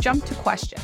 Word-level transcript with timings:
jump 0.00 0.24
to 0.24 0.34
question. 0.36 0.80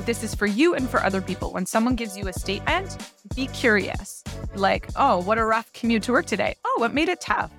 This 0.00 0.22
is 0.22 0.34
for 0.34 0.46
you 0.46 0.74
and 0.74 0.88
for 0.88 1.02
other 1.02 1.22
people. 1.22 1.52
When 1.52 1.66
someone 1.66 1.94
gives 1.96 2.16
you 2.16 2.28
a 2.28 2.32
statement, 2.32 3.10
be 3.34 3.46
curious. 3.48 4.22
Like, 4.54 4.88
oh, 4.96 5.22
what 5.22 5.38
a 5.38 5.44
rough 5.44 5.72
commute 5.72 6.02
to 6.04 6.12
work 6.12 6.26
today. 6.26 6.56
Oh, 6.64 6.76
what 6.78 6.92
made 6.92 7.08
it 7.08 7.20
tough? 7.20 7.50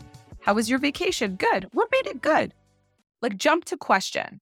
How 0.42 0.54
was 0.54 0.70
your 0.70 0.78
vacation? 0.78 1.36
Good. 1.38 1.68
What 1.72 1.90
made 1.92 2.06
it 2.06 2.22
good? 2.22 2.54
Like, 3.22 3.38
jump 3.38 3.66
to 3.66 3.78
question. 3.78 4.42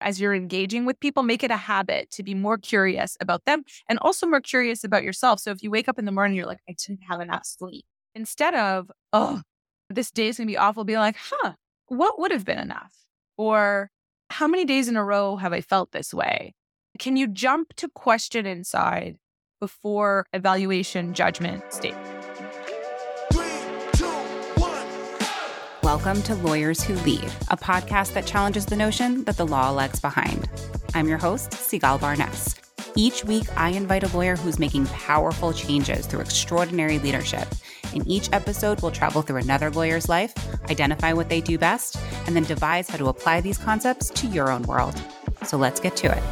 As 0.00 0.20
you're 0.20 0.34
engaging 0.34 0.84
with 0.84 0.98
people, 0.98 1.22
make 1.22 1.44
it 1.44 1.52
a 1.52 1.56
habit 1.56 2.10
to 2.10 2.22
be 2.22 2.34
more 2.34 2.58
curious 2.58 3.16
about 3.20 3.44
them 3.44 3.62
and 3.88 3.98
also 4.00 4.26
more 4.26 4.40
curious 4.40 4.82
about 4.82 5.04
yourself. 5.04 5.38
So 5.38 5.52
if 5.52 5.62
you 5.62 5.70
wake 5.70 5.88
up 5.88 5.98
in 5.98 6.04
the 6.04 6.12
morning, 6.12 6.36
you're 6.36 6.46
like, 6.46 6.60
I 6.68 6.74
didn't 6.76 7.04
have 7.08 7.20
enough 7.20 7.46
sleep. 7.46 7.84
Instead 8.14 8.54
of, 8.54 8.90
oh, 9.12 9.42
this 9.88 10.10
day 10.10 10.28
is 10.28 10.38
going 10.38 10.48
to 10.48 10.52
be 10.52 10.58
awful, 10.58 10.84
be 10.84 10.98
like, 10.98 11.16
huh, 11.16 11.52
what 11.86 12.18
would 12.18 12.32
have 12.32 12.44
been 12.44 12.58
enough? 12.58 12.92
Or 13.36 13.90
how 14.34 14.48
many 14.48 14.64
days 14.64 14.88
in 14.88 14.96
a 14.96 15.04
row 15.04 15.36
have 15.36 15.52
I 15.52 15.60
felt 15.60 15.92
this 15.92 16.12
way? 16.12 16.54
Can 16.98 17.16
you 17.16 17.28
jump 17.28 17.72
to 17.76 17.88
question 17.88 18.46
inside 18.46 19.16
before 19.60 20.26
evaluation 20.32 21.14
judgment 21.14 21.62
state? 21.72 21.94
Welcome 25.84 26.20
to 26.24 26.34
Lawyers 26.34 26.82
Who 26.82 26.94
Lead, 27.04 27.32
a 27.48 27.56
podcast 27.56 28.14
that 28.14 28.26
challenges 28.26 28.66
the 28.66 28.74
notion 28.74 29.22
that 29.22 29.36
the 29.36 29.46
law 29.46 29.70
lags 29.70 30.00
behind. 30.00 30.50
I'm 30.94 31.06
your 31.06 31.18
host, 31.18 31.52
Sigalle 31.52 32.00
Barnes. 32.00 32.63
Each 32.96 33.24
week, 33.24 33.46
I 33.56 33.70
invite 33.70 34.04
a 34.04 34.16
lawyer 34.16 34.36
who's 34.36 34.60
making 34.60 34.86
powerful 34.86 35.52
changes 35.52 36.06
through 36.06 36.20
extraordinary 36.20 37.00
leadership. 37.00 37.48
In 37.92 38.06
each 38.06 38.28
episode, 38.32 38.80
we'll 38.82 38.92
travel 38.92 39.20
through 39.20 39.38
another 39.38 39.68
lawyer's 39.72 40.08
life, 40.08 40.32
identify 40.70 41.12
what 41.12 41.28
they 41.28 41.40
do 41.40 41.58
best, 41.58 41.98
and 42.26 42.36
then 42.36 42.44
devise 42.44 42.88
how 42.88 42.96
to 42.98 43.08
apply 43.08 43.40
these 43.40 43.58
concepts 43.58 44.10
to 44.10 44.28
your 44.28 44.48
own 44.48 44.62
world. 44.62 44.94
So 45.42 45.56
let's 45.56 45.80
get 45.80 45.96
to 45.96 46.06
it. 46.06 46.22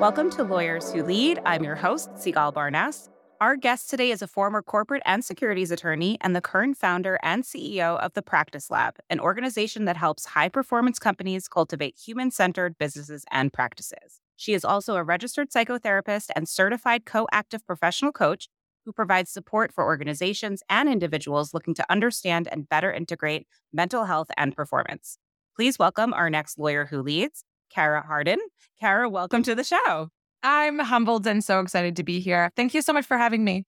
Welcome 0.00 0.30
to 0.30 0.42
Lawyers 0.42 0.90
Who 0.90 1.02
Lead. 1.02 1.40
I'm 1.44 1.62
your 1.62 1.76
host, 1.76 2.08
Sigalle 2.14 2.54
Barnes. 2.54 3.10
Our 3.40 3.54
guest 3.54 3.88
today 3.88 4.10
is 4.10 4.20
a 4.20 4.26
former 4.26 4.62
corporate 4.62 5.02
and 5.06 5.24
securities 5.24 5.70
attorney 5.70 6.18
and 6.20 6.34
the 6.34 6.40
current 6.40 6.76
founder 6.76 7.20
and 7.22 7.44
CEO 7.44 7.96
of 8.00 8.14
the 8.14 8.22
Practice 8.22 8.68
Lab, 8.68 8.96
an 9.10 9.20
organization 9.20 9.84
that 9.84 9.96
helps 9.96 10.24
high 10.24 10.48
performance 10.48 10.98
companies 10.98 11.46
cultivate 11.46 11.96
human 11.96 12.32
centered 12.32 12.76
businesses 12.78 13.24
and 13.30 13.52
practices. 13.52 14.20
She 14.34 14.54
is 14.54 14.64
also 14.64 14.96
a 14.96 15.04
registered 15.04 15.50
psychotherapist 15.50 16.30
and 16.34 16.48
certified 16.48 17.06
co 17.06 17.28
active 17.30 17.64
professional 17.64 18.10
coach 18.10 18.48
who 18.84 18.92
provides 18.92 19.30
support 19.30 19.72
for 19.72 19.84
organizations 19.84 20.64
and 20.68 20.88
individuals 20.88 21.54
looking 21.54 21.74
to 21.74 21.86
understand 21.88 22.48
and 22.50 22.68
better 22.68 22.92
integrate 22.92 23.46
mental 23.72 24.06
health 24.06 24.32
and 24.36 24.56
performance. 24.56 25.16
Please 25.54 25.78
welcome 25.78 26.12
our 26.12 26.28
next 26.28 26.58
lawyer 26.58 26.86
who 26.86 27.02
leads, 27.02 27.44
Kara 27.70 28.02
Hardin. 28.04 28.40
Kara, 28.80 29.08
welcome 29.08 29.44
to 29.44 29.54
the 29.54 29.62
show. 29.62 30.10
I'm 30.42 30.78
humbled 30.78 31.26
and 31.26 31.42
so 31.42 31.60
excited 31.60 31.96
to 31.96 32.04
be 32.04 32.20
here. 32.20 32.50
Thank 32.56 32.74
you 32.74 32.82
so 32.82 32.92
much 32.92 33.06
for 33.06 33.18
having 33.18 33.44
me. 33.44 33.64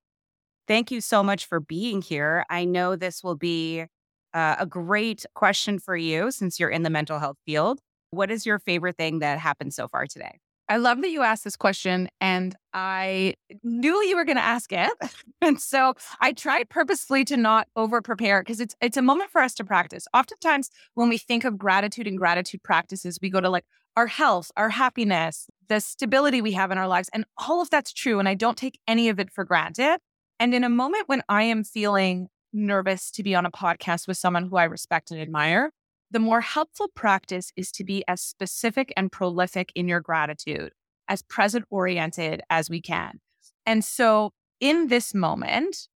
Thank 0.69 0.91
you 0.91 1.01
so 1.01 1.23
much 1.23 1.47
for 1.47 1.61
being 1.61 2.01
here. 2.01 2.45
I 2.49 2.65
know 2.65 2.95
this 2.95 3.25
will 3.25 3.35
be 3.35 3.87
uh, 4.33 4.57
a 4.59 4.67
great 4.67 5.27
question 5.35 5.79
for 5.79 5.97
you 5.97 6.31
since 6.31 6.61
you're 6.61 6.71
in 6.71 6.83
the 6.85 6.91
mental 6.91 7.19
health 7.19 7.39
field. 7.45 7.81
What 8.13 8.31
is 8.31 8.47
your 8.47 8.59
favorite 8.59 8.97
thing 8.97 9.19
that 9.21 9.39
happened 9.39 9.75
so 9.75 9.89
far 9.89 10.07
today? 10.07 10.39
I 10.71 10.77
love 10.77 11.03
that 11.03 11.11
you 11.11 11.23
asked 11.23 11.43
this 11.43 11.57
question 11.57 12.09
and 12.21 12.55
I 12.73 13.35
knew 13.65 14.01
you 14.05 14.15
were 14.15 14.25
going 14.25 14.37
to 14.37 14.43
ask 14.43 14.73
it. 14.73 14.93
and 15.41 15.61
so 15.61 15.95
I 16.21 16.33
tried 16.33 16.69
purposefully 16.69 17.25
to 17.25 17.37
not 17.37 17.67
over 17.75 18.01
prepare 18.01 18.41
because 18.41 18.61
it's 18.61 18.77
it's 18.81 18.97
a 18.97 19.03
moment 19.03 19.33
for 19.33 19.41
us 19.41 19.55
to 19.55 19.65
practice. 19.65 20.07
Oftentimes 20.15 20.71
when 20.95 21.09
we 21.09 21.19
think 21.19 21.45
of 21.45 21.59
gratitude 21.59 22.07
and 22.07 22.17
gratitude 22.17 22.63
practices, 22.63 23.19
we 23.21 23.31
go 23.31 23.41
to 23.41 23.51
like 23.51 23.65
our 23.97 24.07
health, 24.07 24.51
our 24.57 24.71
happiness, 24.71 25.47
the 25.69 25.81
stability 25.81 26.41
we 26.41 26.53
have 26.53 26.71
in 26.71 26.79
our 26.79 26.89
lives 26.89 27.11
and 27.13 27.25
all 27.39 27.61
of 27.61 27.71
that's 27.71 27.93
true 27.93 28.19
and 28.19 28.29
I 28.29 28.35
don't 28.35 28.57
take 28.57 28.79
any 28.87 29.09
of 29.09 29.19
it 29.19 29.31
for 29.31 29.45
granted. 29.45 29.99
And 30.39 30.55
in 30.55 30.65
a 30.65 30.69
moment 30.69 31.05
when 31.07 31.23
I 31.29 31.43
am 31.45 31.65
feeling 31.65 32.29
nervous 32.53 33.11
to 33.13 33.23
be 33.23 33.35
on 33.35 33.47
a 33.47 33.51
podcast 33.51 34.09
with 34.09 34.17
someone 34.17 34.49
who 34.49 34.57
I 34.57 34.65
respect 34.65 35.11
and 35.11 35.21
admire, 35.21 35.71
the 36.11 36.19
more 36.19 36.41
helpful 36.41 36.89
practice 36.95 37.53
is 37.57 37.71
to 37.73 37.85
be 37.85 38.03
as 38.09 38.21
specific 38.21 38.93
and 38.97 39.13
prolific 39.13 39.71
in 39.75 39.87
your 39.87 40.01
gratitude, 40.01 40.73
as 41.09 41.23
present 41.23 41.65
oriented 41.71 42.43
as 42.51 42.69
we 42.69 42.81
can. 42.81 43.21
And 43.65 43.85
so 43.85 44.33
in 44.61 44.89
this 44.89 45.15
moment, 45.15 45.89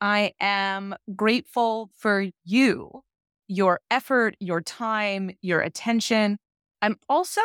I 0.00 0.32
am 0.40 0.94
grateful 1.16 1.90
for 1.96 2.26
you, 2.44 3.02
your 3.48 3.80
effort, 3.90 4.36
your 4.38 4.60
time, 4.60 5.30
your 5.42 5.60
attention. 5.60 6.38
I'm 6.82 6.96
also 7.08 7.40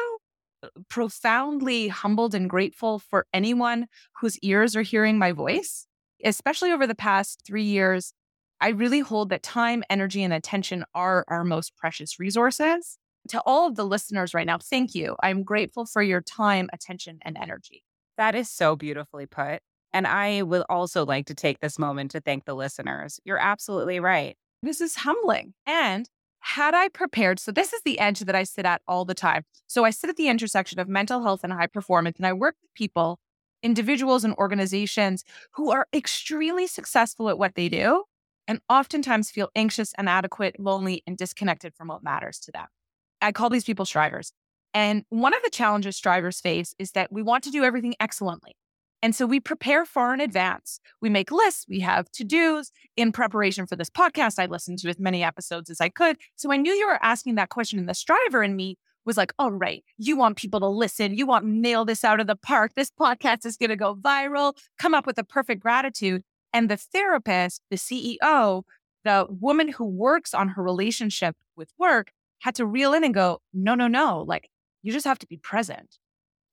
uh, 0.62 0.70
profoundly 0.90 1.88
humbled 1.88 2.36
and 2.36 2.50
grateful 2.50 3.00
for 3.00 3.26
anyone 3.34 3.88
whose 4.20 4.38
ears 4.40 4.76
are 4.76 4.82
hearing 4.82 5.18
my 5.18 5.32
voice, 5.32 5.88
especially 6.24 6.72
over 6.72 6.88
the 6.88 6.96
past 6.96 7.42
three 7.46 7.64
years. 7.64 8.14
I 8.62 8.70
really 8.70 9.02
hold 9.02 9.30
that 9.30 9.44
time, 9.44 9.84
energy, 9.90 10.24
and 10.24 10.34
attention 10.34 10.86
are 10.94 11.26
our 11.28 11.44
most 11.44 11.76
precious 11.76 12.20
resources. 12.20 12.98
To 13.30 13.42
all 13.46 13.68
of 13.68 13.76
the 13.76 13.86
listeners 13.86 14.34
right 14.34 14.46
now, 14.46 14.58
thank 14.58 14.96
you. 14.96 15.16
I'm 15.24 15.44
grateful 15.44 15.86
for 15.86 16.02
your 16.02 16.22
time, 16.22 16.70
attention, 16.74 17.20
and 17.24 17.38
energy. 17.38 17.84
That 18.18 18.36
is 18.36 18.50
so 18.50 18.76
beautifully 18.76 19.26
put. 19.26 19.60
And 19.94 20.08
I 20.08 20.42
would 20.42 20.64
also 20.70 21.06
like 21.06 21.28
to 21.28 21.36
take 21.36 21.60
this 21.60 21.78
moment 21.78 22.12
to 22.12 22.22
thank 22.22 22.46
the 22.46 22.56
listeners. 22.56 23.20
You're 23.24 23.38
absolutely 23.38 24.00
right. 24.00 24.36
This 24.62 24.82
is 24.82 24.96
humbling. 24.96 25.54
And 25.66 26.10
had 26.46 26.76
I 26.76 26.90
prepared, 26.90 27.40
so 27.40 27.54
this 27.54 27.72
is 27.72 27.82
the 27.84 28.00
edge 28.00 28.20
that 28.20 28.36
I 28.36 28.44
sit 28.44 28.66
at 28.66 28.82
all 28.86 29.06
the 29.06 29.14
time. 29.14 29.44
So 29.66 29.86
I 29.86 29.92
sit 29.92 30.10
at 30.10 30.18
the 30.18 30.28
intersection 30.28 30.78
of 30.78 30.90
mental 30.90 31.24
health 31.24 31.40
and 31.42 31.54
high 31.54 31.68
performance, 31.68 32.18
and 32.18 32.28
I 32.28 32.34
work 32.34 32.56
with 32.62 32.74
people, 32.74 33.18
individuals, 33.64 34.26
and 34.26 34.34
organizations 34.36 35.24
who 35.54 35.72
are 35.72 35.88
extremely 35.94 36.68
successful 36.68 37.30
at 37.30 37.38
what 37.38 37.56
they 37.56 37.70
do, 37.70 38.04
and 38.46 38.60
oftentimes 38.70 39.32
feel 39.32 39.52
anxious, 39.56 39.94
inadequate, 39.98 40.60
lonely, 40.60 41.02
and 41.08 41.18
disconnected 41.18 41.74
from 41.76 41.88
what 41.88 42.04
matters 42.04 42.40
to 42.40 42.52
them. 42.52 42.66
I 43.22 43.32
call 43.32 43.50
these 43.50 43.64
people 43.64 43.86
strivers. 43.86 44.34
And 44.74 45.06
one 45.10 45.34
of 45.34 45.42
the 45.44 45.50
challenges 45.50 45.96
strivers 45.96 46.42
face 46.42 46.76
is 46.78 46.92
that 46.92 47.10
we 47.10 47.22
want 47.22 47.46
to 47.46 47.52
do 47.52 47.64
everything 47.64 47.96
excellently. 48.02 48.58
And 49.04 49.14
so 49.14 49.26
we 49.26 49.42
prepare 49.42 49.86
far 49.86 50.14
in 50.14 50.22
advance. 50.22 50.80
We 51.02 51.10
make 51.10 51.30
lists, 51.30 51.66
we 51.68 51.82
have 51.82 52.10
to 52.14 52.24
dos. 52.24 52.72
In 52.96 53.12
preparation 53.12 53.68
for 53.68 53.76
this 53.76 53.90
podcast, 53.90 54.40
I 54.40 54.46
listened 54.46 54.80
to 54.80 54.90
as 54.90 54.98
many 54.98 55.26
episodes 55.26 55.70
as 55.70 55.82
I 55.82 55.90
could. 55.90 56.16
So 56.38 56.54
I 56.54 56.58
knew 56.58 56.72
you 56.72 56.88
were 56.88 57.04
asking 57.04 57.36
that 57.36 57.50
question. 57.50 57.80
And 57.80 57.90
the 57.90 57.96
striver 57.96 58.42
in 58.42 58.56
me 58.56 58.78
was 59.04 59.18
like, 59.18 59.34
all 59.38 59.52
right, 59.52 59.84
you 59.98 60.16
want 60.16 60.38
people 60.38 60.62
to 60.62 60.70
listen. 60.70 61.18
You 61.18 61.28
want 61.28 61.44
nail 61.44 61.84
this 61.84 62.06
out 62.06 62.22
of 62.22 62.28
the 62.28 62.38
park. 62.38 62.76
This 62.78 62.92
podcast 62.98 63.46
is 63.46 63.58
going 63.58 63.72
to 63.72 63.76
go 63.76 63.94
viral. 63.94 64.54
Come 64.80 64.94
up 64.94 65.06
with 65.06 65.18
a 65.18 65.26
perfect 65.26 65.62
gratitude. 65.62 66.24
And 66.54 66.70
the 66.70 66.78
therapist, 66.78 67.62
the 67.70 67.76
CEO, 67.76 68.64
the 69.04 69.28
woman 69.30 69.68
who 69.68 69.84
works 69.84 70.34
on 70.34 70.48
her 70.48 70.64
relationship 70.64 71.36
with 71.58 71.74
work 71.78 72.12
had 72.40 72.56
to 72.56 72.66
reel 72.66 72.94
in 72.94 73.04
and 73.04 73.14
go, 73.14 73.42
no, 73.54 73.76
no, 73.76 73.90
no. 73.90 74.24
Like 74.26 74.48
you 74.82 74.94
just 74.94 75.06
have 75.06 75.20
to 75.20 75.28
be 75.28 75.36
present. 75.36 75.98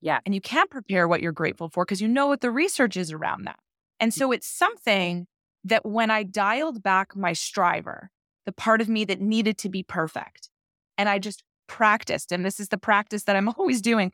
Yeah. 0.00 0.21
And 0.25 0.34
you 0.34 0.41
can't 0.41 0.71
prepare 0.71 1.06
what 1.06 1.21
you're 1.21 1.33
grateful 1.33 1.69
for 1.69 1.84
because 1.84 2.00
you 2.00 2.09
know 2.09 2.27
what 2.27 2.41
the 2.41 2.50
research 2.50 2.97
is 2.97 3.12
around 3.12 3.44
that. 3.44 3.59
And 3.99 4.15
so 4.15 4.33
it's 4.33 4.47
something 4.47 5.27
that 5.65 5.84
when 5.84 6.11
I 6.11 6.22
dialed 6.22 6.83
back 6.83 7.15
my 7.15 7.34
striver, 7.34 8.10
the 8.47 8.53
part 8.53 8.81
of 8.81 8.89
me 8.89 9.05
that 9.05 9.21
needed 9.21 9.59
to 9.59 9.69
be 9.69 9.83
perfect, 9.83 10.49
and 10.97 11.09
I 11.09 11.19
just 11.19 11.44
practiced, 11.66 12.33
and 12.33 12.44
this 12.44 12.59
is 12.59 12.69
the 12.69 12.78
practice 12.78 13.25
that 13.25 13.37
I'm 13.37 13.49
always 13.59 13.83
doing, 13.83 14.12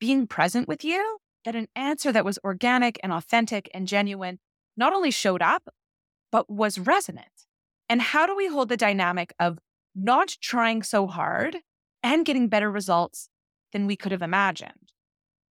being 0.00 0.26
present 0.26 0.66
with 0.66 0.84
you, 0.84 1.18
that 1.44 1.54
an 1.54 1.68
answer 1.76 2.12
that 2.12 2.24
was 2.24 2.38
organic 2.44 2.98
and 3.02 3.12
authentic 3.12 3.70
and 3.72 3.86
genuine 3.86 4.38
not 4.76 4.92
only 4.92 5.10
showed 5.10 5.42
up, 5.42 5.68
but 6.30 6.50
was 6.50 6.78
resonant. 6.78 7.46
And 7.88 8.02
how 8.02 8.26
do 8.26 8.36
we 8.36 8.48
hold 8.48 8.68
the 8.68 8.76
dynamic 8.76 9.32
of 9.40 9.58
not 9.94 10.36
trying 10.40 10.82
so 10.82 11.06
hard 11.06 11.58
and 12.02 12.26
getting 12.26 12.48
better 12.48 12.70
results 12.70 13.28
than 13.72 13.86
we 13.86 13.96
could 13.96 14.12
have 14.12 14.22
imagined? 14.22 14.87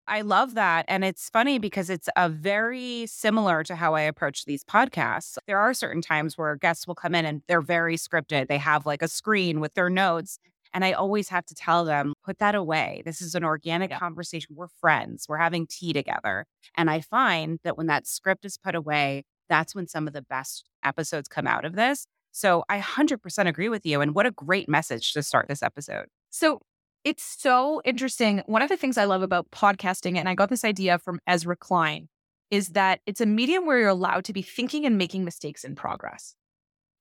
I 0.09 0.21
love 0.21 0.55
that. 0.55 0.85
And 0.89 1.05
it's 1.05 1.29
funny 1.31 1.59
because 1.59 1.91
it's 1.91 2.09
a 2.17 2.29
very 2.29 3.07
similar 3.07 3.65
to 3.65 3.75
how 3.75 3.95
I 3.95 4.03
approach 4.03 4.45
these 4.45 4.63
podcasts. 4.63 5.37
There 5.47 5.59
are 5.59 5.75
certain 5.75 6.01
times 6.01 6.39
where 6.39 6.55
guests 6.57 6.87
will 6.87 6.95
come 6.95 7.15
in 7.15 7.25
and 7.25 7.43
they're 7.49 7.61
very 7.61 7.97
scripted. 7.97 8.49
They 8.49 8.59
have 8.59 8.87
like 8.87 9.03
a 9.03 9.09
screen 9.09 9.59
with 9.59 9.75
their 9.75 9.91
notes. 9.91 10.39
And 10.73 10.85
I 10.85 10.93
always 10.93 11.29
have 11.31 11.47
to 11.47 11.55
tell 11.55 11.85
them, 11.85 12.13
put 12.25 12.39
that 12.39 12.55
away. 12.55 13.03
This 13.05 13.21
is 13.21 13.35
an 13.35 13.45
organic 13.45 13.91
yeah. 13.91 13.99
conversation. 13.99 14.55
We're 14.55 14.69
friends, 14.69 15.27
we're 15.29 15.39
having 15.39 15.67
tea 15.67 15.93
together. 15.93 16.45
And 16.77 16.91
I 16.91 17.01
find 17.01 17.59
that 17.65 17.79
when 17.79 17.87
that 17.87 18.07
script 18.07 18.45
is 18.45 18.59
put 18.59 18.75
away, 18.75 19.25
that's 19.49 19.75
when 19.75 19.87
some 19.87 20.07
of 20.07 20.13
the 20.13 20.23
best 20.23 20.65
episodes 20.85 21.29
come 21.29 21.47
out 21.47 21.65
of 21.65 21.77
this. 21.77 22.07
So 22.33 22.65
I 22.69 22.79
100% 22.79 23.47
agree 23.47 23.71
with 23.71 23.87
you. 23.87 24.03
And 24.03 24.15
what 24.15 24.27
a 24.27 24.31
great 24.31 24.69
message 24.69 25.15
to 25.15 25.23
start 25.23 25.49
this 25.49 25.63
episode. 25.63 26.07
So 26.31 26.61
it's 27.07 27.23
so 27.23 27.81
interesting. 27.85 28.43
One 28.47 28.63
of 28.63 28.69
the 28.69 28.77
things 28.77 28.99
I 28.99 29.05
love 29.05 29.23
about 29.23 29.49
podcasting, 29.53 30.17
and 30.19 30.29
I 30.29 30.35
got 30.35 30.51
this 30.51 30.65
idea 30.65 30.99
from 30.99 31.21
Ezra 31.25 31.57
Klein, 31.57 32.09
is 32.51 32.71
that 32.71 32.99
it's 33.07 33.21
a 33.21 33.27
medium 33.27 33.65
where 33.65 33.79
you're 33.79 33.89
allowed 33.89 34.25
to 34.25 34.33
be 34.33 34.43
thinking 34.43 34.85
and 34.85 34.99
making 34.99 35.25
mistakes 35.25 35.63
in 35.63 35.77
progress. 35.77 36.35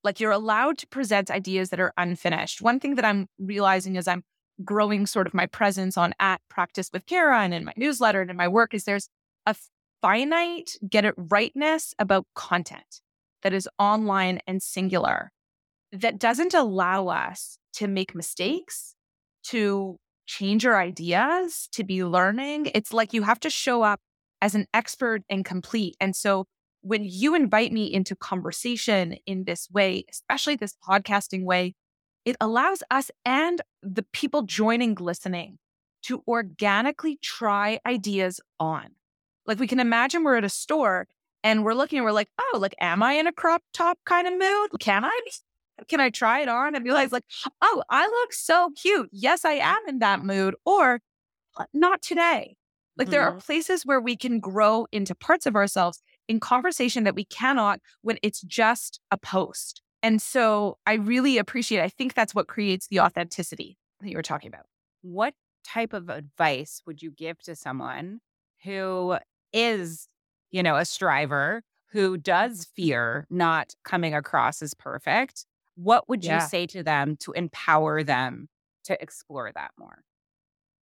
Like 0.04 0.20
you're 0.20 0.30
allowed 0.30 0.78
to 0.78 0.86
present 0.86 1.28
ideas 1.28 1.70
that 1.70 1.80
are 1.80 1.92
unfinished. 1.96 2.62
One 2.62 2.78
thing 2.78 2.94
that 2.94 3.04
I'm 3.04 3.26
realizing 3.40 3.96
is 3.96 4.06
I'm 4.06 4.22
growing 4.64 5.06
sort 5.06 5.26
of 5.26 5.34
my 5.34 5.46
presence 5.46 5.96
on 5.98 6.14
at 6.20 6.40
practice 6.48 6.88
with 6.92 7.04
Kara 7.06 7.40
and 7.40 7.52
in 7.52 7.64
my 7.64 7.72
newsletter 7.76 8.20
and 8.20 8.30
in 8.30 8.36
my 8.36 8.46
work 8.46 8.74
is 8.74 8.84
there's 8.84 9.08
a 9.44 9.56
finite 10.02 10.76
get 10.88 11.04
it 11.04 11.14
rightness 11.16 11.94
about 11.98 12.26
content 12.36 13.00
that 13.42 13.52
is 13.52 13.68
online 13.80 14.38
and 14.46 14.62
singular 14.62 15.32
that 15.90 16.20
doesn't 16.20 16.54
allow 16.54 17.08
us 17.08 17.58
to 17.74 17.88
make 17.88 18.14
mistakes, 18.14 18.95
to 19.50 19.96
change 20.26 20.66
our 20.66 20.78
ideas, 20.78 21.68
to 21.72 21.84
be 21.84 22.04
learning. 22.04 22.70
It's 22.74 22.92
like 22.92 23.12
you 23.12 23.22
have 23.22 23.40
to 23.40 23.50
show 23.50 23.82
up 23.82 24.00
as 24.42 24.54
an 24.54 24.66
expert 24.74 25.22
and 25.30 25.44
complete. 25.44 25.96
And 26.00 26.14
so 26.14 26.46
when 26.82 27.02
you 27.04 27.34
invite 27.34 27.72
me 27.72 27.92
into 27.92 28.14
conversation 28.14 29.16
in 29.26 29.44
this 29.44 29.68
way, 29.70 30.04
especially 30.10 30.56
this 30.56 30.76
podcasting 30.86 31.44
way, 31.44 31.74
it 32.24 32.36
allows 32.40 32.82
us 32.90 33.10
and 33.24 33.60
the 33.82 34.04
people 34.12 34.42
joining 34.42 34.94
listening 34.96 35.58
to 36.02 36.22
organically 36.28 37.18
try 37.22 37.80
ideas 37.86 38.40
on. 38.60 38.90
Like 39.46 39.58
we 39.60 39.66
can 39.66 39.80
imagine 39.80 40.24
we're 40.24 40.36
at 40.36 40.44
a 40.44 40.48
store 40.48 41.06
and 41.42 41.64
we're 41.64 41.74
looking 41.74 41.98
and 41.98 42.04
we're 42.04 42.12
like, 42.12 42.28
oh, 42.40 42.58
like, 42.58 42.74
am 42.80 43.02
I 43.02 43.14
in 43.14 43.26
a 43.26 43.32
crop 43.32 43.62
top 43.72 43.98
kind 44.04 44.26
of 44.26 44.32
mood? 44.32 44.70
Can 44.80 45.04
I 45.04 45.20
be? 45.24 45.30
Can 45.88 46.00
I 46.00 46.10
try 46.10 46.40
it 46.40 46.48
on 46.48 46.74
and 46.74 46.84
realize 46.84 47.12
like, 47.12 47.24
oh, 47.60 47.82
I 47.90 48.06
look 48.06 48.32
so 48.32 48.70
cute. 48.80 49.08
Yes, 49.12 49.44
I 49.44 49.52
am 49.52 49.80
in 49.86 49.98
that 49.98 50.24
mood. 50.24 50.54
Or 50.64 51.00
uh, 51.56 51.64
not 51.72 52.02
today. 52.02 52.56
Like 52.96 53.06
mm-hmm. 53.06 53.12
there 53.12 53.22
are 53.22 53.30
mm-hmm. 53.30 53.38
places 53.40 53.84
where 53.84 54.00
we 54.00 54.16
can 54.16 54.40
grow 54.40 54.86
into 54.90 55.14
parts 55.14 55.46
of 55.46 55.54
ourselves 55.54 56.02
in 56.28 56.40
conversation 56.40 57.04
that 57.04 57.14
we 57.14 57.24
cannot 57.24 57.80
when 58.02 58.18
it's 58.22 58.40
just 58.40 59.00
a 59.10 59.18
post. 59.18 59.82
And 60.02 60.20
so 60.20 60.78
I 60.86 60.94
really 60.94 61.38
appreciate, 61.38 61.82
I 61.82 61.88
think 61.88 62.14
that's 62.14 62.34
what 62.34 62.48
creates 62.48 62.88
the 62.88 63.00
authenticity 63.00 63.76
that 64.00 64.08
you 64.08 64.16
were 64.16 64.22
talking 64.22 64.48
about. 64.48 64.66
What 65.02 65.34
type 65.64 65.92
of 65.92 66.08
advice 66.08 66.80
would 66.86 67.02
you 67.02 67.10
give 67.10 67.40
to 67.42 67.56
someone 67.56 68.20
who 68.64 69.16
is, 69.52 70.08
you 70.50 70.62
know, 70.62 70.76
a 70.76 70.84
striver 70.84 71.62
who 71.90 72.16
does 72.16 72.66
fear 72.76 73.26
not 73.30 73.74
coming 73.84 74.14
across 74.14 74.62
as 74.62 74.74
perfect? 74.74 75.46
What 75.76 76.08
would 76.08 76.24
you 76.24 76.30
yeah. 76.30 76.46
say 76.46 76.66
to 76.66 76.82
them 76.82 77.16
to 77.20 77.32
empower 77.32 78.02
them 78.02 78.48
to 78.84 79.00
explore 79.00 79.52
that 79.54 79.70
more? 79.78 80.02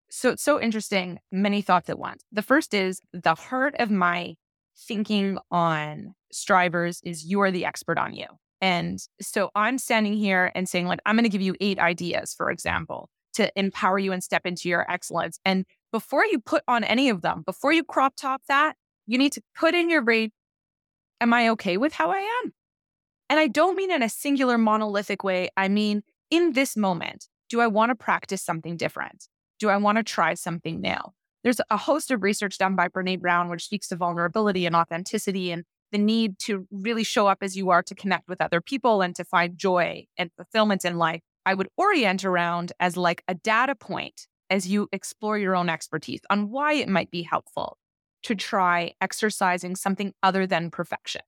So 0.09 0.29
it's 0.31 0.43
so 0.43 0.61
interesting, 0.61 1.19
many 1.31 1.61
thoughts 1.61 1.89
at 1.89 1.99
once. 1.99 2.23
The 2.31 2.41
first 2.41 2.73
is 2.73 3.01
the 3.11 3.35
heart 3.35 3.75
of 3.79 3.91
my 3.91 4.35
thinking 4.77 5.37
on 5.51 6.15
strivers 6.31 7.01
is 7.03 7.25
you 7.25 7.41
are 7.41 7.51
the 7.51 7.65
expert 7.65 7.97
on 7.97 8.13
you. 8.13 8.25
And 8.61 8.99
so 9.21 9.51
I'm 9.55 9.77
standing 9.77 10.13
here 10.13 10.51
and 10.55 10.67
saying, 10.67 10.87
like, 10.87 10.99
I'm 11.05 11.15
going 11.15 11.23
to 11.23 11.29
give 11.29 11.41
you 11.41 11.55
eight 11.59 11.79
ideas, 11.79 12.33
for 12.33 12.49
example, 12.49 13.09
to 13.33 13.51
empower 13.57 13.99
you 13.99 14.11
and 14.11 14.23
step 14.23 14.45
into 14.45 14.69
your 14.69 14.89
excellence. 14.89 15.39
And 15.45 15.65
before 15.91 16.25
you 16.25 16.39
put 16.39 16.63
on 16.67 16.83
any 16.83 17.09
of 17.09 17.21
them, 17.21 17.43
before 17.45 17.73
you 17.73 17.83
crop 17.83 18.15
top 18.15 18.41
that, 18.47 18.75
you 19.07 19.17
need 19.17 19.33
to 19.33 19.41
put 19.55 19.75
in 19.75 19.89
your 19.89 20.01
brain, 20.01 20.31
am 21.21 21.33
I 21.33 21.49
okay 21.49 21.77
with 21.77 21.93
how 21.93 22.11
I 22.11 22.19
am? 22.43 22.53
And 23.29 23.39
I 23.39 23.47
don't 23.47 23.75
mean 23.75 23.91
in 23.91 24.03
a 24.03 24.09
singular 24.09 24.57
monolithic 24.57 25.23
way. 25.23 25.49
I 25.57 25.67
mean, 25.67 26.03
in 26.29 26.53
this 26.53 26.77
moment, 26.77 27.27
do 27.49 27.61
I 27.61 27.67
want 27.67 27.89
to 27.89 27.95
practice 27.95 28.41
something 28.41 28.77
different? 28.77 29.27
Do 29.59 29.69
I 29.69 29.77
want 29.77 29.97
to 29.97 30.03
try 30.03 30.33
something 30.33 30.81
new? 30.81 30.97
There's 31.43 31.61
a 31.69 31.77
host 31.77 32.11
of 32.11 32.23
research 32.23 32.57
done 32.57 32.75
by 32.75 32.87
Brene 32.87 33.21
Brown, 33.21 33.49
which 33.49 33.65
speaks 33.65 33.87
to 33.89 33.95
vulnerability 33.95 34.65
and 34.65 34.75
authenticity 34.75 35.51
and 35.51 35.63
the 35.91 35.97
need 35.97 36.39
to 36.39 36.67
really 36.71 37.03
show 37.03 37.27
up 37.27 37.39
as 37.41 37.55
you 37.55 37.69
are 37.69 37.83
to 37.83 37.95
connect 37.95 38.27
with 38.27 38.41
other 38.41 38.61
people 38.61 39.01
and 39.01 39.15
to 39.15 39.23
find 39.23 39.57
joy 39.57 40.05
and 40.17 40.31
fulfillment 40.35 40.83
in 40.83 40.97
life. 40.97 41.21
I 41.45 41.53
would 41.53 41.69
orient 41.77 42.25
around 42.25 42.73
as 42.79 42.97
like 42.97 43.23
a 43.27 43.35
data 43.35 43.75
point 43.75 44.27
as 44.49 44.67
you 44.67 44.89
explore 44.91 45.37
your 45.37 45.55
own 45.55 45.69
expertise 45.69 46.21
on 46.29 46.49
why 46.49 46.73
it 46.73 46.89
might 46.89 47.11
be 47.11 47.21
helpful 47.21 47.77
to 48.23 48.35
try 48.35 48.93
exercising 48.99 49.75
something 49.75 50.13
other 50.23 50.47
than 50.47 50.71
perfection? 50.71 51.21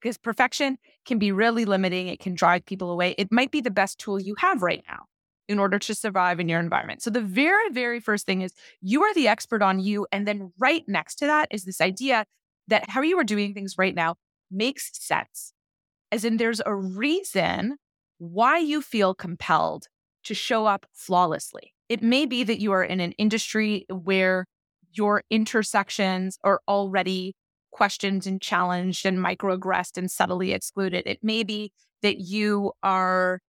Because 0.00 0.18
perfection 0.18 0.78
can 1.04 1.18
be 1.18 1.32
really 1.32 1.64
limiting. 1.64 2.08
It 2.08 2.20
can 2.20 2.34
drive 2.34 2.66
people 2.66 2.90
away. 2.90 3.14
It 3.18 3.32
might 3.32 3.50
be 3.50 3.60
the 3.60 3.70
best 3.70 3.98
tool 3.98 4.20
you 4.20 4.34
have 4.38 4.62
right 4.62 4.84
now 4.88 5.04
in 5.48 5.58
order 5.58 5.78
to 5.78 5.94
survive 5.94 6.40
in 6.40 6.48
your 6.48 6.60
environment. 6.60 7.02
So 7.02 7.10
the 7.10 7.20
very, 7.20 7.70
very 7.70 8.00
first 8.00 8.26
thing 8.26 8.42
is 8.42 8.52
you 8.80 9.02
are 9.02 9.14
the 9.14 9.28
expert 9.28 9.62
on 9.62 9.80
you. 9.80 10.06
And 10.12 10.26
then 10.26 10.52
right 10.58 10.84
next 10.86 11.16
to 11.16 11.26
that 11.26 11.48
is 11.50 11.64
this 11.64 11.80
idea 11.80 12.26
that 12.68 12.90
how 12.90 13.00
you 13.02 13.18
are 13.18 13.24
doing 13.24 13.54
things 13.54 13.76
right 13.78 13.94
now 13.94 14.16
makes 14.50 14.90
sense. 14.92 15.52
As 16.12 16.24
in, 16.24 16.36
there's 16.36 16.60
a 16.64 16.74
reason 16.74 17.76
why 18.18 18.58
you 18.58 18.82
feel 18.82 19.14
compelled 19.14 19.86
to 20.24 20.34
show 20.34 20.66
up 20.66 20.86
flawlessly. 20.92 21.74
It 21.88 22.02
may 22.02 22.26
be 22.26 22.42
that 22.44 22.60
you 22.60 22.72
are 22.72 22.82
in 22.82 23.00
an 23.00 23.12
industry 23.12 23.86
where 23.88 24.46
your 24.92 25.22
intersections 25.30 26.38
are 26.42 26.60
already 26.66 27.34
questioned 27.76 28.26
and 28.26 28.40
challenged 28.40 29.04
and 29.04 29.18
microaggressed 29.18 29.98
and 29.98 30.10
subtly 30.10 30.52
excluded. 30.52 31.02
It 31.06 31.18
may 31.22 31.42
be 31.42 31.72
that 32.02 32.18
you 32.18 32.72
are 32.82 33.40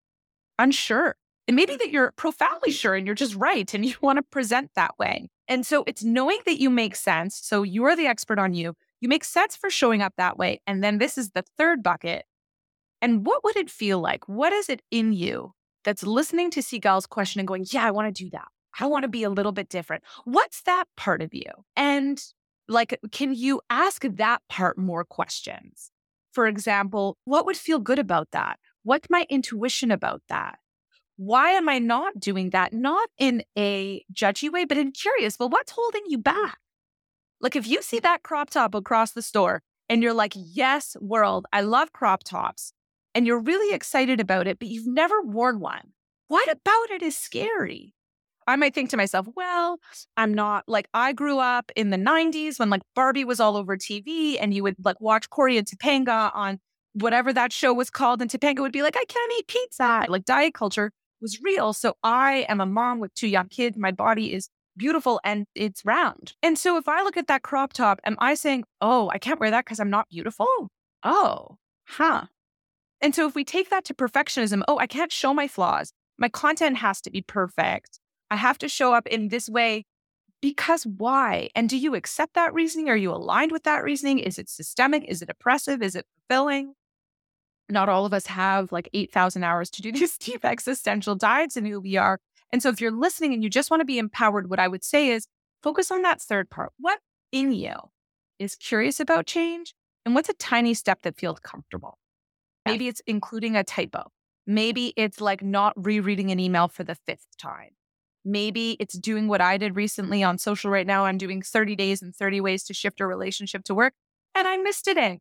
unsure 0.58 1.16
it 1.48 1.54
may 1.54 1.64
be 1.64 1.76
that 1.76 1.90
you're 1.90 2.12
profoundly 2.12 2.70
sure 2.70 2.94
and 2.94 3.06
you're 3.06 3.14
just 3.14 3.34
right 3.34 3.72
and 3.72 3.84
you 3.84 3.94
want 4.02 4.18
to 4.18 4.22
present 4.22 4.70
that 4.76 4.98
way. 4.98 5.30
And 5.48 5.66
so 5.66 5.82
it's 5.86 6.04
knowing 6.04 6.38
that 6.44 6.60
you 6.60 6.68
make 6.68 6.94
sense. 6.94 7.40
So 7.42 7.62
you 7.62 7.84
are 7.84 7.96
the 7.96 8.06
expert 8.06 8.38
on 8.38 8.52
you. 8.52 8.74
You 9.00 9.08
make 9.08 9.24
sense 9.24 9.56
for 9.56 9.70
showing 9.70 10.02
up 10.02 10.12
that 10.18 10.36
way. 10.36 10.60
And 10.66 10.84
then 10.84 10.98
this 10.98 11.16
is 11.16 11.30
the 11.30 11.44
third 11.56 11.82
bucket. 11.82 12.26
And 13.00 13.24
what 13.24 13.42
would 13.44 13.56
it 13.56 13.70
feel 13.70 13.98
like? 13.98 14.28
What 14.28 14.52
is 14.52 14.68
it 14.68 14.82
in 14.90 15.14
you 15.14 15.54
that's 15.84 16.02
listening 16.02 16.50
to 16.50 16.60
Sigalle's 16.60 17.06
question 17.06 17.38
and 17.38 17.48
going, 17.48 17.64
Yeah, 17.70 17.86
I 17.86 17.92
want 17.92 18.14
to 18.14 18.24
do 18.24 18.28
that. 18.30 18.48
I 18.78 18.86
want 18.86 19.04
to 19.04 19.08
be 19.08 19.22
a 19.22 19.30
little 19.30 19.52
bit 19.52 19.70
different. 19.70 20.02
What's 20.24 20.62
that 20.62 20.84
part 20.96 21.22
of 21.22 21.32
you? 21.32 21.50
And 21.76 22.22
like, 22.68 22.98
can 23.12 23.34
you 23.34 23.60
ask 23.70 24.02
that 24.02 24.42
part 24.48 24.78
more 24.78 25.04
questions? 25.04 25.90
For 26.32 26.46
example, 26.46 27.16
what 27.24 27.46
would 27.46 27.56
feel 27.56 27.78
good 27.78 27.98
about 27.98 28.28
that? 28.32 28.58
What's 28.82 29.10
my 29.10 29.26
intuition 29.28 29.90
about 29.90 30.22
that? 30.28 30.58
why 31.18 31.50
am 31.50 31.68
I 31.68 31.80
not 31.80 32.20
doing 32.20 32.50
that? 32.50 32.72
Not 32.72 33.10
in 33.18 33.42
a 33.58 34.04
judgy 34.12 34.50
way, 34.50 34.64
but 34.64 34.78
in 34.78 34.92
curious. 34.92 35.36
Well, 35.38 35.48
what's 35.48 35.72
holding 35.72 36.04
you 36.06 36.16
back? 36.16 36.58
Like 37.40 37.56
if 37.56 37.66
you 37.66 37.82
see 37.82 37.98
that 37.98 38.22
crop 38.22 38.50
top 38.50 38.72
across 38.74 39.12
the 39.12 39.22
store 39.22 39.60
and 39.88 40.00
you're 40.00 40.14
like, 40.14 40.32
yes, 40.36 40.96
world, 41.00 41.46
I 41.52 41.62
love 41.62 41.92
crop 41.92 42.22
tops, 42.22 42.72
and 43.14 43.26
you're 43.26 43.40
really 43.40 43.74
excited 43.74 44.20
about 44.20 44.46
it, 44.46 44.60
but 44.60 44.68
you've 44.68 44.86
never 44.86 45.20
worn 45.20 45.58
one. 45.58 45.92
What 46.28 46.48
about 46.48 46.90
it 46.90 47.02
is 47.02 47.18
scary? 47.18 47.94
I 48.48 48.56
might 48.56 48.74
think 48.74 48.88
to 48.90 48.96
myself, 48.96 49.28
well, 49.36 49.78
I'm 50.16 50.32
not 50.32 50.64
like 50.66 50.88
I 50.94 51.12
grew 51.12 51.38
up 51.38 51.70
in 51.76 51.90
the 51.90 51.98
90s 51.98 52.58
when 52.58 52.70
like 52.70 52.80
Barbie 52.94 53.24
was 53.24 53.40
all 53.40 53.56
over 53.56 53.76
TV 53.76 54.38
and 54.40 54.54
you 54.54 54.62
would 54.62 54.76
like 54.82 55.00
watch 55.00 55.28
Cory 55.28 55.58
and 55.58 55.66
Topanga 55.66 56.34
on 56.34 56.58
whatever 56.94 57.32
that 57.32 57.52
show 57.52 57.74
was 57.74 57.90
called. 57.90 58.22
And 58.22 58.30
Topanga 58.30 58.60
would 58.60 58.72
be 58.72 58.82
like, 58.82 58.96
I 58.96 59.04
can't 59.04 59.32
eat 59.38 59.48
pizza. 59.48 60.06
Like 60.08 60.24
diet 60.24 60.54
culture 60.54 60.90
was 61.20 61.40
real. 61.42 61.74
So 61.74 61.94
I 62.02 62.46
am 62.48 62.60
a 62.60 62.66
mom 62.66 63.00
with 63.00 63.12
two 63.14 63.28
young 63.28 63.48
kids. 63.48 63.76
My 63.76 63.92
body 63.92 64.32
is 64.32 64.48
beautiful 64.78 65.20
and 65.24 65.44
it's 65.54 65.84
round. 65.84 66.32
And 66.42 66.58
so 66.58 66.78
if 66.78 66.88
I 66.88 67.02
look 67.02 67.18
at 67.18 67.26
that 67.26 67.42
crop 67.42 67.74
top, 67.74 68.00
am 68.04 68.16
I 68.18 68.32
saying, 68.34 68.64
oh, 68.80 69.10
I 69.12 69.18
can't 69.18 69.40
wear 69.40 69.50
that 69.50 69.66
because 69.66 69.78
I'm 69.78 69.90
not 69.90 70.08
beautiful? 70.08 70.68
Oh, 71.02 71.58
huh. 71.86 72.24
And 73.00 73.14
so 73.14 73.28
if 73.28 73.34
we 73.34 73.44
take 73.44 73.68
that 73.70 73.84
to 73.86 73.94
perfectionism, 73.94 74.62
oh, 74.68 74.78
I 74.78 74.86
can't 74.86 75.12
show 75.12 75.34
my 75.34 75.48
flaws. 75.48 75.92
My 76.16 76.28
content 76.28 76.78
has 76.78 77.00
to 77.02 77.10
be 77.10 77.20
perfect. 77.20 78.00
I 78.30 78.36
have 78.36 78.58
to 78.58 78.68
show 78.68 78.94
up 78.94 79.06
in 79.06 79.28
this 79.28 79.48
way 79.48 79.84
because 80.40 80.84
why? 80.84 81.50
And 81.54 81.68
do 81.68 81.76
you 81.76 81.94
accept 81.94 82.34
that 82.34 82.54
reasoning? 82.54 82.88
Are 82.88 82.96
you 82.96 83.10
aligned 83.10 83.52
with 83.52 83.64
that 83.64 83.82
reasoning? 83.82 84.18
Is 84.18 84.38
it 84.38 84.48
systemic? 84.48 85.04
Is 85.04 85.22
it 85.22 85.30
oppressive? 85.30 85.82
Is 85.82 85.96
it 85.96 86.06
fulfilling? 86.28 86.74
not 87.68 87.88
all 87.88 88.06
of 88.06 88.14
us 88.14 88.26
have 88.26 88.72
like 88.72 88.88
8,000 88.92 89.44
hours 89.44 89.70
to 89.70 89.82
do 89.82 89.92
these 89.92 90.16
deep 90.18 90.44
existential 90.44 91.14
dives 91.14 91.56
in 91.56 91.64
who 91.64 91.80
we 91.80 91.96
are. 91.96 92.20
And 92.52 92.62
so 92.62 92.70
if 92.70 92.80
you're 92.80 92.90
listening 92.90 93.34
and 93.34 93.42
you 93.42 93.50
just 93.50 93.70
want 93.70 93.80
to 93.80 93.86
be 93.86 93.98
empowered, 93.98 94.48
what 94.48 94.58
I 94.58 94.68
would 94.68 94.84
say 94.84 95.08
is 95.08 95.26
focus 95.62 95.90
on 95.90 96.02
that 96.02 96.20
third 96.20 96.48
part. 96.48 96.72
What 96.78 97.00
in 97.30 97.52
you 97.52 97.74
is 98.38 98.54
curious 98.54 99.00
about 99.00 99.26
change? 99.26 99.74
And 100.06 100.14
what's 100.14 100.30
a 100.30 100.34
tiny 100.34 100.72
step 100.72 101.02
that 101.02 101.18
feels 101.18 101.40
comfortable? 101.40 101.98
Maybe 102.64 102.88
it's 102.88 103.02
including 103.06 103.56
a 103.56 103.64
typo. 103.64 104.10
Maybe 104.46 104.94
it's 104.96 105.20
like 105.20 105.42
not 105.42 105.74
rereading 105.76 106.30
an 106.30 106.40
email 106.40 106.68
for 106.68 106.84
the 106.84 106.94
fifth 106.94 107.26
time. 107.38 107.70
Maybe 108.24 108.76
it's 108.80 108.98
doing 108.98 109.28
what 109.28 109.40
I 109.40 109.56
did 109.56 109.76
recently 109.76 110.22
on 110.22 110.38
social 110.38 110.70
right 110.70 110.86
now. 110.86 111.04
I'm 111.04 111.18
doing 111.18 111.42
30 111.42 111.76
days 111.76 112.02
and 112.02 112.14
30 112.14 112.40
ways 112.40 112.64
to 112.64 112.74
shift 112.74 113.00
your 113.00 113.08
relationship 113.08 113.64
to 113.64 113.74
work. 113.74 113.94
And 114.34 114.46
I 114.46 114.56
missed 114.56 114.84
today. 114.84 115.20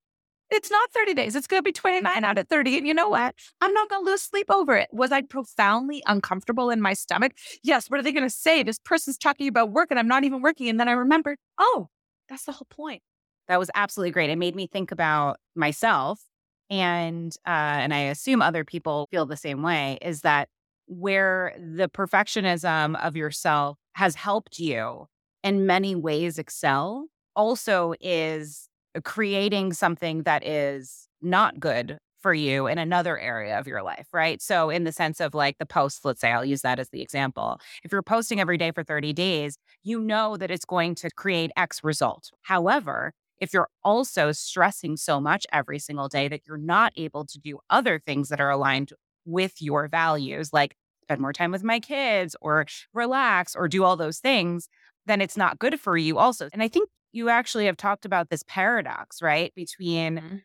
It's 0.50 0.72
not 0.72 0.92
30 0.94 1.14
days. 1.14 1.36
It's 1.36 1.48
going 1.48 1.60
to 1.60 1.64
be 1.64 1.74
29 1.74 2.24
out 2.24 2.38
of 2.38 2.48
30. 2.48 2.78
And 2.78 2.88
you 2.88 2.94
know 2.94 3.10
what? 3.10 3.36
I'm 3.60 3.74
not 3.74 3.90
going 3.90 4.06
to 4.06 4.12
lose 4.12 4.22
sleep 4.22 4.50
over 4.50 4.76
it. 4.76 4.88
Was 4.94 5.12
I 5.12 5.22
profoundly 5.22 6.02
uncomfortable 6.06 6.70
in 6.70 6.82
my 6.82 6.94
stomach? 6.94 7.34
Yes. 7.64 7.90
What 7.90 8.00
are 8.00 8.04
they 8.04 8.14
going 8.14 8.24
to 8.24 8.30
say? 8.30 8.64
This 8.64 8.80
person's 8.80 9.18
talking 9.18 9.48
about 9.48 9.72
work 9.72 9.88
and 9.90 10.00
I'm 10.00 10.08
not 10.08 10.24
even 10.24 10.42
working. 10.42 10.70
And 10.70 10.80
then 10.80 10.88
I 10.88 10.94
remembered, 10.94 11.38
oh, 11.58 11.90
that's 12.30 12.46
the 12.46 12.54
whole 12.54 12.68
point. 12.70 13.02
That 13.48 13.60
was 13.60 13.70
absolutely 13.76 14.12
great. 14.12 14.30
It 14.30 14.38
made 14.38 14.56
me 14.56 14.68
think 14.68 14.92
about 14.92 15.38
myself. 15.56 16.22
And 16.70 17.34
uh, 17.46 17.50
and 17.80 17.94
I 17.94 18.00
assume 18.00 18.42
other 18.42 18.66
people 18.66 19.08
feel 19.10 19.26
the 19.26 19.38
same 19.38 19.62
way. 19.62 19.98
Is 20.02 20.22
that 20.22 20.50
where 20.88 21.54
the 21.58 21.90
perfectionism 21.90 23.00
of 23.04 23.16
yourself 23.16 23.78
has 23.94 24.16
helped 24.16 24.60
you 24.60 25.06
in 25.44 25.66
many 25.66 25.96
ways 25.96 26.38
excel 26.40 27.08
also 27.36 27.94
is 28.02 28.68
creating 29.04 29.74
something 29.74 30.24
that 30.24 30.46
is 30.46 31.08
not 31.22 31.60
good 31.60 31.98
for 32.22 32.34
you 32.34 32.68
in 32.68 32.78
another 32.80 33.18
area 33.20 33.60
of 33.60 33.68
your 33.68 33.84
life, 33.84 34.08
right? 34.12 34.42
So, 34.42 34.70
in 34.70 34.84
the 34.84 34.92
sense 34.92 35.20
of 35.20 35.34
like 35.36 35.58
the 35.60 35.66
post, 35.66 36.04
let's 36.04 36.20
say 36.20 36.32
I'll 36.32 36.44
use 36.44 36.62
that 36.62 36.80
as 36.80 36.90
the 36.90 37.02
example. 37.02 37.60
If 37.84 37.92
you're 37.92 38.02
posting 38.02 38.40
every 38.40 38.58
day 38.58 38.72
for 38.72 38.84
30 38.84 39.14
days, 39.14 39.58
you 39.84 40.00
know 40.00 40.36
that 40.38 40.50
it's 40.52 40.66
going 40.66 40.96
to 40.96 41.10
create 41.12 41.52
X 41.56 41.84
result. 41.84 42.32
However, 42.42 43.14
if 43.40 43.54
you're 43.54 43.70
also 43.84 44.32
stressing 44.32 44.98
so 44.98 45.22
much 45.22 45.46
every 45.54 45.78
single 45.78 46.08
day 46.08 46.28
that 46.28 46.42
you're 46.48 46.58
not 46.58 46.92
able 46.96 47.24
to 47.26 47.40
do 47.40 47.60
other 47.70 48.00
things 48.00 48.30
that 48.30 48.42
are 48.42 48.50
aligned 48.50 48.92
with 49.28 49.62
your 49.62 49.88
values, 49.88 50.52
like 50.52 50.76
spend 51.04 51.22
more 51.22 51.34
time 51.34 51.52
with 51.52 51.64
my 51.64 51.80
kids 51.80 52.36
or 52.42 52.66
relax 52.94 53.56
or 53.56 53.68
do 53.68 53.84
all 53.84 53.96
those 53.96 54.20
things, 54.20 54.68
then 55.06 55.22
it's 55.22 55.38
not 55.38 55.60
good 55.60 55.80
for 55.80 55.98
you 55.98 56.18
also. 56.18 56.50
And 56.52 56.64
I 56.64 56.68
think 56.68 56.90
you 57.12 57.30
actually 57.30 57.66
have 57.66 57.78
talked 57.78 58.06
about 58.06 58.30
this 58.30 58.44
paradox, 58.48 59.22
right? 59.22 59.54
Between 59.56 60.18
mm-hmm. 60.18 60.36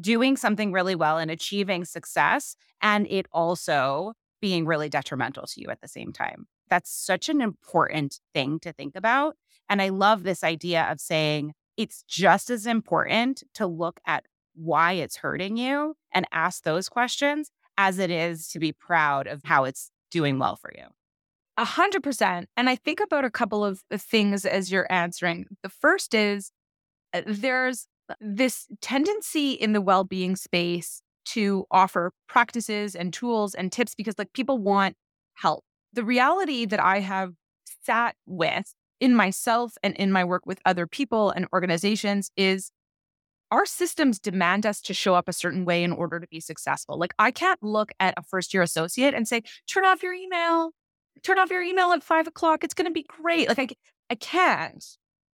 doing 0.00 0.36
something 0.36 0.72
really 0.72 0.94
well 0.94 1.18
and 1.18 1.30
achieving 1.30 1.84
success 1.84 2.56
and 2.82 3.06
it 3.08 3.26
also 3.32 4.14
being 4.40 4.66
really 4.66 4.88
detrimental 4.88 5.46
to 5.46 5.60
you 5.60 5.68
at 5.68 5.80
the 5.80 5.88
same 5.88 6.12
time. 6.12 6.46
That's 6.68 6.90
such 6.90 7.28
an 7.28 7.40
important 7.40 8.20
thing 8.34 8.58
to 8.60 8.72
think 8.72 8.96
about. 8.96 9.36
And 9.68 9.80
I 9.80 9.88
love 9.88 10.22
this 10.22 10.44
idea 10.44 10.86
of 10.90 11.00
saying 11.00 11.52
it's 11.76 12.02
just 12.06 12.50
as 12.50 12.66
important 12.66 13.42
to 13.54 13.66
look 13.66 14.00
at 14.06 14.24
why 14.54 14.92
it's 14.92 15.16
hurting 15.16 15.56
you 15.56 15.96
and 16.12 16.26
ask 16.30 16.62
those 16.62 16.88
questions 16.88 17.50
as 17.76 17.98
it 17.98 18.10
is 18.10 18.48
to 18.48 18.58
be 18.58 18.72
proud 18.72 19.26
of 19.26 19.42
how 19.44 19.64
it's 19.64 19.90
doing 20.10 20.38
well 20.38 20.56
for 20.56 20.72
you. 20.76 20.84
A 21.56 21.64
hundred 21.64 22.02
percent. 22.02 22.48
And 22.56 22.68
I 22.68 22.76
think 22.76 23.00
about 23.00 23.24
a 23.24 23.30
couple 23.30 23.64
of 23.64 23.82
things 23.92 24.44
as 24.44 24.72
you're 24.72 24.90
answering. 24.90 25.46
The 25.62 25.68
first 25.68 26.14
is 26.14 26.50
uh, 27.12 27.22
there's 27.26 27.86
this 28.20 28.66
tendency 28.80 29.52
in 29.52 29.72
the 29.72 29.80
well 29.80 30.04
being 30.04 30.36
space 30.36 31.00
to 31.26 31.64
offer 31.70 32.12
practices 32.28 32.94
and 32.94 33.12
tools 33.12 33.54
and 33.54 33.72
tips 33.72 33.94
because, 33.94 34.14
like, 34.18 34.32
people 34.32 34.58
want 34.58 34.96
help. 35.34 35.64
The 35.92 36.04
reality 36.04 36.66
that 36.66 36.80
I 36.80 37.00
have 37.00 37.32
sat 37.84 38.14
with 38.26 38.74
in 39.00 39.14
myself 39.14 39.74
and 39.82 39.94
in 39.96 40.12
my 40.12 40.24
work 40.24 40.42
with 40.44 40.60
other 40.64 40.86
people 40.86 41.30
and 41.30 41.46
organizations 41.52 42.30
is 42.36 42.70
our 43.54 43.64
systems 43.64 44.18
demand 44.18 44.66
us 44.66 44.80
to 44.80 44.92
show 44.92 45.14
up 45.14 45.28
a 45.28 45.32
certain 45.32 45.64
way 45.64 45.84
in 45.84 45.92
order 45.92 46.18
to 46.18 46.26
be 46.26 46.40
successful. 46.40 46.98
Like, 46.98 47.14
I 47.20 47.30
can't 47.30 47.62
look 47.62 47.92
at 48.00 48.14
a 48.16 48.22
first 48.24 48.52
year 48.52 48.64
associate 48.64 49.14
and 49.14 49.28
say, 49.28 49.42
turn 49.68 49.84
off 49.84 50.02
your 50.02 50.12
email, 50.12 50.72
turn 51.22 51.38
off 51.38 51.50
your 51.50 51.62
email 51.62 51.92
at 51.92 52.02
five 52.02 52.26
o'clock. 52.26 52.64
It's 52.64 52.74
going 52.74 52.88
to 52.88 52.92
be 52.92 53.04
great. 53.04 53.46
Like, 53.46 53.60
I, 53.60 53.68
I 54.10 54.14
can't, 54.16 54.84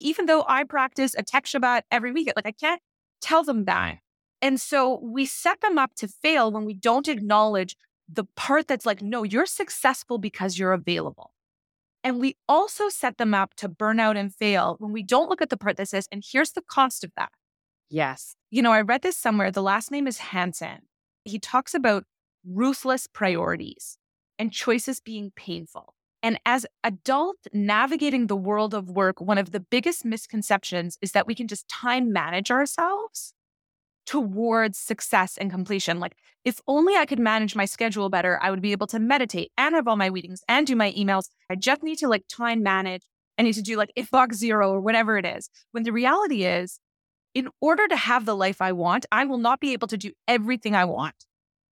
even 0.01 0.25
though 0.25 0.43
I 0.49 0.65
practice 0.65 1.15
a 1.17 1.23
tech 1.23 1.45
Shabbat 1.45 1.83
every 1.91 2.11
week, 2.11 2.29
like, 2.35 2.45
I 2.45 2.51
can't 2.51 2.81
tell 3.21 3.45
them 3.45 3.63
that. 3.65 3.99
And 4.41 4.59
so 4.59 4.99
we 5.01 5.25
set 5.25 5.61
them 5.61 5.77
up 5.77 5.95
to 5.95 6.09
fail 6.09 6.51
when 6.51 6.65
we 6.65 6.73
don't 6.73 7.07
acknowledge 7.07 7.77
the 8.11 8.25
part 8.35 8.67
that's 8.67 8.85
like, 8.85 9.01
no, 9.01 9.23
you're 9.23 9.45
successful 9.45 10.17
because 10.17 10.59
you're 10.59 10.73
available. 10.73 11.31
And 12.03 12.19
we 12.19 12.35
also 12.49 12.89
set 12.89 13.17
them 13.17 13.33
up 13.33 13.53
to 13.55 13.69
burn 13.69 13.97
out 13.97 14.17
and 14.17 14.35
fail 14.35 14.75
when 14.79 14.91
we 14.91 15.03
don't 15.03 15.29
look 15.29 15.41
at 15.41 15.49
the 15.49 15.57
part 15.57 15.77
that 15.77 15.87
says, 15.87 16.09
and 16.11 16.21
here's 16.29 16.51
the 16.51 16.61
cost 16.61 17.05
of 17.05 17.11
that. 17.15 17.31
Yes. 17.89 18.35
You 18.51 18.61
know, 18.61 18.71
I 18.71 18.81
read 18.81 19.01
this 19.01 19.17
somewhere. 19.17 19.51
The 19.51 19.63
last 19.63 19.91
name 19.91 20.07
is 20.07 20.19
Hansen. 20.19 20.81
He 21.25 21.39
talks 21.39 21.73
about 21.73 22.03
ruthless 22.45 23.07
priorities 23.07 23.97
and 24.37 24.51
choices 24.51 24.99
being 24.99 25.31
painful. 25.35 25.95
And 26.21 26.39
as 26.45 26.65
adult 26.83 27.37
navigating 27.53 28.27
the 28.27 28.35
world 28.35 28.73
of 28.73 28.89
work, 28.89 29.21
one 29.21 29.37
of 29.37 29.51
the 29.51 29.59
biggest 29.59 30.03
misconceptions 30.03 30.97
is 31.01 31.13
that 31.13 31.27
we 31.27 31.35
can 31.35 31.47
just 31.47 31.67
time 31.67 32.11
manage 32.11 32.51
ourselves 32.51 33.33
towards 34.05 34.77
success 34.77 35.37
and 35.37 35.51
completion. 35.51 35.99
Like, 35.99 36.15
if 36.43 36.59
only 36.67 36.95
I 36.95 37.05
could 37.05 37.19
manage 37.19 37.55
my 37.55 37.65
schedule 37.65 38.09
better, 38.09 38.39
I 38.41 38.49
would 38.49 38.61
be 38.61 38.71
able 38.71 38.87
to 38.87 38.99
meditate 38.99 39.51
and 39.57 39.75
have 39.75 39.87
all 39.87 39.95
my 39.95 40.09
meetings 40.09 40.41
and 40.49 40.65
do 40.65 40.75
my 40.75 40.91
emails. 40.93 41.29
I 41.49 41.55
just 41.55 41.83
need 41.83 41.97
to 41.99 42.07
like 42.07 42.23
time 42.27 42.63
manage. 42.63 43.03
I 43.37 43.43
need 43.43 43.53
to 43.53 43.61
do 43.61 43.77
like 43.77 43.91
inbox 43.97 44.33
zero 44.33 44.71
or 44.71 44.81
whatever 44.81 45.17
it 45.17 45.25
is. 45.25 45.49
When 45.71 45.83
the 45.83 45.93
reality 45.93 46.43
is, 46.43 46.79
in 47.33 47.49
order 47.61 47.87
to 47.87 47.95
have 47.95 48.25
the 48.25 48.35
life 48.35 48.61
I 48.61 48.71
want, 48.71 49.05
I 49.11 49.25
will 49.25 49.37
not 49.37 49.59
be 49.59 49.73
able 49.73 49.87
to 49.87 49.97
do 49.97 50.11
everything 50.27 50.75
I 50.75 50.85
want. 50.85 51.25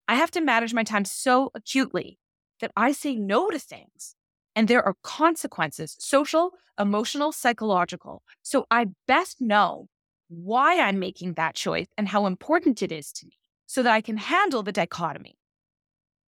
I 0.07 0.15
have 0.15 0.31
to 0.31 0.41
manage 0.41 0.73
my 0.73 0.83
time 0.83 1.05
so 1.05 1.51
acutely 1.53 2.19
that 2.61 2.71
I 2.75 2.91
say 2.91 3.15
no 3.15 3.49
to 3.49 3.59
things. 3.59 4.15
And 4.55 4.67
there 4.67 4.83
are 4.83 4.95
consequences 5.03 5.95
social, 5.99 6.51
emotional, 6.79 7.31
psychological. 7.31 8.23
So 8.41 8.65
I 8.71 8.87
best 9.07 9.41
know 9.41 9.87
why 10.29 10.79
I'm 10.79 10.99
making 10.99 11.33
that 11.33 11.55
choice 11.55 11.87
and 11.97 12.07
how 12.07 12.25
important 12.25 12.81
it 12.81 12.91
is 12.91 13.11
to 13.13 13.25
me 13.25 13.33
so 13.65 13.83
that 13.83 13.93
I 13.93 14.01
can 14.01 14.17
handle 14.17 14.63
the 14.63 14.71
dichotomy. 14.71 15.37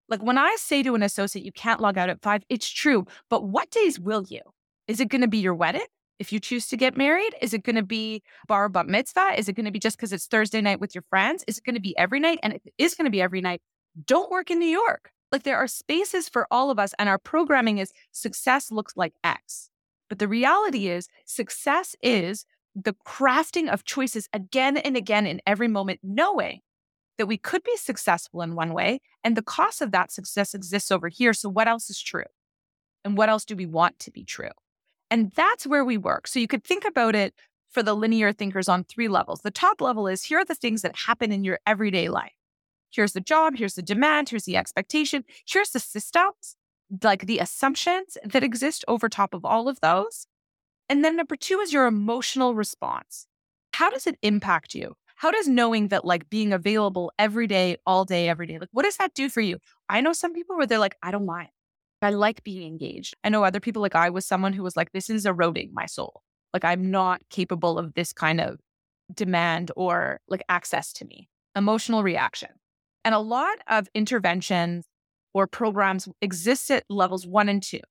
Like 0.08 0.24
when 0.24 0.38
I 0.38 0.56
say 0.60 0.84
to 0.84 0.96
an 0.96 1.04
associate, 1.04 1.46
you 1.46 1.52
can't 1.52 1.82
log 1.82 1.98
out 1.98 2.10
at 2.10 2.22
five, 2.22 2.44
it's 2.50 2.70
true. 2.70 3.06
But 3.30 3.44
what 3.44 3.72
days 3.72 4.00
will 4.00 4.26
you? 4.28 4.42
Is 4.88 5.00
it 5.00 5.10
going 5.10 5.22
to 5.22 5.28
be 5.28 5.38
your 5.38 5.54
wedding? 5.54 5.86
If 6.20 6.34
you 6.34 6.40
choose 6.40 6.68
to 6.68 6.78
get 6.78 6.98
married, 6.98 7.34
is 7.42 7.54
it 7.54 7.64
going 7.64 7.78
to 7.78 7.84
be 7.84 8.22
bar 8.48 8.68
bat 8.68 8.88
mitzvah? 8.88 9.36
Is 9.38 9.48
it 9.48 9.54
going 9.54 9.66
to 9.66 9.72
be 9.72 9.80
just 9.80 9.98
because 9.98 10.12
it's 10.12 10.28
Thursday 10.28 10.60
night 10.60 10.82
with 10.82 10.94
your 10.94 11.04
friends? 11.10 11.46
Is 11.48 11.58
it 11.58 11.64
going 11.64 11.76
to 11.76 11.82
be 11.82 11.98
every 11.98 12.20
night? 12.20 12.40
And 12.44 12.54
it 12.54 12.62
is 12.78 12.94
going 12.94 13.06
to 13.06 13.12
be 13.12 13.22
every 13.22 13.42
night, 13.42 13.62
don't 14.06 14.30
work 14.30 14.52
in 14.52 14.60
New 14.60 14.66
York. 14.66 15.12
Like 15.32 15.44
there 15.44 15.58
are 15.58 15.68
spaces 15.68 16.28
for 16.28 16.48
all 16.52 16.72
of 16.72 16.80
us, 16.80 16.94
and 17.00 17.08
our 17.08 17.20
programming 17.20 17.78
is 17.78 17.94
success 18.12 18.72
looks 18.72 18.98
like 18.98 19.14
X. 19.24 19.70
But 20.10 20.20
the 20.20 20.28
reality 20.28 20.88
is, 20.88 21.08
success 21.26 21.96
is 22.02 22.46
the 22.76 22.96
crafting 23.06 23.72
of 23.72 23.86
choices 23.86 24.28
again 24.34 24.78
and 24.78 24.98
again 24.98 25.28
in 25.28 25.42
every 25.46 25.68
moment, 25.68 26.00
knowing 26.04 26.62
that 27.18 27.28
we 27.28 27.38
could 27.38 27.64
be 27.64 27.76
successful 27.76 28.42
in 28.42 28.56
one 28.56 28.74
way 28.74 29.02
and 29.24 29.36
the 29.36 29.42
cost 29.44 29.82
of 29.82 29.92
that 29.92 30.12
success 30.12 30.54
exists 30.54 30.90
over 30.90 31.10
here. 31.10 31.34
So, 31.34 31.50
what 31.50 31.68
else 31.68 31.90
is 31.90 32.02
true? 32.02 32.24
And 33.06 33.18
what 33.18 33.30
else 33.30 33.46
do 33.46 33.56
we 33.56 33.66
want 33.66 34.00
to 34.00 34.12
be 34.12 34.24
true? 34.24 34.50
And 35.12 35.32
that's 35.36 35.66
where 35.66 35.84
we 35.84 35.98
work. 35.98 36.28
So, 36.28 36.40
you 36.40 36.48
could 36.48 36.64
think 36.64 36.86
about 36.86 37.16
it 37.16 37.34
for 37.70 37.84
the 37.84 37.94
linear 37.94 38.34
thinkers 38.34 38.68
on 38.68 38.84
three 38.84 39.08
levels. 39.08 39.42
The 39.42 39.52
top 39.52 39.82
level 39.82 40.08
is 40.08 40.24
here 40.24 40.40
are 40.40 40.46
the 40.46 40.56
things 40.56 40.82
that 40.82 40.96
happen 40.96 41.32
in 41.32 41.44
your 41.44 41.60
everyday 41.66 42.10
life. 42.10 42.34
Here's 42.92 43.14
the 43.14 43.22
job, 43.22 43.56
here's 43.58 43.76
the 43.76 43.84
demand, 43.84 44.30
here's 44.30 44.46
the 44.46 44.58
expectation, 44.58 45.24
here's 45.48 45.70
the 45.70 45.80
systems, 45.80 46.56
like 47.04 47.28
the 47.28 47.40
assumptions 47.40 48.18
that 48.26 48.44
exist 48.44 48.84
over 48.88 49.08
top 49.08 49.34
of 49.34 49.46
all 49.46 49.70
of 49.70 49.80
those. 49.82 50.26
And 50.90 51.06
then 51.06 51.16
number 51.16 51.36
two 51.36 51.60
is 51.60 51.72
your 51.72 51.86
emotional 51.86 52.56
response. 52.56 53.28
How 53.74 53.92
does 53.92 54.08
it 54.08 54.18
impact 54.24 54.74
you? 54.74 54.96
How 55.18 55.32
does 55.32 55.48
knowing 55.48 55.90
that 55.90 56.06
like 56.06 56.30
being 56.30 56.52
available 56.52 57.12
every 57.20 57.46
day, 57.46 57.78
all 57.86 58.06
day, 58.06 58.28
every 58.28 58.48
day, 58.48 58.58
like 58.58 58.70
what 58.72 58.84
does 58.84 58.98
that 58.98 59.14
do 59.14 59.30
for 59.30 59.42
you? 59.42 59.60
I 59.88 60.02
know 60.02 60.14
some 60.14 60.34
people 60.34 60.58
where 60.58 60.66
they're 60.66 60.80
like, 60.80 60.98
I 61.04 61.12
don't 61.12 61.26
mind. 61.26 61.50
I 62.02 62.12
like 62.12 62.44
being 62.44 62.66
engaged. 62.66 63.16
I 63.24 63.30
know 63.30 63.44
other 63.44 63.60
people 63.60 63.82
like 63.82 63.96
I 63.96 64.10
was 64.10 64.26
someone 64.26 64.54
who 64.54 64.64
was 64.64 64.78
like, 64.78 64.92
this 64.92 65.10
is 65.10 65.26
eroding 65.26 65.72
my 65.74 65.86
soul. 65.86 66.22
Like 66.54 66.64
I'm 66.64 66.90
not 66.92 67.22
capable 67.30 67.78
of 67.78 67.94
this 67.94 68.14
kind 68.14 68.40
of 68.40 68.60
demand 69.14 69.72
or 69.76 70.22
like 70.28 70.44
access 70.50 70.94
to 70.94 71.06
me. 71.06 71.30
Emotional 71.56 72.04
reaction. 72.04 72.50
And 73.04 73.14
a 73.14 73.20
lot 73.20 73.58
of 73.68 73.88
interventions 73.94 74.86
or 75.34 75.48
programs 75.48 76.08
exist 76.22 76.72
at 76.72 76.86
levels 76.90 77.28
one 77.28 77.50
and 77.50 77.62
two. 77.62 77.82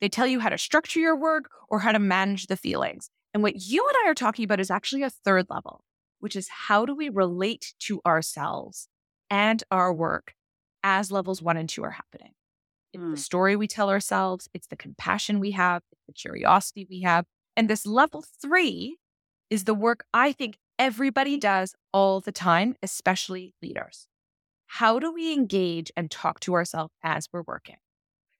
They 0.00 0.08
tell 0.08 0.26
you 0.26 0.40
how 0.40 0.50
to 0.50 0.58
structure 0.58 1.00
your 1.00 1.16
work 1.16 1.50
or 1.68 1.80
how 1.80 1.92
to 1.92 1.98
manage 1.98 2.46
the 2.46 2.56
feelings. 2.56 3.08
And 3.32 3.42
what 3.42 3.56
you 3.56 3.86
and 3.86 3.96
I 4.04 4.10
are 4.10 4.14
talking 4.14 4.44
about 4.44 4.60
is 4.60 4.70
actually 4.70 5.02
a 5.02 5.10
third 5.10 5.46
level, 5.48 5.84
which 6.20 6.36
is 6.36 6.48
how 6.48 6.86
do 6.86 6.94
we 6.94 7.08
relate 7.08 7.72
to 7.80 8.00
ourselves 8.06 8.88
and 9.30 9.62
our 9.70 9.92
work 9.92 10.34
as 10.82 11.10
levels 11.10 11.40
one 11.40 11.56
and 11.56 11.68
two 11.68 11.82
are 11.82 11.90
happening. 11.90 12.32
It's 12.94 13.02
mm. 13.02 13.10
the 13.10 13.20
story 13.20 13.56
we 13.56 13.66
tell 13.66 13.90
ourselves, 13.90 14.48
it's 14.54 14.68
the 14.68 14.76
compassion 14.76 15.40
we 15.40 15.50
have, 15.50 15.82
it's 15.92 16.02
the 16.06 16.12
curiosity 16.12 16.86
we 16.88 17.02
have. 17.02 17.26
And 17.56 17.68
this 17.68 17.84
level 17.84 18.24
three 18.40 18.96
is 19.50 19.64
the 19.64 19.74
work 19.74 20.06
I 20.14 20.32
think 20.32 20.56
everybody 20.78 21.36
does 21.36 21.74
all 21.92 22.20
the 22.20 22.32
time, 22.32 22.76
especially 22.82 23.54
leaders. 23.62 24.06
How 24.66 24.98
do 24.98 25.12
we 25.12 25.32
engage 25.32 25.92
and 25.96 26.10
talk 26.10 26.40
to 26.40 26.54
ourselves 26.54 26.92
as 27.02 27.28
we're 27.32 27.42
working? 27.42 27.76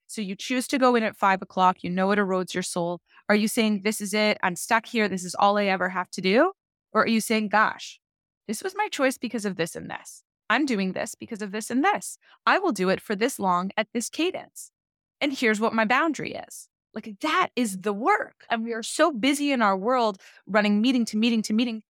So 0.07 0.21
you 0.21 0.37
choose 0.37 0.67
to 0.69 0.79
go 0.79 0.95
in 0.95 1.03
at 1.03 1.17
five 1.17 1.43
o'clock, 1.43 1.79
you 1.83 1.91
know 1.91 2.11
it 2.13 2.19
erodes 2.19 2.55
your 2.55 2.63
soul. 2.63 3.01
Are 3.29 3.35
you 3.35 3.49
saying, 3.49 3.83
This 3.83 4.01
is 4.01 4.15
it? 4.15 4.39
I'm 4.43 4.57
stuck 4.57 4.87
here. 4.87 5.09
This 5.09 5.25
is 5.25 5.35
all 5.35 5.59
I 5.59 5.67
ever 5.67 5.89
have 5.89 6.11
to 6.11 6.21
do? 6.21 6.53
Or 6.93 7.03
are 7.03 7.09
you 7.09 7.21
saying, 7.21 7.49
Gosh, 7.49 7.99
this 8.47 8.63
was 8.63 8.75
my 8.77 8.89
choice 8.89 9.19
because 9.19 9.45
of 9.45 9.57
this 9.57 9.75
and 9.75 9.91
this. 9.91 10.23
I'm 10.51 10.67
doing 10.67 10.93
this 10.93 11.15
because 11.15 11.43
of 11.43 11.53
this 11.53 11.71
and 11.71 11.85
this. 11.85 12.19
I 12.47 12.59
will 12.59 12.73
do 12.73 12.89
it 12.89 13.01
for 13.01 13.17
this 13.17 13.39
long 13.39 13.71
at 13.77 13.89
this 13.93 14.09
cadence. 14.09 14.71
And 15.21 15.33
here's 15.33 15.61
what 15.61 15.73
my 15.73 15.85
boundary 15.85 16.35
is. 16.35 16.69
Like 16.95 17.17
that 17.21 17.49
is 17.57 17.79
the 17.79 17.93
work. 17.93 18.45
And 18.51 18.65
we 18.65 18.73
are 18.73 18.83
so 18.83 19.11
busy 19.11 19.51
in 19.53 19.63
our 19.63 19.77
world 19.77 20.21
running 20.47 20.81
meeting 20.81 21.05
to 21.07 21.17
meeting 21.17 21.43
to 21.43 21.53
meeting. 21.53 21.83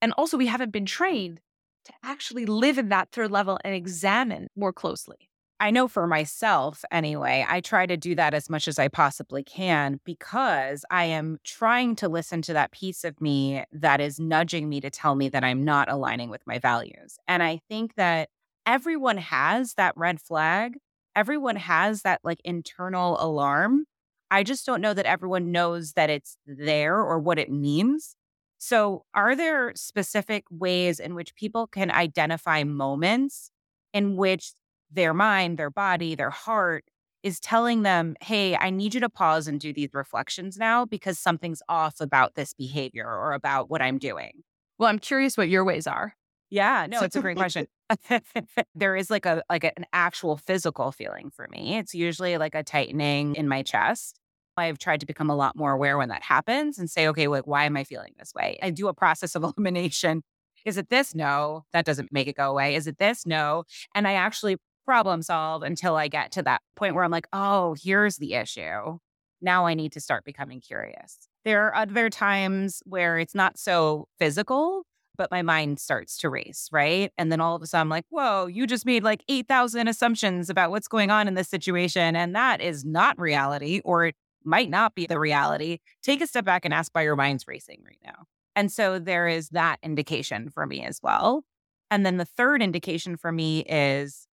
And 0.00 0.12
also, 0.12 0.36
we 0.36 0.46
haven't 0.46 0.72
been 0.72 0.86
trained 0.86 1.40
to 1.84 1.92
actually 2.04 2.46
live 2.46 2.78
in 2.78 2.88
that 2.90 3.10
third 3.10 3.30
level 3.30 3.58
and 3.64 3.74
examine 3.74 4.48
more 4.54 4.72
closely. 4.72 5.27
I 5.60 5.72
know 5.72 5.88
for 5.88 6.06
myself 6.06 6.84
anyway, 6.92 7.44
I 7.48 7.60
try 7.60 7.84
to 7.86 7.96
do 7.96 8.14
that 8.14 8.32
as 8.32 8.48
much 8.48 8.68
as 8.68 8.78
I 8.78 8.86
possibly 8.86 9.42
can 9.42 9.98
because 10.04 10.84
I 10.88 11.04
am 11.06 11.38
trying 11.42 11.96
to 11.96 12.08
listen 12.08 12.42
to 12.42 12.52
that 12.52 12.70
piece 12.70 13.02
of 13.02 13.20
me 13.20 13.64
that 13.72 14.00
is 14.00 14.20
nudging 14.20 14.68
me 14.68 14.80
to 14.80 14.90
tell 14.90 15.16
me 15.16 15.28
that 15.30 15.42
I'm 15.42 15.64
not 15.64 15.90
aligning 15.90 16.30
with 16.30 16.46
my 16.46 16.60
values. 16.60 17.18
And 17.26 17.42
I 17.42 17.60
think 17.68 17.96
that 17.96 18.28
everyone 18.66 19.16
has 19.16 19.74
that 19.74 19.96
red 19.96 20.20
flag, 20.20 20.78
everyone 21.16 21.56
has 21.56 22.02
that 22.02 22.20
like 22.22 22.40
internal 22.44 23.16
alarm. 23.20 23.86
I 24.30 24.44
just 24.44 24.64
don't 24.64 24.82
know 24.82 24.94
that 24.94 25.06
everyone 25.06 25.50
knows 25.50 25.94
that 25.94 26.10
it's 26.10 26.36
there 26.46 26.98
or 27.00 27.18
what 27.18 27.38
it 27.38 27.50
means. 27.50 28.14
So, 28.58 29.04
are 29.14 29.34
there 29.34 29.72
specific 29.74 30.44
ways 30.50 31.00
in 31.00 31.14
which 31.14 31.34
people 31.34 31.66
can 31.66 31.90
identify 31.90 32.64
moments 32.64 33.50
in 33.92 34.16
which 34.16 34.52
their 34.90 35.14
mind, 35.14 35.58
their 35.58 35.70
body, 35.70 36.14
their 36.14 36.30
heart 36.30 36.84
is 37.22 37.40
telling 37.40 37.82
them, 37.82 38.16
hey, 38.20 38.56
I 38.56 38.70
need 38.70 38.94
you 38.94 39.00
to 39.00 39.08
pause 39.08 39.48
and 39.48 39.58
do 39.58 39.72
these 39.72 39.90
reflections 39.92 40.56
now 40.56 40.84
because 40.84 41.18
something's 41.18 41.62
off 41.68 42.00
about 42.00 42.34
this 42.36 42.54
behavior 42.54 43.06
or 43.06 43.32
about 43.32 43.68
what 43.68 43.82
I'm 43.82 43.98
doing. 43.98 44.42
Well, 44.78 44.88
I'm 44.88 44.98
curious 44.98 45.36
what 45.36 45.48
your 45.48 45.64
ways 45.64 45.86
are. 45.86 46.14
Yeah, 46.50 46.86
no, 46.88 47.02
it's 47.02 47.16
a 47.16 47.20
great 47.20 47.36
question. 47.36 47.66
there 48.74 48.96
is 48.96 49.10
like 49.10 49.26
a 49.26 49.42
like 49.50 49.64
an 49.64 49.84
actual 49.92 50.36
physical 50.36 50.92
feeling 50.92 51.30
for 51.30 51.46
me. 51.50 51.76
It's 51.76 51.94
usually 51.94 52.38
like 52.38 52.54
a 52.54 52.62
tightening 52.62 53.34
in 53.34 53.48
my 53.48 53.62
chest. 53.62 54.18
I've 54.56 54.78
tried 54.78 55.00
to 55.00 55.06
become 55.06 55.30
a 55.30 55.36
lot 55.36 55.56
more 55.56 55.72
aware 55.72 55.98
when 55.98 56.08
that 56.08 56.22
happens 56.22 56.78
and 56.78 56.90
say, 56.90 57.06
okay, 57.08 57.28
like 57.28 57.46
why 57.46 57.64
am 57.64 57.76
I 57.76 57.84
feeling 57.84 58.12
this 58.18 58.32
way? 58.34 58.58
I 58.62 58.70
do 58.70 58.88
a 58.88 58.94
process 58.94 59.34
of 59.34 59.42
elimination. 59.58 60.22
Is 60.64 60.76
it 60.76 60.88
this? 60.88 61.14
No, 61.14 61.64
that 61.72 61.84
doesn't 61.84 62.12
make 62.12 62.28
it 62.28 62.36
go 62.36 62.50
away. 62.50 62.74
Is 62.74 62.86
it 62.86 62.98
this? 62.98 63.26
No. 63.26 63.64
And 63.94 64.08
I 64.08 64.14
actually 64.14 64.56
problem 64.88 65.20
solve 65.20 65.62
until 65.62 65.96
I 65.96 66.08
get 66.08 66.32
to 66.32 66.42
that 66.44 66.62
point 66.74 66.94
where 66.94 67.04
I'm 67.04 67.10
like, 67.10 67.26
oh, 67.34 67.76
here's 67.84 68.16
the 68.16 68.32
issue. 68.32 68.96
Now 69.42 69.66
I 69.66 69.74
need 69.74 69.92
to 69.92 70.00
start 70.00 70.24
becoming 70.24 70.62
curious. 70.62 71.28
There 71.44 71.66
are 71.66 71.74
other 71.74 72.08
times 72.08 72.82
where 72.86 73.18
it's 73.18 73.34
not 73.34 73.58
so 73.58 74.08
physical, 74.18 74.84
but 75.18 75.30
my 75.30 75.42
mind 75.42 75.78
starts 75.78 76.16
to 76.20 76.30
race, 76.30 76.70
right? 76.72 77.12
And 77.18 77.30
then 77.30 77.38
all 77.38 77.54
of 77.54 77.60
a 77.60 77.66
sudden 77.66 77.82
I'm 77.82 77.88
like, 77.90 78.06
whoa, 78.08 78.46
you 78.46 78.66
just 78.66 78.86
made 78.86 79.02
like 79.02 79.22
8,000 79.28 79.88
assumptions 79.88 80.48
about 80.48 80.70
what's 80.70 80.88
going 80.88 81.10
on 81.10 81.28
in 81.28 81.34
this 81.34 81.50
situation. 81.50 82.16
And 82.16 82.34
that 82.34 82.62
is 82.62 82.86
not 82.86 83.20
reality, 83.20 83.82
or 83.84 84.06
it 84.06 84.16
might 84.42 84.70
not 84.70 84.94
be 84.94 85.04
the 85.04 85.18
reality. 85.18 85.80
Take 86.02 86.22
a 86.22 86.26
step 86.26 86.46
back 86.46 86.64
and 86.64 86.72
ask 86.72 86.92
why 86.94 87.02
your 87.02 87.14
mind's 87.14 87.46
racing 87.46 87.82
right 87.84 88.00
now. 88.02 88.24
And 88.56 88.72
so 88.72 88.98
there 88.98 89.28
is 89.28 89.50
that 89.50 89.80
indication 89.82 90.48
for 90.48 90.64
me 90.64 90.82
as 90.82 91.00
well. 91.02 91.44
And 91.90 92.06
then 92.06 92.16
the 92.16 92.24
third 92.24 92.62
indication 92.62 93.18
for 93.18 93.32
me 93.32 93.60
is 93.68 94.27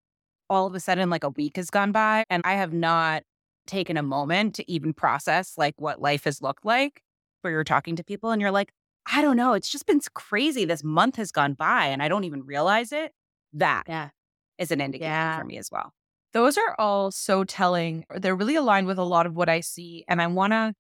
all 0.50 0.68
of 0.68 0.76
a 0.76 0.80
sudden 0.80 1.10
like 1.10 1.24
a 1.24 1.30
week 1.30 1.56
has 1.58 1.70
gone 1.70 1.92
by 1.92 2.24
and 2.30 2.42
I 2.46 2.54
have 2.54 2.74
not 2.74 3.24
taken 3.68 3.98
a 3.98 4.04
moment 4.04 4.56
to 4.56 4.72
even 4.72 4.94
process 4.94 5.54
like 5.58 5.74
what 5.78 6.02
life 6.02 6.26
has 6.26 6.42
looked 6.42 6.66
like 6.66 7.02
where 7.42 7.52
you're 7.52 7.64
talking 7.64 7.96
to 7.96 8.04
people 8.04 8.32
and 8.32 8.42
you're 8.42 8.52
like, 8.52 8.72
I 9.12 9.22
don't 9.22 9.38
know, 9.38 9.54
it's 9.54 9.70
just 9.70 9.86
been 9.86 10.02
crazy. 10.14 10.66
This 10.66 10.84
month 10.84 11.16
has 11.18 11.32
gone 11.32 11.54
by 11.54 11.88
and 11.88 12.02
I 12.02 12.08
don't 12.08 12.24
even 12.24 12.44
realize 12.44 12.92
it. 12.92 13.12
That 13.54 13.84
yeah. 13.88 14.10
is 14.58 14.72
an 14.72 14.82
indication 14.82 15.12
yeah. 15.12 15.40
for 15.40 15.46
me 15.46 15.58
as 15.58 15.70
well. 15.72 15.94
Those 16.34 16.58
are 16.58 16.76
all 16.78 17.12
so 17.12 17.44
telling. 17.44 18.06
They're 18.14 18.36
really 18.36 18.56
aligned 18.56 18.88
with 18.88 18.98
a 18.98 19.04
lot 19.04 19.26
of 19.26 19.36
what 19.36 19.48
I 19.48 19.62
see. 19.62 20.04
And 20.08 20.22
I 20.22 20.28
want 20.28 20.54
to 20.54 20.74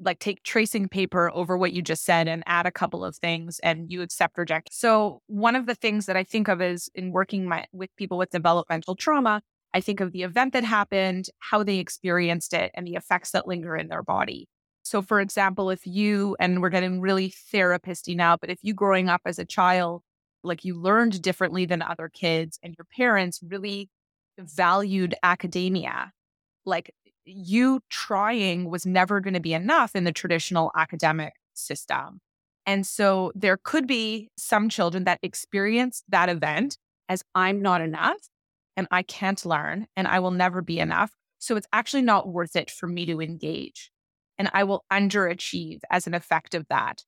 like 0.00 0.18
take 0.18 0.42
tracing 0.42 0.88
paper 0.88 1.30
over 1.34 1.56
what 1.56 1.72
you 1.72 1.82
just 1.82 2.04
said 2.04 2.26
and 2.26 2.42
add 2.46 2.66
a 2.66 2.70
couple 2.70 3.04
of 3.04 3.16
things 3.16 3.60
and 3.62 3.90
you 3.90 4.02
accept 4.02 4.38
reject. 4.38 4.70
So 4.72 5.20
one 5.26 5.54
of 5.54 5.66
the 5.66 5.74
things 5.74 6.06
that 6.06 6.16
I 6.16 6.24
think 6.24 6.48
of 6.48 6.62
is 6.62 6.88
in 6.94 7.12
working 7.12 7.46
my, 7.46 7.66
with 7.72 7.94
people 7.96 8.16
with 8.16 8.30
developmental 8.30 8.96
trauma, 8.96 9.42
I 9.74 9.80
think 9.80 10.00
of 10.00 10.12
the 10.12 10.22
event 10.22 10.54
that 10.54 10.64
happened, 10.64 11.26
how 11.38 11.62
they 11.62 11.78
experienced 11.78 12.54
it, 12.54 12.70
and 12.74 12.86
the 12.86 12.94
effects 12.94 13.32
that 13.32 13.46
linger 13.46 13.76
in 13.76 13.88
their 13.88 14.02
body. 14.02 14.48
So, 14.82 15.02
for 15.02 15.20
example, 15.20 15.70
if 15.70 15.86
you, 15.86 16.36
and 16.40 16.62
we're 16.62 16.70
getting 16.70 17.00
really 17.00 17.32
therapisty 17.52 18.16
now, 18.16 18.36
but 18.36 18.50
if 18.50 18.58
you 18.62 18.74
growing 18.74 19.08
up 19.08 19.20
as 19.26 19.38
a 19.38 19.44
child, 19.44 20.02
like 20.42 20.64
you 20.64 20.80
learned 20.80 21.20
differently 21.20 21.66
than 21.66 21.82
other 21.82 22.08
kids 22.08 22.58
and 22.62 22.74
your 22.78 22.86
parents 22.96 23.40
really 23.46 23.90
valued 24.38 25.14
academia, 25.22 26.12
like 26.64 26.90
you 27.24 27.80
trying 27.90 28.68
was 28.70 28.86
never 28.86 29.20
going 29.20 29.34
to 29.34 29.40
be 29.40 29.54
enough 29.54 29.94
in 29.94 30.04
the 30.04 30.12
traditional 30.12 30.70
academic 30.76 31.34
system. 31.54 32.20
And 32.66 32.86
so 32.86 33.32
there 33.34 33.58
could 33.62 33.86
be 33.86 34.28
some 34.36 34.68
children 34.68 35.04
that 35.04 35.18
experience 35.22 36.02
that 36.08 36.28
event 36.28 36.78
as 37.08 37.24
I'm 37.34 37.62
not 37.62 37.80
enough 37.80 38.28
and 38.76 38.86
I 38.90 39.02
can't 39.02 39.44
learn 39.44 39.86
and 39.96 40.06
I 40.06 40.20
will 40.20 40.30
never 40.30 40.62
be 40.62 40.78
enough. 40.78 41.10
So 41.38 41.56
it's 41.56 41.66
actually 41.72 42.02
not 42.02 42.28
worth 42.28 42.54
it 42.54 42.70
for 42.70 42.86
me 42.86 43.06
to 43.06 43.20
engage. 43.20 43.90
And 44.38 44.50
I 44.54 44.64
will 44.64 44.84
underachieve 44.92 45.80
as 45.90 46.06
an 46.06 46.14
effect 46.14 46.54
of 46.54 46.66
that. 46.68 47.02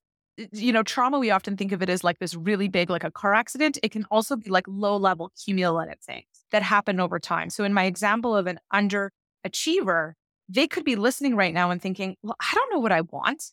You 0.51 0.73
know, 0.73 0.83
trauma, 0.83 1.19
we 1.19 1.29
often 1.29 1.55
think 1.55 1.71
of 1.71 1.81
it 1.81 1.89
as 1.89 2.03
like 2.03 2.19
this 2.19 2.35
really 2.35 2.67
big, 2.67 2.89
like 2.89 3.03
a 3.03 3.11
car 3.11 3.33
accident. 3.33 3.77
It 3.83 3.91
can 3.91 4.05
also 4.09 4.35
be 4.35 4.49
like 4.49 4.65
low 4.67 4.97
level 4.97 5.31
cumulative 5.43 5.99
things 5.99 6.25
that 6.51 6.63
happen 6.63 6.99
over 6.99 7.19
time. 7.19 7.49
So 7.49 7.63
in 7.63 7.73
my 7.73 7.85
example 7.85 8.35
of 8.35 8.47
an 8.47 8.59
under 8.71 9.11
achiever, 9.43 10.15
they 10.49 10.67
could 10.67 10.83
be 10.83 10.95
listening 10.95 11.35
right 11.35 11.53
now 11.53 11.71
and 11.71 11.81
thinking, 11.81 12.15
well, 12.21 12.35
I 12.39 12.51
don't 12.53 12.71
know 12.71 12.79
what 12.79 12.91
I 12.91 13.01
want. 13.01 13.51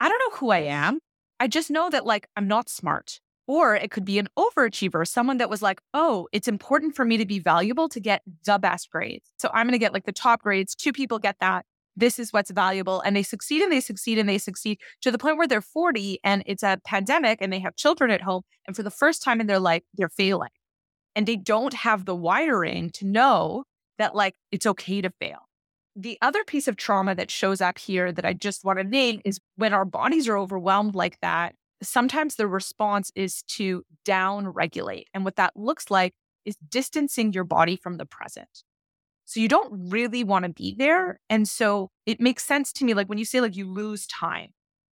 I 0.00 0.08
don't 0.08 0.18
know 0.18 0.36
who 0.38 0.50
I 0.50 0.60
am. 0.60 1.00
I 1.38 1.48
just 1.48 1.70
know 1.70 1.90
that 1.90 2.06
like 2.06 2.26
I'm 2.36 2.48
not 2.48 2.68
smart. 2.68 3.20
Or 3.46 3.74
it 3.74 3.90
could 3.90 4.04
be 4.04 4.20
an 4.20 4.28
overachiever, 4.38 5.06
someone 5.06 5.38
that 5.38 5.50
was 5.50 5.60
like, 5.60 5.80
oh, 5.92 6.28
it's 6.30 6.46
important 6.46 6.94
for 6.94 7.04
me 7.04 7.16
to 7.16 7.26
be 7.26 7.40
valuable 7.40 7.88
to 7.88 7.98
get 7.98 8.22
the 8.44 8.58
best 8.58 8.90
grades. 8.90 9.32
So 9.38 9.50
I'm 9.52 9.66
going 9.66 9.72
to 9.72 9.78
get 9.78 9.92
like 9.92 10.04
the 10.04 10.12
top 10.12 10.42
grades. 10.42 10.76
Two 10.76 10.92
people 10.92 11.18
get 11.18 11.34
that. 11.40 11.64
This 11.96 12.20
is 12.20 12.32
what's 12.32 12.52
valuable. 12.52 13.00
And 13.00 13.16
they 13.16 13.24
succeed 13.24 13.60
and 13.60 13.72
they 13.72 13.80
succeed 13.80 14.18
and 14.18 14.28
they 14.28 14.38
succeed 14.38 14.78
to 15.00 15.10
the 15.10 15.18
point 15.18 15.36
where 15.36 15.48
they're 15.48 15.60
40 15.60 16.20
and 16.22 16.44
it's 16.46 16.62
a 16.62 16.78
pandemic 16.84 17.38
and 17.40 17.52
they 17.52 17.58
have 17.58 17.74
children 17.74 18.12
at 18.12 18.22
home. 18.22 18.42
And 18.68 18.76
for 18.76 18.84
the 18.84 18.90
first 18.90 19.20
time 19.20 19.40
in 19.40 19.48
their 19.48 19.58
life, 19.58 19.82
they're 19.94 20.08
failing. 20.08 20.50
And 21.16 21.26
they 21.26 21.36
don't 21.36 21.74
have 21.74 22.04
the 22.04 22.14
wiring 22.14 22.90
to 22.90 23.04
know 23.04 23.64
that 24.00 24.14
like 24.14 24.34
it's 24.50 24.66
okay 24.66 25.00
to 25.00 25.10
fail 25.20 25.46
the 25.96 26.18
other 26.22 26.44
piece 26.44 26.68
of 26.68 26.76
trauma 26.76 27.14
that 27.14 27.30
shows 27.30 27.60
up 27.60 27.78
here 27.78 28.12
that 28.12 28.24
I 28.24 28.32
just 28.32 28.64
want 28.64 28.78
to 28.78 28.84
name 28.84 29.20
is 29.24 29.40
when 29.56 29.72
our 29.72 29.84
bodies 29.84 30.28
are 30.28 30.38
overwhelmed 30.38 30.94
like 30.94 31.18
that, 31.20 31.54
sometimes 31.82 32.36
the 32.36 32.46
response 32.46 33.10
is 33.14 33.42
to 33.48 33.84
down 34.04 34.48
regulate. 34.48 35.08
And 35.14 35.24
what 35.24 35.36
that 35.36 35.56
looks 35.56 35.90
like 35.90 36.14
is 36.44 36.56
distancing 36.68 37.32
your 37.32 37.44
body 37.44 37.76
from 37.76 37.96
the 37.96 38.06
present. 38.06 38.62
So 39.24 39.40
you 39.40 39.48
don't 39.48 39.90
really 39.90 40.24
want 40.24 40.44
to 40.44 40.48
be 40.50 40.74
there. 40.76 41.20
And 41.28 41.48
so 41.48 41.90
it 42.06 42.20
makes 42.20 42.44
sense 42.44 42.72
to 42.74 42.84
me, 42.84 42.94
like 42.94 43.08
when 43.08 43.18
you 43.18 43.24
say, 43.24 43.40
like, 43.40 43.56
you 43.56 43.70
lose 43.70 44.06
time. 44.06 44.50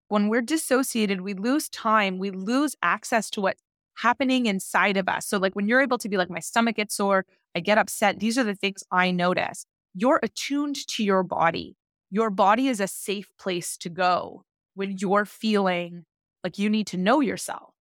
When 0.09 0.29
we're 0.29 0.43
dissociated, 0.43 1.21
we 1.21 1.35
lose 1.35 1.69
time, 1.69 2.19
we 2.19 2.31
lose 2.31 2.75
access 2.83 3.31
to 3.31 3.41
what's 3.41 3.63
happening 3.99 4.47
inside 4.47 4.97
of 4.97 5.09
us. 5.09 5.27
So, 5.27 5.39
like, 5.39 5.55
when 5.55 5.69
you're 5.69 5.83
able 5.83 5.99
to 5.99 6.09
be 6.09 6.17
like, 6.17 6.31
my 6.31 6.39
stomach 6.39 6.77
gets 6.77 6.95
sore, 6.95 7.27
I 7.55 7.61
get 7.61 7.79
upset, 7.79 8.21
these 8.21 8.39
are 8.39 8.45
the 8.45 8.55
things 8.55 8.83
I 8.91 9.11
notice 9.11 9.65
you're 9.95 10.21
attuned 10.23 10.77
to 10.87 11.03
your 11.03 11.23
body. 11.23 11.77
Your 12.11 12.31
body 12.31 12.69
is 12.69 12.81
a 12.81 12.87
safe 12.87 13.29
place 13.39 13.77
to 13.79 13.89
go 13.89 14.45
when 14.75 14.97
you're 14.99 15.25
feeling 15.25 16.05
like 16.45 16.59
you 16.59 16.71
need 16.71 16.87
to 16.89 16.97
know 16.97 17.21
yourself. 17.21 17.75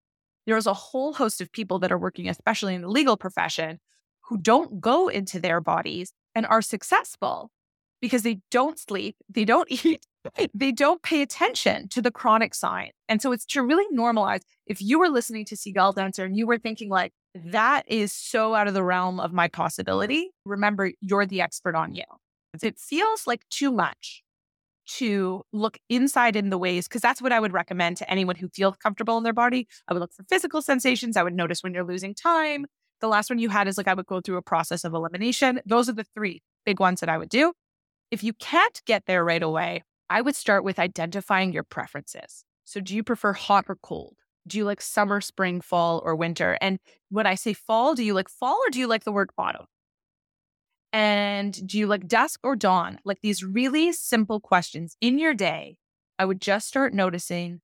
There's 0.47 0.65
a 0.65 0.73
whole 0.73 1.13
host 1.13 1.41
of 1.41 1.51
people 1.51 1.79
that 1.79 1.91
are 1.91 1.97
working, 1.97 2.27
especially 2.27 2.73
in 2.73 2.81
the 2.81 2.89
legal 2.89 3.17
profession, 3.17 3.79
who 4.29 4.37
don't 4.37 4.81
go 4.81 5.07
into 5.07 5.39
their 5.39 5.61
bodies 5.61 6.11
and 6.33 6.45
are 6.45 6.61
successful 6.61 7.51
because 8.01 8.23
they 8.23 8.39
don't 8.51 8.79
sleep, 8.79 9.15
they 9.29 9.45
don't 9.45 9.69
eat, 9.85 10.05
they 10.53 10.71
don't 10.71 11.01
pay 11.01 11.21
attention 11.21 11.87
to 11.89 12.01
the 12.01 12.11
chronic 12.11 12.53
sign. 12.53 12.91
And 13.07 13.21
so 13.21 13.31
it's 13.31 13.45
to 13.47 13.63
really 13.63 13.85
normalize. 13.95 14.41
If 14.65 14.81
you 14.81 14.99
were 14.99 15.09
listening 15.09 15.45
to 15.45 15.55
Sigalle's 15.55 15.97
answer 15.97 16.25
and 16.25 16.35
you 16.35 16.47
were 16.47 16.57
thinking 16.57 16.89
like, 16.89 17.13
that 17.45 17.83
is 17.87 18.13
so 18.13 18.55
out 18.55 18.67
of 18.67 18.73
the 18.73 18.83
realm 18.83 19.19
of 19.19 19.33
my 19.33 19.47
possibility. 19.47 20.31
Remember, 20.45 20.91
you're 21.01 21.25
the 21.25 21.41
expert 21.41 21.75
on 21.75 21.95
you. 21.95 22.03
It 22.61 22.79
feels 22.79 23.27
like 23.27 23.47
too 23.49 23.71
much 23.71 24.23
to 24.87 25.43
look 25.51 25.77
inside 25.89 26.35
in 26.35 26.49
the 26.49 26.57
ways, 26.57 26.87
because 26.87 27.01
that's 27.01 27.21
what 27.21 27.31
I 27.31 27.39
would 27.39 27.53
recommend 27.53 27.97
to 27.97 28.09
anyone 28.09 28.37
who 28.37 28.47
feels 28.49 28.77
comfortable 28.77 29.17
in 29.17 29.23
their 29.23 29.33
body. 29.33 29.67
I 29.87 29.93
would 29.93 29.99
look 29.99 30.13
for 30.13 30.23
physical 30.29 30.61
sensations. 30.61 31.17
I 31.17 31.23
would 31.23 31.35
notice 31.35 31.61
when 31.61 31.73
you're 31.73 31.83
losing 31.83 32.15
time. 32.15 32.65
The 33.01 33.07
last 33.07 33.29
one 33.29 33.37
you 33.37 33.49
had 33.49 33.67
is 33.67 33.77
like 33.77 33.87
I 33.87 33.93
would 33.93 34.05
go 34.07 34.21
through 34.21 34.37
a 34.37 34.41
process 34.41 34.83
of 34.83 34.93
elimination. 34.93 35.59
Those 35.65 35.89
are 35.89 35.93
the 35.93 36.05
three 36.15 36.41
big 36.65 36.79
ones 36.79 37.01
that 37.01 37.09
I 37.09 37.17
would 37.17 37.29
do. 37.29 37.53
If 38.11 38.23
you 38.23 38.33
can't 38.33 38.81
get 38.85 39.05
there 39.05 39.23
right 39.23 39.43
away, 39.43 39.83
I 40.09 40.21
would 40.21 40.35
start 40.35 40.63
with 40.63 40.79
identifying 40.79 41.51
your 41.51 41.63
preferences. 41.63 42.45
So, 42.63 42.79
do 42.79 42.95
you 42.95 43.03
prefer 43.03 43.33
hot 43.33 43.65
or 43.67 43.77
cold? 43.81 44.15
Do 44.47 44.57
you 44.57 44.65
like 44.65 44.81
summer, 44.81 45.21
spring, 45.21 45.61
fall, 45.61 46.01
or 46.03 46.15
winter? 46.15 46.57
And 46.61 46.79
when 47.09 47.27
I 47.27 47.35
say 47.35 47.53
fall, 47.53 47.95
do 47.95 48.03
you 48.03 48.13
like 48.13 48.29
fall 48.29 48.57
or 48.65 48.69
do 48.69 48.79
you 48.79 48.87
like 48.87 49.03
the 49.03 49.11
word 49.11 49.29
autumn? 49.37 49.65
And 50.93 51.67
do 51.67 51.77
you 51.77 51.87
like 51.87 52.07
dusk 52.07 52.39
or 52.43 52.55
dawn? 52.55 52.99
Like 53.03 53.19
these 53.21 53.43
really 53.43 53.91
simple 53.91 54.39
questions 54.39 54.95
in 55.01 55.19
your 55.19 55.33
day, 55.33 55.77
I 56.17 56.25
would 56.25 56.41
just 56.41 56.67
start 56.67 56.93
noticing 56.93 57.61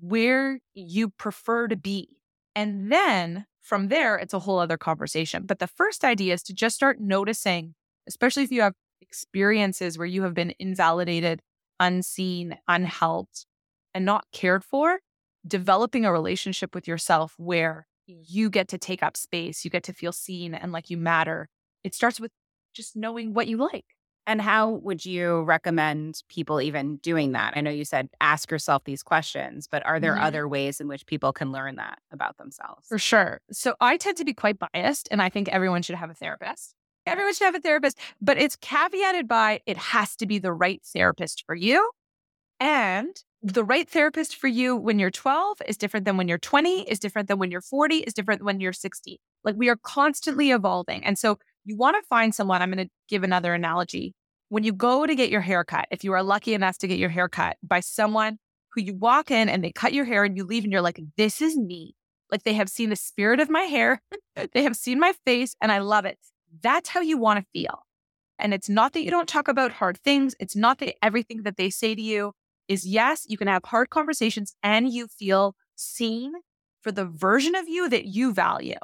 where 0.00 0.60
you 0.74 1.08
prefer 1.08 1.68
to 1.68 1.76
be. 1.76 2.18
And 2.54 2.92
then 2.92 3.46
from 3.62 3.88
there, 3.88 4.16
it's 4.16 4.34
a 4.34 4.38
whole 4.38 4.58
other 4.58 4.76
conversation. 4.76 5.46
But 5.46 5.58
the 5.58 5.66
first 5.66 6.04
idea 6.04 6.34
is 6.34 6.42
to 6.44 6.54
just 6.54 6.76
start 6.76 7.00
noticing 7.00 7.74
especially 8.06 8.44
if 8.44 8.52
you 8.52 8.62
have 8.62 8.74
experiences 9.00 9.98
where 9.98 10.06
you 10.06 10.22
have 10.22 10.34
been 10.34 10.54
invalidated, 10.58 11.40
unseen, 11.80 12.56
unhelped, 12.68 13.46
and 13.94 14.04
not 14.04 14.24
cared 14.32 14.64
for, 14.64 15.00
developing 15.46 16.04
a 16.04 16.12
relationship 16.12 16.74
with 16.74 16.88
yourself 16.88 17.34
where 17.36 17.86
you 18.06 18.50
get 18.50 18.68
to 18.68 18.78
take 18.78 19.02
up 19.02 19.16
space, 19.16 19.64
you 19.64 19.70
get 19.70 19.82
to 19.84 19.92
feel 19.92 20.12
seen 20.12 20.54
and 20.54 20.72
like 20.72 20.90
you 20.90 20.96
matter. 20.96 21.48
It 21.84 21.94
starts 21.94 22.20
with 22.20 22.30
just 22.74 22.96
knowing 22.96 23.34
what 23.34 23.48
you 23.48 23.56
like. 23.56 23.84
And 24.28 24.42
how 24.42 24.70
would 24.70 25.06
you 25.06 25.42
recommend 25.42 26.22
people 26.28 26.60
even 26.60 26.96
doing 26.96 27.32
that? 27.32 27.52
I 27.56 27.60
know 27.60 27.70
you 27.70 27.84
said 27.84 28.08
ask 28.20 28.50
yourself 28.50 28.82
these 28.84 29.04
questions, 29.04 29.68
but 29.70 29.86
are 29.86 30.00
there 30.00 30.14
mm-hmm. 30.14 30.24
other 30.24 30.48
ways 30.48 30.80
in 30.80 30.88
which 30.88 31.06
people 31.06 31.32
can 31.32 31.52
learn 31.52 31.76
that 31.76 32.00
about 32.10 32.36
themselves? 32.36 32.88
For 32.88 32.98
sure. 32.98 33.40
So 33.52 33.76
I 33.80 33.96
tend 33.96 34.16
to 34.16 34.24
be 34.24 34.34
quite 34.34 34.58
biased, 34.58 35.06
and 35.12 35.22
I 35.22 35.28
think 35.28 35.48
everyone 35.48 35.82
should 35.82 35.94
have 35.94 36.10
a 36.10 36.14
therapist. 36.14 36.74
Everyone 37.06 37.34
should 37.34 37.44
have 37.44 37.54
a 37.54 37.60
therapist, 37.60 37.98
but 38.20 38.36
it's 38.36 38.56
caveated 38.56 39.28
by 39.28 39.60
it 39.64 39.76
has 39.76 40.16
to 40.16 40.26
be 40.26 40.40
the 40.40 40.52
right 40.52 40.82
therapist 40.84 41.44
for 41.46 41.54
you. 41.54 41.88
And 42.58 43.16
the 43.42 43.64
right 43.64 43.88
therapist 43.88 44.36
for 44.36 44.48
you 44.48 44.76
when 44.76 44.98
you're 44.98 45.10
12 45.10 45.58
is 45.66 45.76
different 45.76 46.06
than 46.06 46.16
when 46.16 46.28
you're 46.28 46.38
20, 46.38 46.82
is 46.82 46.98
different 46.98 47.28
than 47.28 47.38
when 47.38 47.50
you're 47.50 47.60
40, 47.60 47.98
is 47.98 48.14
different 48.14 48.40
than 48.40 48.46
when 48.46 48.60
you're 48.60 48.72
60. 48.72 49.20
Like 49.44 49.54
we 49.56 49.68
are 49.68 49.76
constantly 49.76 50.50
evolving. 50.50 51.04
And 51.04 51.18
so 51.18 51.38
you 51.64 51.76
want 51.76 51.96
to 52.00 52.06
find 52.08 52.34
someone. 52.34 52.62
I'm 52.62 52.72
going 52.72 52.86
to 52.86 52.90
give 53.08 53.22
another 53.22 53.54
analogy. 53.54 54.14
When 54.48 54.64
you 54.64 54.72
go 54.72 55.06
to 55.06 55.14
get 55.14 55.30
your 55.30 55.40
hair 55.40 55.64
cut, 55.64 55.86
if 55.90 56.04
you 56.04 56.12
are 56.12 56.22
lucky 56.22 56.54
enough 56.54 56.78
to 56.78 56.88
get 56.88 56.98
your 56.98 57.08
hair 57.08 57.28
cut 57.28 57.56
by 57.62 57.80
someone 57.80 58.38
who 58.72 58.82
you 58.82 58.94
walk 58.94 59.30
in 59.30 59.48
and 59.48 59.62
they 59.62 59.72
cut 59.72 59.92
your 59.92 60.04
hair 60.04 60.24
and 60.24 60.36
you 60.36 60.44
leave 60.44 60.64
and 60.64 60.72
you're 60.72 60.82
like, 60.82 61.00
this 61.16 61.42
is 61.42 61.56
me. 61.56 61.94
Like 62.30 62.42
they 62.44 62.54
have 62.54 62.68
seen 62.68 62.90
the 62.90 62.96
spirit 62.96 63.40
of 63.40 63.50
my 63.50 63.62
hair, 63.62 64.02
they 64.52 64.62
have 64.62 64.76
seen 64.76 64.98
my 64.98 65.12
face, 65.24 65.54
and 65.60 65.70
I 65.70 65.78
love 65.78 66.04
it. 66.04 66.18
That's 66.62 66.88
how 66.88 67.00
you 67.00 67.18
want 67.18 67.40
to 67.40 67.46
feel. 67.52 67.82
And 68.38 68.52
it's 68.52 68.68
not 68.68 68.92
that 68.92 69.02
you 69.02 69.10
don't 69.10 69.28
talk 69.28 69.48
about 69.48 69.72
hard 69.72 69.98
things. 69.98 70.34
It's 70.38 70.56
not 70.56 70.78
that 70.78 70.94
everything 71.02 71.42
that 71.44 71.56
they 71.56 71.70
say 71.70 71.94
to 71.94 72.02
you 72.02 72.32
is 72.68 72.86
yes, 72.86 73.24
you 73.28 73.36
can 73.36 73.48
have 73.48 73.64
hard 73.64 73.90
conversations 73.90 74.54
and 74.62 74.92
you 74.92 75.06
feel 75.06 75.54
seen 75.74 76.32
for 76.82 76.92
the 76.92 77.04
version 77.04 77.54
of 77.54 77.68
you 77.68 77.88
that 77.88 78.06
you 78.06 78.32
value. 78.32 78.78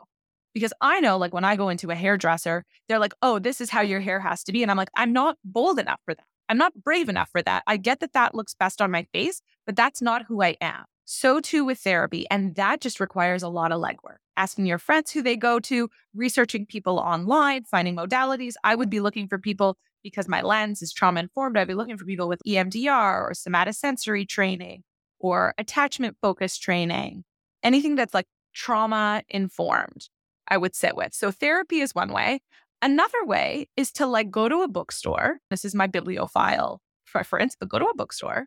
Because 0.54 0.72
I 0.80 1.00
know, 1.00 1.16
like, 1.16 1.32
when 1.32 1.44
I 1.44 1.56
go 1.56 1.70
into 1.70 1.90
a 1.90 1.94
hairdresser, 1.94 2.64
they're 2.88 2.98
like, 2.98 3.14
oh, 3.22 3.38
this 3.38 3.60
is 3.60 3.70
how 3.70 3.80
your 3.80 4.00
hair 4.00 4.20
has 4.20 4.44
to 4.44 4.52
be. 4.52 4.62
And 4.62 4.70
I'm 4.70 4.76
like, 4.76 4.90
I'm 4.96 5.12
not 5.12 5.38
bold 5.44 5.78
enough 5.78 6.00
for 6.04 6.14
that. 6.14 6.26
I'm 6.48 6.58
not 6.58 6.74
brave 6.84 7.08
enough 7.08 7.30
for 7.30 7.40
that. 7.42 7.62
I 7.66 7.78
get 7.78 8.00
that 8.00 8.12
that 8.12 8.34
looks 8.34 8.54
best 8.54 8.82
on 8.82 8.90
my 8.90 9.06
face, 9.14 9.40
but 9.64 9.76
that's 9.76 10.02
not 10.02 10.26
who 10.26 10.42
I 10.42 10.56
am. 10.60 10.84
So 11.04 11.40
too 11.40 11.64
with 11.64 11.78
therapy. 11.78 12.26
And 12.30 12.54
that 12.56 12.80
just 12.80 13.00
requires 13.00 13.42
a 13.42 13.48
lot 13.48 13.72
of 13.72 13.80
legwork. 13.80 14.16
Asking 14.36 14.66
your 14.66 14.78
friends 14.78 15.10
who 15.10 15.22
they 15.22 15.36
go 15.36 15.58
to, 15.60 15.88
researching 16.14 16.66
people 16.66 16.98
online, 16.98 17.64
finding 17.64 17.96
modalities. 17.96 18.54
I 18.64 18.74
would 18.74 18.90
be 18.90 19.00
looking 19.00 19.28
for 19.28 19.38
people 19.38 19.76
because 20.02 20.28
my 20.28 20.42
lens 20.42 20.82
is 20.82 20.92
trauma 20.92 21.20
informed. 21.20 21.56
I'd 21.56 21.68
be 21.68 21.74
looking 21.74 21.96
for 21.96 22.04
people 22.04 22.28
with 22.28 22.42
EMDR 22.46 23.22
or 23.22 23.32
somatosensory 23.32 24.28
training 24.28 24.82
or 25.18 25.54
attachment 25.58 26.16
focused 26.20 26.62
training, 26.62 27.24
anything 27.62 27.94
that's 27.94 28.14
like 28.14 28.26
trauma 28.54 29.22
informed. 29.28 30.08
I 30.48 30.56
would 30.56 30.74
sit 30.74 30.96
with. 30.96 31.14
So 31.14 31.30
therapy 31.30 31.80
is 31.80 31.94
one 31.94 32.12
way. 32.12 32.40
Another 32.82 33.24
way 33.24 33.68
is 33.76 33.92
to 33.92 34.06
like 34.06 34.30
go 34.30 34.48
to 34.48 34.62
a 34.62 34.68
bookstore. 34.68 35.38
This 35.50 35.64
is 35.64 35.74
my 35.74 35.86
bibliophile 35.86 36.80
preference, 37.06 37.56
but 37.58 37.68
go 37.68 37.78
to 37.78 37.86
a 37.86 37.94
bookstore 37.94 38.46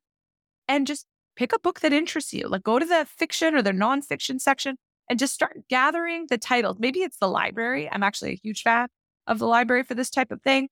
and 0.67 0.85
just 0.85 1.05
pick 1.35 1.53
a 1.53 1.59
book 1.59 1.79
that 1.79 1.93
interests 1.93 2.33
you. 2.33 2.47
Like 2.47 2.63
go 2.63 2.79
to 2.79 2.85
the 2.85 3.07
fiction 3.17 3.55
or 3.55 3.61
the 3.61 3.71
nonfiction 3.71 4.39
section 4.41 4.75
and 5.09 5.19
just 5.19 5.33
start 5.33 5.67
gathering 5.69 6.27
the 6.29 6.37
titles. 6.37 6.77
Maybe 6.79 6.99
it's 6.99 7.17
the 7.17 7.29
library. 7.29 7.89
I'm 7.89 8.03
actually 8.03 8.31
a 8.31 8.39
huge 8.43 8.63
fan 8.63 8.87
of 9.27 9.39
the 9.39 9.47
library 9.47 9.83
for 9.83 9.95
this 9.95 10.09
type 10.09 10.31
of 10.31 10.41
thing. 10.41 10.67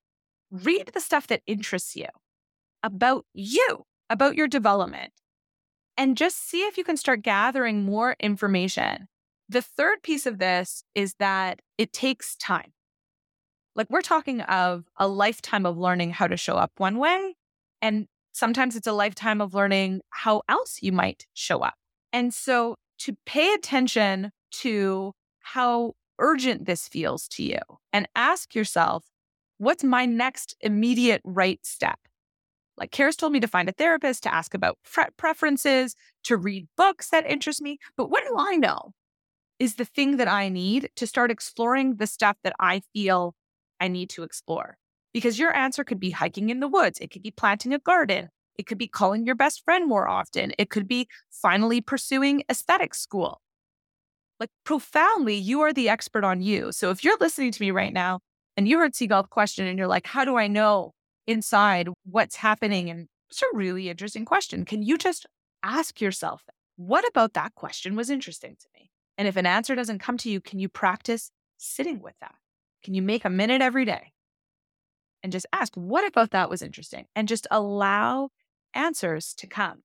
Read 0.53 0.91
the 0.93 1.01
stuff 1.01 1.27
that 1.27 1.41
interests 1.45 1.95
you 1.95 2.07
about 2.83 3.25
you, 3.33 3.85
about 4.09 4.35
your 4.35 4.47
development, 4.47 5.11
and 5.97 6.15
just 6.15 6.47
see 6.47 6.61
if 6.61 6.77
you 6.77 6.85
can 6.85 6.95
start 6.95 7.23
gathering 7.23 7.83
more 7.83 8.15
information 8.19 9.07
the 9.49 9.61
third 9.61 10.01
piece 10.03 10.25
of 10.25 10.39
this 10.39 10.83
is 10.95 11.15
that 11.19 11.61
it 11.77 11.93
takes 11.93 12.35
time. 12.35 12.73
Like 13.75 13.87
we're 13.89 14.01
talking 14.01 14.41
of 14.41 14.85
a 14.97 15.07
lifetime 15.07 15.65
of 15.65 15.77
learning 15.77 16.11
how 16.11 16.27
to 16.27 16.37
show 16.37 16.55
up 16.55 16.71
one 16.77 16.97
way. 16.97 17.35
And 17.81 18.07
sometimes 18.31 18.75
it's 18.75 18.87
a 18.87 18.93
lifetime 18.93 19.41
of 19.41 19.53
learning 19.53 20.01
how 20.09 20.43
else 20.47 20.79
you 20.81 20.91
might 20.91 21.25
show 21.33 21.59
up. 21.59 21.75
And 22.11 22.33
so 22.33 22.75
to 22.99 23.15
pay 23.25 23.53
attention 23.53 24.31
to 24.51 25.13
how 25.39 25.93
urgent 26.19 26.65
this 26.65 26.87
feels 26.87 27.27
to 27.29 27.43
you 27.43 27.59
and 27.91 28.07
ask 28.15 28.55
yourself, 28.55 29.05
what's 29.63 29.83
my 29.83 30.05
next 30.05 30.55
immediate 30.61 31.21
right 31.23 31.59
step? 31.65 31.99
Like 32.77 32.91
Kara's 32.91 33.15
told 33.15 33.33
me 33.33 33.39
to 33.39 33.47
find 33.47 33.69
a 33.69 33.73
therapist, 33.73 34.23
to 34.23 34.33
ask 34.33 34.53
about 34.53 34.77
preferences, 35.17 35.95
to 36.23 36.37
read 36.37 36.67
books 36.75 37.09
that 37.09 37.29
interest 37.29 37.61
me. 37.61 37.77
But 37.97 38.09
what 38.09 38.23
do 38.27 38.35
I 38.37 38.55
know? 38.55 38.93
is 39.59 39.75
the 39.75 39.85
thing 39.85 40.17
that 40.17 40.27
I 40.27 40.49
need 40.49 40.89
to 40.97 41.07
start 41.07 41.31
exploring 41.31 41.95
the 41.95 42.07
stuff 42.07 42.37
that 42.43 42.53
I 42.59 42.81
feel 42.93 43.35
I 43.79 43.87
need 43.87 44.09
to 44.11 44.23
explore. 44.23 44.77
Because 45.13 45.39
your 45.39 45.55
answer 45.55 45.83
could 45.83 45.99
be 45.99 46.09
hiking 46.09 46.49
in 46.49 46.59
the 46.59 46.67
woods, 46.67 46.99
it 46.99 47.11
could 47.11 47.21
be 47.21 47.31
planting 47.31 47.73
a 47.73 47.79
garden, 47.79 48.29
it 48.57 48.65
could 48.65 48.77
be 48.77 48.87
calling 48.87 49.25
your 49.25 49.35
best 49.35 49.63
friend 49.63 49.87
more 49.87 50.07
often, 50.07 50.53
it 50.57 50.69
could 50.69 50.87
be 50.87 51.07
finally 51.29 51.81
pursuing 51.81 52.43
aesthetic 52.49 52.95
school. 52.95 53.41
Like 54.39 54.49
profoundly, 54.65 55.35
you 55.35 55.61
are 55.61 55.71
the 55.71 55.87
expert 55.87 56.23
on 56.23 56.41
you. 56.41 56.71
So 56.71 56.89
if 56.89 57.03
you're 57.03 57.17
listening 57.19 57.51
to 57.51 57.61
me 57.61 57.71
right 57.71 57.93
now 57.93 58.19
and 58.55 58.67
you 58.67 58.79
heard 58.79 58.93
Sigalle's 58.93 59.27
question 59.29 59.67
and 59.67 59.77
you're 59.77 59.87
like, 59.87 60.07
how 60.07 60.25
do 60.25 60.37
I 60.37 60.47
know 60.47 60.93
inside 61.27 61.89
what's 62.05 62.35
happening? 62.35 62.89
And 62.89 63.07
it's 63.29 63.41
a 63.41 63.45
really 63.55 63.89
interesting 63.89 64.25
question. 64.25 64.65
Can 64.65 64.83
you 64.83 64.97
just 64.97 65.25
ask 65.63 65.99
yourself, 66.01 66.43
what 66.75 67.07
about 67.07 67.33
that 67.33 67.55
question 67.55 67.95
was 67.95 68.09
interesting 68.09 68.55
to 68.59 68.67
me? 68.75 68.91
And 69.17 69.27
if 69.27 69.35
an 69.35 69.45
answer 69.45 69.75
doesn't 69.75 69.99
come 69.99 70.17
to 70.19 70.29
you, 70.29 70.41
can 70.41 70.59
you 70.59 70.69
practice 70.69 71.31
sitting 71.57 72.01
with 72.01 72.15
that? 72.21 72.35
Can 72.83 72.93
you 72.93 73.01
make 73.01 73.25
a 73.25 73.29
minute 73.29 73.61
every 73.61 73.85
day 73.85 74.11
and 75.21 75.31
just 75.31 75.45
ask, 75.53 75.73
what 75.75 76.05
about 76.05 76.31
that 76.31 76.49
was 76.49 76.61
interesting? 76.61 77.05
And 77.15 77.27
just 77.27 77.47
allow 77.49 78.29
answers 78.73 79.33
to 79.35 79.47
come. 79.47 79.83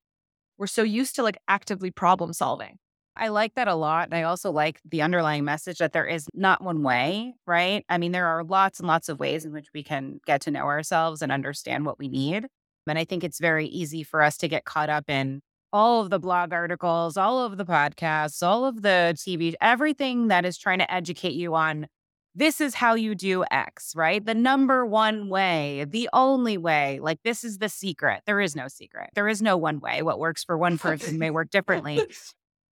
We're 0.57 0.67
so 0.67 0.83
used 0.83 1.15
to 1.17 1.23
like 1.23 1.39
actively 1.47 1.91
problem 1.91 2.33
solving. 2.33 2.79
I 3.19 3.29
like 3.29 3.55
that 3.55 3.69
a 3.69 3.75
lot. 3.75 4.07
And 4.07 4.15
I 4.15 4.23
also 4.23 4.51
like 4.51 4.81
the 4.89 5.03
underlying 5.03 5.45
message 5.45 5.79
that 5.79 5.93
there 5.93 6.07
is 6.07 6.29
not 6.35 6.63
one 6.63 6.83
way, 6.83 7.35
right? 7.47 7.85
I 7.89 7.99
mean, 7.99 8.13
there 8.13 8.27
are 8.27 8.45
lots 8.45 8.79
and 8.79 8.89
lots 8.89 9.09
of 9.09 9.19
ways 9.19 9.45
in 9.45 9.53
which 9.53 9.69
we 9.75 9.83
can 9.83 10.21
get 10.27 10.41
to 10.43 10.51
know 10.51 10.65
ourselves 10.65 11.21
and 11.23 11.33
understand 11.33 11.85
what 11.85 11.99
we 11.99 12.09
need. 12.09 12.47
And 12.87 12.99
I 12.99 13.05
think 13.05 13.25
it's 13.25 13.41
very 13.41 13.67
easy 13.67 14.03
for 14.03 14.23
us 14.23 14.37
to 14.39 14.49
get 14.49 14.65
caught 14.65 14.89
up 14.89 15.11
in 15.11 15.41
all 15.73 16.01
of 16.01 16.11
the 16.11 16.19
blog 16.19 16.53
articles, 16.53 17.17
all 17.17 17.45
of 17.45 17.59
the 17.59 17.67
podcasts, 17.67 18.43
all 18.43 18.65
of 18.65 18.83
the 18.83 19.15
TV, 19.17 19.55
everything 19.61 20.29
that 20.29 20.45
is 20.45 20.57
trying 20.57 20.79
to 20.79 20.93
educate 20.93 21.35
you 21.35 21.55
on 21.55 21.87
this 22.35 22.61
is 22.61 22.75
how 22.75 22.95
you 22.95 23.17
do 23.17 23.45
X, 23.51 23.95
right? 23.97 24.25
The 24.25 24.35
number 24.35 24.87
one 24.87 25.29
way, 25.29 25.85
the 25.89 26.09
only 26.13 26.57
way. 26.57 27.01
Like, 27.03 27.19
this 27.25 27.43
is 27.43 27.59
the 27.59 27.69
secret. 27.69 28.23
There 28.27 28.41
is 28.41 28.55
no 28.55 28.69
secret. 28.69 29.11
There 29.15 29.27
is 29.27 29.43
no 29.43 29.57
one 29.57 29.81
way. 29.81 30.03
What 30.03 30.21
works 30.21 30.45
for 30.45 30.57
one 30.57 30.79
person 30.79 31.19
may 31.19 31.31
work 31.31 31.51
differently. 31.51 32.07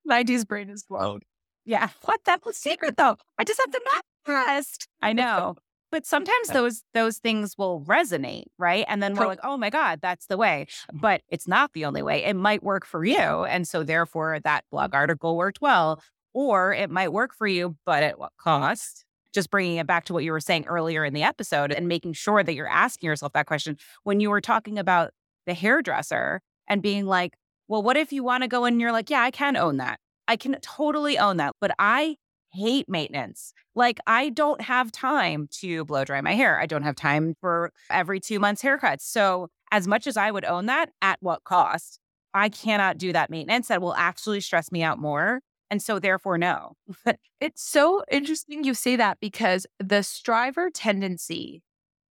90s 0.08 0.46
brain 0.46 0.70
is 0.70 0.82
blown. 0.82 1.20
Yeah. 1.64 1.88
What? 2.02 2.20
that 2.26 2.42
the 2.44 2.52
secret, 2.52 2.96
though. 2.96 3.16
I 3.38 3.44
just 3.44 3.60
have 3.60 3.70
to 3.70 3.80
rest. 4.26 4.88
I 5.00 5.12
know 5.14 5.56
but 5.94 6.04
sometimes 6.04 6.48
those 6.48 6.82
those 6.92 7.18
things 7.18 7.56
will 7.56 7.80
resonate 7.82 8.46
right 8.58 8.84
and 8.88 9.00
then 9.00 9.14
we're 9.14 9.28
like 9.28 9.38
oh 9.44 9.56
my 9.56 9.70
god 9.70 10.00
that's 10.02 10.26
the 10.26 10.36
way 10.36 10.66
but 10.92 11.22
it's 11.28 11.46
not 11.46 11.72
the 11.72 11.84
only 11.84 12.02
way 12.02 12.24
it 12.24 12.34
might 12.34 12.64
work 12.64 12.84
for 12.84 13.04
you 13.04 13.14
and 13.16 13.68
so 13.68 13.84
therefore 13.84 14.40
that 14.42 14.64
blog 14.72 14.92
article 14.92 15.36
worked 15.36 15.60
well 15.60 16.02
or 16.32 16.74
it 16.74 16.90
might 16.90 17.12
work 17.12 17.32
for 17.32 17.46
you 17.46 17.76
but 17.86 18.02
at 18.02 18.18
what 18.18 18.32
cost 18.40 19.04
just 19.32 19.52
bringing 19.52 19.76
it 19.76 19.86
back 19.86 20.04
to 20.04 20.12
what 20.12 20.24
you 20.24 20.32
were 20.32 20.40
saying 20.40 20.66
earlier 20.66 21.04
in 21.04 21.14
the 21.14 21.22
episode 21.22 21.70
and 21.70 21.86
making 21.86 22.12
sure 22.12 22.42
that 22.42 22.54
you're 22.54 22.68
asking 22.68 23.06
yourself 23.06 23.32
that 23.32 23.46
question 23.46 23.76
when 24.02 24.18
you 24.18 24.30
were 24.30 24.40
talking 24.40 24.80
about 24.80 25.12
the 25.46 25.54
hairdresser 25.54 26.40
and 26.66 26.82
being 26.82 27.06
like 27.06 27.34
well 27.68 27.83
what 27.83 27.96
if 27.96 28.12
you 28.12 28.22
want 28.22 28.42
to 28.42 28.48
go 28.48 28.64
in 28.64 28.74
and 28.74 28.81
you're 28.81 28.92
like 28.92 29.11
yeah 29.11 29.22
i 29.22 29.31
can 29.31 29.57
own 29.57 29.77
that 29.77 29.98
I 30.29 30.37
can 30.37 30.57
totally 30.61 31.18
own 31.18 31.37
that. 31.38 31.55
But 31.61 31.74
I 31.79 32.16
hate 32.53 32.88
maintenance. 32.88 33.53
Like, 33.74 33.98
I 34.07 34.31
don't 34.31 34.61
have 34.61 34.92
time 34.92 35.48
to 35.61 35.85
blow 35.85 36.05
dry 36.05 36.20
my 36.20 36.35
hair. 36.35 36.61
I 36.61 36.66
don't 36.66 36.83
have 36.83 36.94
time 36.94 37.35
for 37.40 37.72
every 37.90 38.20
two 38.20 38.38
months 38.38 38.62
haircuts. 38.62 39.03
So, 39.03 39.48
as 39.72 39.88
much 39.88 40.07
as 40.07 40.16
I 40.16 40.31
would 40.31 40.44
own 40.44 40.66
that, 40.66 40.90
at 41.03 41.18
what 41.20 41.44
cost? 41.44 41.98
I 42.33 42.48
cannot 42.48 42.98
do 42.98 43.12
that 43.12 43.31
maintenance 43.31 43.68
that 43.68 43.83
will 43.83 43.94
actually 43.94 44.40
stress 44.40 44.70
me 44.70 44.83
out 44.83 44.98
more. 44.98 45.40
And 45.70 45.83
so, 45.83 45.98
therefore, 45.98 46.38
no. 46.38 46.74
it's 47.40 47.62
so 47.62 48.03
interesting 48.11 48.62
you 48.62 48.74
say 48.74 48.96
that 48.96 49.18
because 49.20 49.66
the 49.81 50.03
striver 50.03 50.70
tendency 50.70 51.62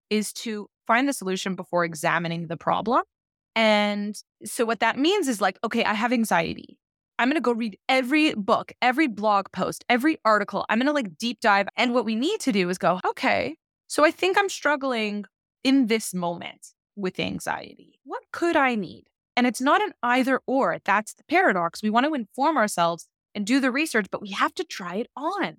is 0.10 0.34
to 0.34 0.68
find 0.86 1.08
the 1.08 1.14
solution 1.14 1.56
before 1.56 1.86
examining 1.86 2.48
the 2.48 2.58
problem. 2.58 3.04
And 3.56 4.16
so, 4.44 4.66
what 4.66 4.80
that 4.80 4.98
means 4.98 5.28
is 5.28 5.42
like, 5.42 5.60
okay, 5.64 5.84
I 5.84 5.94
have 5.94 6.12
anxiety. 6.12 6.78
I'm 7.20 7.28
going 7.30 7.36
to 7.36 7.42
go 7.42 7.54
read 7.54 7.78
every 7.88 8.34
book, 8.34 8.74
every 8.82 9.08
blog 9.08 9.52
post, 9.52 9.86
every 9.88 10.18
article. 10.26 10.66
I'm 10.70 10.80
going 10.80 10.88
to 10.88 10.94
like 10.94 11.18
deep 11.18 11.40
dive. 11.40 11.68
And 11.78 11.94
what 11.94 12.06
we 12.06 12.16
need 12.16 12.40
to 12.42 12.52
do 12.52 12.70
is 12.70 12.78
go, 12.78 13.00
okay, 13.06 13.56
So 13.88 14.04
I 14.04 14.12
think 14.12 14.38
I'm 14.38 14.50
struggling 14.50 15.26
in 15.64 15.88
this 15.88 16.14
moment 16.14 16.70
with 16.96 17.20
anxiety. 17.20 18.00
What 18.04 18.24
could 18.32 18.56
I 18.56 18.76
need? 18.76 19.06
And 19.36 19.48
it's 19.48 19.62
not 19.62 19.82
an 19.82 19.94
either 20.02 20.42
or. 20.48 20.80
That's 20.84 21.14
the 21.14 21.24
paradox. 21.24 21.82
We 21.82 21.90
want 21.90 22.06
to 22.08 22.14
inform 22.14 22.58
ourselves 22.58 23.08
and 23.36 23.46
do 23.46 23.60
the 23.60 23.72
research, 23.72 24.08
but 24.12 24.22
we 24.22 24.30
have 24.32 24.54
to 24.56 24.64
try 24.64 24.96
it 24.96 25.08
on. 25.16 25.58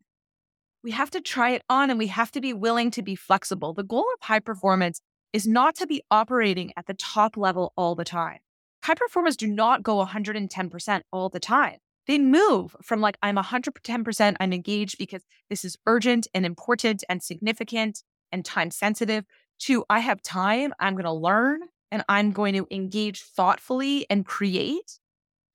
We 0.82 0.90
have 0.90 1.10
to 1.10 1.20
try 1.20 1.50
it 1.50 1.62
on 1.68 1.90
and 1.90 1.98
we 1.98 2.08
have 2.08 2.30
to 2.32 2.40
be 2.40 2.52
willing 2.52 2.90
to 2.92 3.02
be 3.02 3.14
flexible. 3.14 3.72
The 3.72 3.82
goal 3.82 4.06
of 4.14 4.26
high 4.26 4.40
performance 4.40 5.00
is 5.34 5.46
not 5.48 5.74
to 5.74 5.86
be 5.86 6.00
operating 6.12 6.72
at 6.76 6.86
the 6.86 6.94
top 6.94 7.36
level 7.36 7.72
all 7.76 7.96
the 7.96 8.04
time. 8.04 8.38
High 8.84 8.94
performers 8.94 9.36
do 9.36 9.48
not 9.48 9.82
go 9.82 10.02
110% 10.04 11.02
all 11.12 11.28
the 11.28 11.40
time. 11.40 11.78
They 12.06 12.18
move 12.18 12.76
from 12.82 13.00
like, 13.00 13.18
I'm 13.20 13.36
110%, 13.36 14.36
I'm 14.38 14.52
engaged 14.52 14.96
because 14.96 15.22
this 15.50 15.64
is 15.64 15.76
urgent 15.86 16.28
and 16.32 16.46
important 16.46 17.02
and 17.08 17.20
significant 17.20 18.04
and 18.30 18.44
time 18.44 18.70
sensitive, 18.70 19.24
to 19.60 19.84
I 19.90 20.00
have 20.00 20.22
time, 20.22 20.72
I'm 20.78 20.94
going 20.94 21.04
to 21.04 21.12
learn 21.12 21.62
and 21.90 22.04
I'm 22.08 22.30
going 22.30 22.54
to 22.54 22.66
engage 22.70 23.22
thoughtfully 23.22 24.06
and 24.08 24.24
create, 24.24 25.00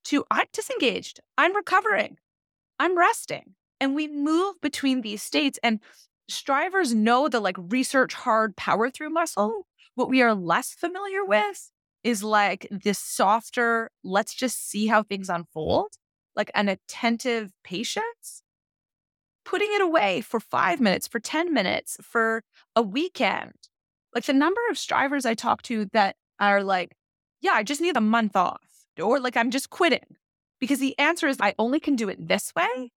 to 0.04 0.24
I'm 0.30 0.46
disengaged, 0.52 1.20
I'm 1.38 1.56
recovering, 1.56 2.18
I'm 2.78 2.98
resting. 2.98 3.54
And 3.80 3.94
we 3.94 4.08
move 4.08 4.60
between 4.60 5.00
these 5.00 5.22
states. 5.22 5.58
And 5.62 5.80
strivers 6.28 6.94
know 6.94 7.28
the 7.28 7.40
like 7.40 7.56
research 7.58 8.12
hard 8.12 8.56
power 8.56 8.90
through 8.90 9.10
muscle. 9.10 9.66
What 9.94 10.08
we 10.08 10.22
are 10.22 10.34
less 10.34 10.72
familiar 10.72 11.24
with 11.24 11.70
is 12.02 12.22
like 12.22 12.66
this 12.70 12.98
softer, 12.98 13.90
let's 14.02 14.34
just 14.34 14.68
see 14.68 14.86
how 14.86 15.02
things 15.02 15.28
unfold, 15.28 15.88
like 16.34 16.50
an 16.54 16.68
attentive 16.68 17.52
patience, 17.64 18.42
putting 19.44 19.68
it 19.72 19.82
away 19.82 20.20
for 20.20 20.40
five 20.40 20.80
minutes, 20.80 21.06
for 21.06 21.20
10 21.20 21.52
minutes, 21.52 21.96
for 22.02 22.42
a 22.74 22.82
weekend. 22.82 23.54
Like 24.14 24.24
the 24.24 24.32
number 24.32 24.60
of 24.70 24.78
strivers 24.78 25.26
I 25.26 25.34
talk 25.34 25.62
to 25.62 25.86
that 25.92 26.16
are 26.38 26.62
like, 26.62 26.96
yeah, 27.40 27.52
I 27.52 27.62
just 27.62 27.80
need 27.80 27.96
a 27.96 28.00
month 28.00 28.36
off, 28.36 28.86
or 29.00 29.20
like 29.20 29.36
I'm 29.36 29.50
just 29.50 29.70
quitting. 29.70 30.16
Because 30.60 30.78
the 30.78 30.98
answer 30.98 31.26
is, 31.26 31.38
I 31.40 31.54
only 31.58 31.80
can 31.80 31.96
do 31.96 32.08
it 32.08 32.28
this 32.28 32.52
way, 32.54 32.92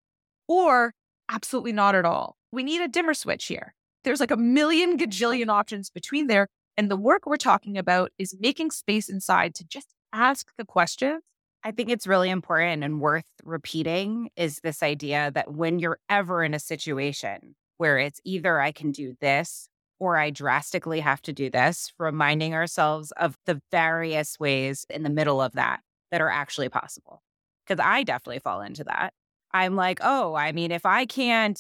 or 0.48 0.94
absolutely 1.30 1.72
not 1.72 1.96
at 1.96 2.06
all. 2.06 2.36
We 2.52 2.64
need 2.64 2.82
a 2.82 2.88
dimmer 2.88 3.14
switch 3.14 3.46
here. 3.46 3.74
There's 4.04 4.20
like 4.20 4.32
a 4.32 4.38
million 4.38 4.98
gajillion 4.98 5.48
options 5.48 5.90
between 5.90 6.28
there. 6.28 6.50
And 6.78 6.90
the 6.90 6.98
work 6.98 7.26
we're 7.26 7.38
talking 7.38 7.78
about 7.78 8.12
is 8.18 8.36
making 8.40 8.72
space 8.72 9.10
inside 9.10 9.54
to 9.56 9.64
just 9.64 9.94
ask 10.12 10.48
the 10.58 10.66
questions. 10.66 11.22
I 11.64 11.72
think 11.72 11.90
it's 11.90 12.08
really 12.08 12.30
important 12.30 12.84
and 12.84 13.00
worth 13.00 13.30
repeating 13.44 14.30
is 14.36 14.60
this 14.64 14.84
idea 14.84 15.32
that 15.34 15.54
when 15.54 15.80
you're 15.80 16.00
ever 16.10 16.44
in 16.44 16.54
a 16.54 16.60
situation 16.60 17.56
where 17.78 17.98
it's 17.98 18.20
either 18.26 18.60
I 18.60 18.72
can 18.72 18.92
do 18.92 19.16
this 19.22 19.70
or 20.00 20.18
I 20.18 20.30
drastically 20.30 21.00
have 21.00 21.22
to 21.22 21.34
do 21.34 21.50
this, 21.50 21.94
reminding 21.98 22.54
ourselves 22.54 23.12
of 23.12 23.38
the 23.46 23.62
various 23.72 24.38
ways 24.40 24.86
in 24.90 25.04
the 25.04 25.10
middle 25.10 25.42
of 25.42 25.54
that 25.54 25.80
that 26.12 26.20
are 26.20 26.30
actually 26.30 26.70
possible. 26.70 27.22
Because 27.66 27.82
I 27.82 28.04
definitely 28.04 28.40
fall 28.40 28.62
into 28.62 28.84
that. 28.84 29.14
I'm 29.54 29.76
like, 29.76 30.00
oh, 30.02 30.36
I 30.36 30.52
mean, 30.52 30.72
if 30.72 30.86
I 30.86 31.06
can't 31.06 31.60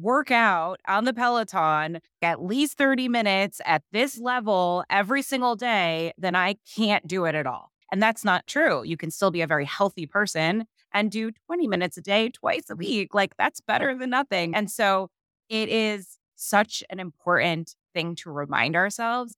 work 0.00 0.30
out 0.30 0.80
on 0.86 1.04
the 1.04 1.12
Peloton 1.12 2.00
at 2.22 2.42
least 2.42 2.78
30 2.78 3.08
minutes 3.08 3.60
at 3.64 3.82
this 3.92 4.18
level 4.18 4.84
every 4.90 5.22
single 5.22 5.56
day, 5.56 6.12
then 6.18 6.34
I 6.34 6.56
can't 6.74 7.06
do 7.06 7.24
it 7.24 7.34
at 7.34 7.46
all. 7.46 7.70
And 7.92 8.02
that's 8.02 8.24
not 8.24 8.46
true. 8.46 8.82
You 8.84 8.96
can 8.96 9.10
still 9.10 9.30
be 9.30 9.42
a 9.42 9.46
very 9.46 9.64
healthy 9.64 10.06
person 10.06 10.66
and 10.92 11.10
do 11.10 11.32
20 11.46 11.66
minutes 11.66 11.96
a 11.96 12.00
day, 12.00 12.30
twice 12.30 12.70
a 12.70 12.76
week. 12.76 13.14
Like 13.14 13.36
that's 13.36 13.60
better 13.60 13.96
than 13.96 14.10
nothing. 14.10 14.54
And 14.54 14.70
so 14.70 15.08
it 15.48 15.68
is 15.68 16.18
such 16.36 16.82
an 16.90 17.00
important 17.00 17.74
thing 17.94 18.14
to 18.16 18.30
remind 18.30 18.76
ourselves. 18.76 19.34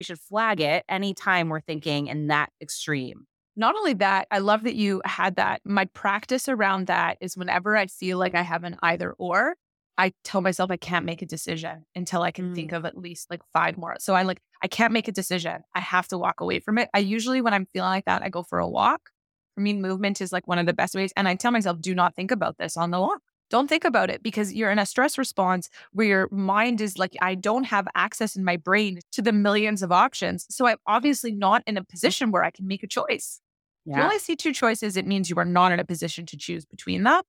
We 0.00 0.04
should 0.04 0.18
flag 0.18 0.60
it 0.60 0.84
anytime 0.88 1.48
we're 1.48 1.60
thinking 1.60 2.08
in 2.08 2.26
that 2.28 2.50
extreme. 2.60 3.26
Not 3.56 3.76
only 3.76 3.94
that, 3.94 4.26
I 4.32 4.38
love 4.38 4.64
that 4.64 4.74
you 4.74 5.00
had 5.04 5.36
that. 5.36 5.60
My 5.64 5.84
practice 5.86 6.48
around 6.48 6.88
that 6.88 7.18
is 7.20 7.36
whenever 7.36 7.76
I 7.76 7.86
feel 7.86 8.18
like 8.18 8.34
I 8.34 8.42
have 8.42 8.64
an 8.64 8.76
either 8.82 9.12
or, 9.12 9.54
I 9.96 10.12
tell 10.24 10.40
myself 10.40 10.70
I 10.70 10.76
can't 10.76 11.06
make 11.06 11.22
a 11.22 11.26
decision 11.26 11.84
until 11.94 12.22
I 12.22 12.32
can 12.32 12.50
mm. 12.50 12.54
think 12.54 12.72
of 12.72 12.84
at 12.84 12.98
least 12.98 13.30
like 13.30 13.42
five 13.52 13.76
more. 13.76 13.96
So 14.00 14.14
I 14.14 14.22
like, 14.22 14.40
I 14.62 14.66
can't 14.66 14.92
make 14.92 15.08
a 15.08 15.12
decision. 15.12 15.62
I 15.74 15.80
have 15.80 16.08
to 16.08 16.18
walk 16.18 16.40
away 16.40 16.58
from 16.60 16.78
it. 16.78 16.88
I 16.92 16.98
usually, 16.98 17.40
when 17.40 17.54
I'm 17.54 17.66
feeling 17.66 17.90
like 17.90 18.06
that, 18.06 18.22
I 18.22 18.28
go 18.28 18.42
for 18.42 18.58
a 18.58 18.68
walk. 18.68 19.10
For 19.54 19.60
me, 19.60 19.72
movement 19.72 20.20
is 20.20 20.32
like 20.32 20.48
one 20.48 20.58
of 20.58 20.66
the 20.66 20.72
best 20.72 20.96
ways. 20.96 21.12
And 21.16 21.28
I 21.28 21.36
tell 21.36 21.52
myself, 21.52 21.80
do 21.80 21.94
not 21.94 22.16
think 22.16 22.32
about 22.32 22.58
this 22.58 22.76
on 22.76 22.90
the 22.90 23.00
walk. 23.00 23.20
Don't 23.50 23.68
think 23.68 23.84
about 23.84 24.10
it 24.10 24.22
because 24.22 24.52
you're 24.52 24.70
in 24.70 24.80
a 24.80 24.86
stress 24.86 25.16
response 25.16 25.68
where 25.92 26.06
your 26.06 26.28
mind 26.32 26.80
is 26.80 26.98
like, 26.98 27.14
I 27.20 27.36
don't 27.36 27.64
have 27.64 27.86
access 27.94 28.34
in 28.34 28.44
my 28.44 28.56
brain 28.56 28.98
to 29.12 29.22
the 29.22 29.32
millions 29.32 29.82
of 29.82 29.92
options. 29.92 30.46
So 30.50 30.66
I'm 30.66 30.78
obviously 30.88 31.30
not 31.30 31.62
in 31.66 31.76
a 31.76 31.84
position 31.84 32.32
where 32.32 32.42
I 32.42 32.50
can 32.50 32.66
make 32.66 32.82
a 32.82 32.88
choice. 32.88 33.40
Yeah. 33.84 33.92
If 33.92 33.98
you 33.98 34.02
only 34.02 34.18
see 34.18 34.34
two 34.34 34.52
choices, 34.52 34.96
it 34.96 35.06
means 35.06 35.30
you 35.30 35.36
are 35.38 35.44
not 35.44 35.70
in 35.70 35.78
a 35.78 35.84
position 35.84 36.26
to 36.26 36.36
choose 36.36 36.64
between 36.64 37.04
them. 37.04 37.22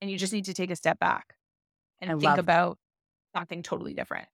And 0.00 0.10
you 0.10 0.16
just 0.16 0.32
need 0.32 0.46
to 0.46 0.54
take 0.54 0.70
a 0.70 0.76
step 0.76 0.98
back 0.98 1.34
and 2.00 2.10
I 2.10 2.16
think 2.16 2.38
about 2.38 2.78
something 3.34 3.62
totally 3.62 3.94
different. 3.94 4.28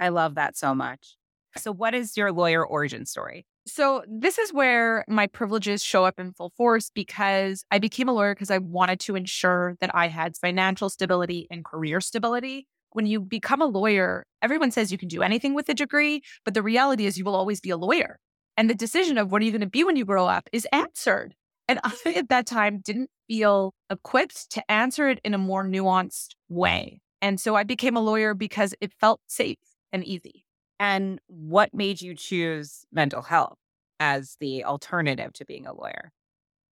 I 0.00 0.08
love 0.08 0.36
that 0.36 0.56
so 0.56 0.74
much. 0.74 1.16
So, 1.56 1.72
what 1.72 1.94
is 1.94 2.16
your 2.16 2.32
lawyer 2.32 2.64
origin 2.64 3.06
story? 3.06 3.46
So, 3.66 4.04
this 4.08 4.38
is 4.38 4.52
where 4.52 5.04
my 5.08 5.26
privileges 5.26 5.82
show 5.82 6.04
up 6.04 6.18
in 6.18 6.32
full 6.32 6.52
force 6.56 6.90
because 6.94 7.64
I 7.70 7.78
became 7.78 8.08
a 8.08 8.12
lawyer 8.12 8.34
because 8.34 8.50
I 8.50 8.58
wanted 8.58 9.00
to 9.00 9.16
ensure 9.16 9.76
that 9.80 9.90
I 9.94 10.08
had 10.08 10.36
financial 10.36 10.88
stability 10.88 11.46
and 11.50 11.64
career 11.64 12.00
stability. 12.00 12.66
When 12.92 13.06
you 13.06 13.20
become 13.20 13.60
a 13.60 13.66
lawyer, 13.66 14.24
everyone 14.40 14.70
says 14.70 14.90
you 14.90 14.98
can 14.98 15.08
do 15.08 15.22
anything 15.22 15.54
with 15.54 15.68
a 15.68 15.74
degree, 15.74 16.22
but 16.44 16.54
the 16.54 16.62
reality 16.62 17.06
is 17.06 17.18
you 17.18 17.24
will 17.24 17.34
always 17.34 17.60
be 17.60 17.70
a 17.70 17.76
lawyer. 17.76 18.18
And 18.56 18.68
the 18.68 18.74
decision 18.74 19.18
of 19.18 19.30
what 19.30 19.42
are 19.42 19.44
you 19.44 19.52
going 19.52 19.60
to 19.60 19.66
be 19.66 19.84
when 19.84 19.96
you 19.96 20.04
grow 20.04 20.26
up 20.26 20.48
is 20.52 20.66
answered. 20.72 21.34
And 21.68 21.80
I, 21.84 21.92
at 22.16 22.30
that 22.30 22.46
time, 22.46 22.80
didn't 22.80 23.10
feel 23.28 23.74
equipped 23.90 24.50
to 24.52 24.70
answer 24.70 25.08
it 25.08 25.20
in 25.22 25.34
a 25.34 25.38
more 25.38 25.64
nuanced 25.64 26.30
way. 26.48 27.00
And 27.20 27.38
so 27.38 27.54
I 27.54 27.64
became 27.64 27.96
a 27.96 28.00
lawyer 28.00 28.34
because 28.34 28.74
it 28.80 28.92
felt 29.00 29.20
safe 29.26 29.58
and 29.92 30.04
easy. 30.04 30.44
And 30.80 31.20
what 31.26 31.74
made 31.74 32.00
you 32.00 32.14
choose 32.14 32.84
mental 32.92 33.22
health 33.22 33.58
as 34.00 34.36
the 34.40 34.64
alternative 34.64 35.32
to 35.34 35.44
being 35.44 35.66
a 35.66 35.74
lawyer? 35.74 36.10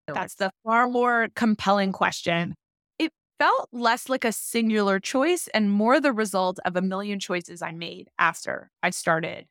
That's 0.06 0.36
the 0.36 0.52
far 0.64 0.88
more 0.88 1.28
compelling 1.34 1.92
question. 1.92 2.54
It 2.98 3.10
felt 3.40 3.68
less 3.72 4.08
like 4.08 4.24
a 4.24 4.30
singular 4.30 5.00
choice 5.00 5.48
and 5.52 5.70
more 5.70 6.00
the 6.00 6.12
result 6.12 6.58
of 6.64 6.76
a 6.76 6.82
million 6.82 7.18
choices 7.18 7.60
I 7.60 7.72
made 7.72 8.08
after 8.18 8.70
I 8.82 8.90
started 8.90 9.46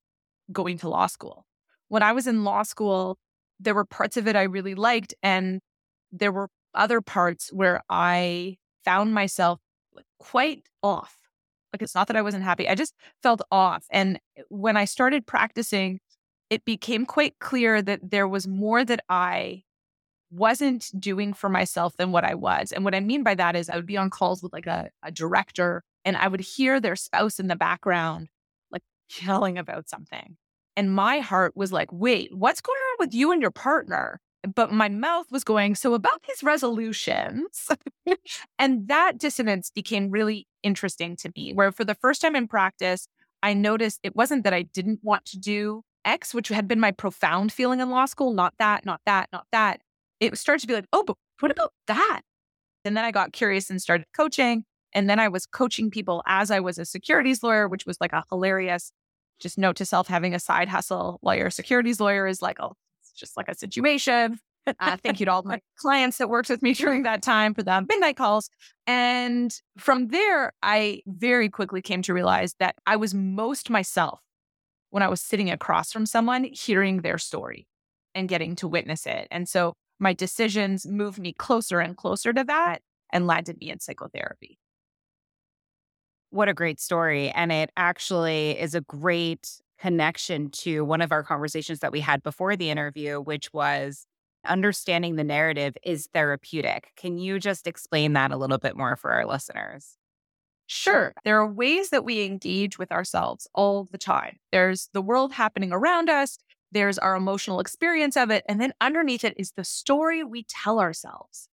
going 0.51 0.77
to 0.79 0.89
law 0.89 1.08
school. 1.08 1.45
When 1.89 2.03
I 2.03 2.13
was 2.13 2.25
in 2.25 2.45
law 2.45 2.63
school, 2.63 3.17
there 3.59 3.75
were 3.75 3.85
parts 3.85 4.17
of 4.17 4.27
it 4.27 4.35
I 4.35 4.43
really 4.43 4.75
liked, 4.75 5.13
and 5.23 5.61
there 6.11 6.31
were 6.31 6.49
other 6.73 7.01
parts 7.01 7.51
where 7.51 7.81
I 7.89 8.57
found 8.83 9.13
myself 9.13 9.59
quite 10.19 10.63
off. 10.83 11.17
Like 11.73 11.81
it's 11.81 11.95
not 11.95 12.07
that 12.07 12.15
I 12.15 12.21
wasn't 12.21 12.43
happy, 12.43 12.69
I 12.69 12.75
just 12.75 12.93
felt 13.21 13.41
off. 13.51 13.85
And 13.91 14.19
when 14.49 14.77
I 14.77 14.85
started 14.85 15.25
practicing, 15.25 15.99
it 16.49 16.63
became 16.63 17.05
quite 17.05 17.39
clear 17.39 17.81
that 17.81 18.11
there 18.11 18.27
was 18.27 18.47
more 18.47 18.85
that 18.85 19.01
I 19.09 19.63
wasn't 20.31 20.91
doing 20.99 21.33
for 21.33 21.49
myself 21.49 21.97
than 21.97 22.11
what 22.11 22.23
I 22.23 22.35
was. 22.35 22.71
And 22.71 22.83
what 22.83 22.95
I 22.95 22.99
mean 22.99 23.23
by 23.23 23.35
that 23.35 23.55
is 23.55 23.69
I 23.69 23.75
would 23.75 23.85
be 23.85 23.97
on 23.97 24.09
calls 24.09 24.43
with 24.43 24.53
like 24.53 24.67
a, 24.67 24.89
a 25.03 25.11
director 25.11 25.83
and 26.03 26.15
I 26.15 26.27
would 26.27 26.41
hear 26.41 26.79
their 26.79 26.95
spouse 26.95 27.39
in 27.39 27.47
the 27.47 27.55
background, 27.55 28.29
like 28.71 28.83
yelling 29.21 29.57
about 29.57 29.89
something. 29.89 30.37
And 30.77 30.93
my 30.93 31.19
heart 31.19 31.53
was 31.55 31.71
like, 31.71 31.89
wait, 31.91 32.35
what's 32.35 32.61
going 32.61 32.77
on 32.77 33.05
with 33.05 33.13
you 33.13 33.31
and 33.31 33.41
your 33.41 33.51
partner? 33.51 34.19
but 34.53 34.71
my 34.71 34.89
mouth 34.89 35.25
was 35.31 35.43
going, 35.43 35.75
so 35.75 35.93
about 35.93 36.21
these 36.27 36.43
resolutions. 36.43 37.69
and 38.59 38.88
that 38.88 39.17
dissonance 39.17 39.71
became 39.73 40.11
really 40.11 40.47
interesting 40.63 41.15
to 41.17 41.31
me, 41.35 41.53
where 41.53 41.71
for 41.71 41.83
the 41.83 41.95
first 41.95 42.21
time 42.21 42.35
in 42.35 42.47
practice, 42.47 43.07
I 43.41 43.53
noticed 43.53 43.99
it 44.03 44.15
wasn't 44.15 44.43
that 44.43 44.53
I 44.53 44.63
didn't 44.63 44.99
want 45.03 45.25
to 45.25 45.39
do 45.39 45.83
X, 46.03 46.33
which 46.33 46.49
had 46.49 46.67
been 46.67 46.79
my 46.79 46.91
profound 46.91 47.51
feeling 47.51 47.79
in 47.79 47.89
law 47.89 48.05
school, 48.05 48.33
not 48.33 48.53
that, 48.59 48.85
not 48.85 49.01
that, 49.05 49.29
not 49.31 49.47
that. 49.51 49.81
It 50.19 50.38
started 50.38 50.61
to 50.61 50.67
be 50.67 50.73
like, 50.73 50.88
oh, 50.93 51.03
but 51.03 51.17
what 51.39 51.51
about 51.51 51.73
that? 51.88 52.21
And 52.83 52.95
then 52.95 53.03
I 53.03 53.11
got 53.11 53.33
curious 53.33 53.69
and 53.69 53.81
started 53.81 54.05
coaching. 54.15 54.63
And 54.93 55.09
then 55.09 55.19
I 55.19 55.27
was 55.27 55.45
coaching 55.45 55.91
people 55.91 56.23
as 56.25 56.51
I 56.51 56.59
was 56.59 56.77
a 56.77 56.85
securities 56.85 57.43
lawyer, 57.43 57.67
which 57.67 57.85
was 57.85 57.97
like 57.99 58.13
a 58.13 58.23
hilarious, 58.29 58.91
just 59.39 59.58
note 59.58 59.76
to 59.78 59.86
self 59.86 60.08
having 60.08 60.34
a 60.34 60.39
side 60.39 60.69
hustle 60.69 61.17
while 61.21 61.36
you're 61.36 61.48
a 61.48 61.52
securities 61.52 62.00
lawyer 62.00 62.28
is 62.28 62.41
like, 62.41 62.60
oh, 62.60 62.74
it's 63.02 63.12
just 63.12 63.38
like 63.38 63.50
a 63.50 63.56
situation. 63.56 64.39
Uh, 64.80 64.98
thank 64.98 65.19
you 65.19 65.26
to 65.28 65.32
all 65.32 65.43
my 65.43 65.62
clients 65.78 66.17
that 66.17 66.30
worked 66.30 66.50
with 66.50 66.62
me 66.62 66.74
during 66.74 67.04
that 67.04 67.21
time 67.21 67.54
for 67.54 67.62
the 67.62 67.86
midnight 67.88 68.17
calls. 68.17 68.50
And 68.88 69.54
from 69.78 70.08
there, 70.08 70.54
I 70.63 71.02
very 71.06 71.50
quickly 71.50 71.82
came 71.82 72.02
to 72.04 72.13
realize 72.13 72.56
that 72.60 72.76
I 72.88 72.95
was 72.95 73.13
most 73.13 73.69
myself 73.69 74.21
when 74.89 75.04
I 75.04 75.08
was 75.08 75.21
sitting 75.21 75.52
across 75.52 75.91
from 75.91 76.06
someone, 76.06 76.45
hearing 76.45 77.02
their 77.02 77.17
story 77.17 77.67
and 78.15 78.30
getting 78.30 78.56
to 78.56 78.67
witness 78.67 79.06
it. 79.06 79.28
And 79.30 79.48
so 79.48 79.74
my 80.00 80.13
decisions 80.13 80.86
moved 80.86 81.19
me 81.19 81.34
closer 81.34 81.80
and 81.80 81.95
closer 81.95 82.34
to 82.34 82.43
that 82.45 82.82
and 83.12 83.28
landed 83.28 83.60
me 83.60 83.69
in 83.69 83.80
psychotherapy. 83.80 84.58
What 86.29 86.49
a 86.49 86.53
great 86.53 86.79
story. 86.79 87.29
And 87.29 87.51
it 87.51 87.71
actually 87.77 88.59
is 88.59 88.75
a 88.75 88.81
great 88.81 89.61
connection 89.79 90.49
to 90.49 90.83
one 90.83 91.01
of 91.01 91.11
our 91.11 91.23
conversations 91.23 91.79
that 91.79 91.91
we 91.91 91.99
had 91.99 92.23
before 92.23 92.55
the 92.55 92.69
interview, 92.69 93.19
which 93.21 93.53
was 93.53 94.05
understanding 94.45 95.15
the 95.15 95.23
narrative 95.23 95.75
is 95.83 96.07
therapeutic. 96.13 96.91
Can 96.97 97.17
you 97.17 97.39
just 97.39 97.67
explain 97.67 98.13
that 98.13 98.31
a 98.31 98.38
little 98.38 98.57
bit 98.57 98.77
more 98.77 98.95
for 98.95 99.11
our 99.11 99.25
listeners? 99.25 99.97
Sure. 100.67 101.13
There 101.23 101.39
are 101.39 101.51
ways 101.51 101.89
that 101.89 102.05
we 102.05 102.23
engage 102.23 102.79
with 102.79 102.91
ourselves 102.91 103.47
all 103.53 103.85
the 103.85 103.97
time. 103.97 104.38
There's 104.51 104.89
the 104.93 105.01
world 105.01 105.33
happening 105.33 105.71
around 105.71 106.09
us, 106.09 106.38
there's 106.71 106.97
our 106.97 107.15
emotional 107.15 107.59
experience 107.59 108.17
of 108.17 108.31
it. 108.31 108.43
And 108.49 108.59
then 108.59 108.73
underneath 108.81 109.23
it 109.23 109.35
is 109.38 109.51
the 109.51 109.63
story 109.63 110.23
we 110.23 110.43
tell 110.43 110.79
ourselves 110.79 111.47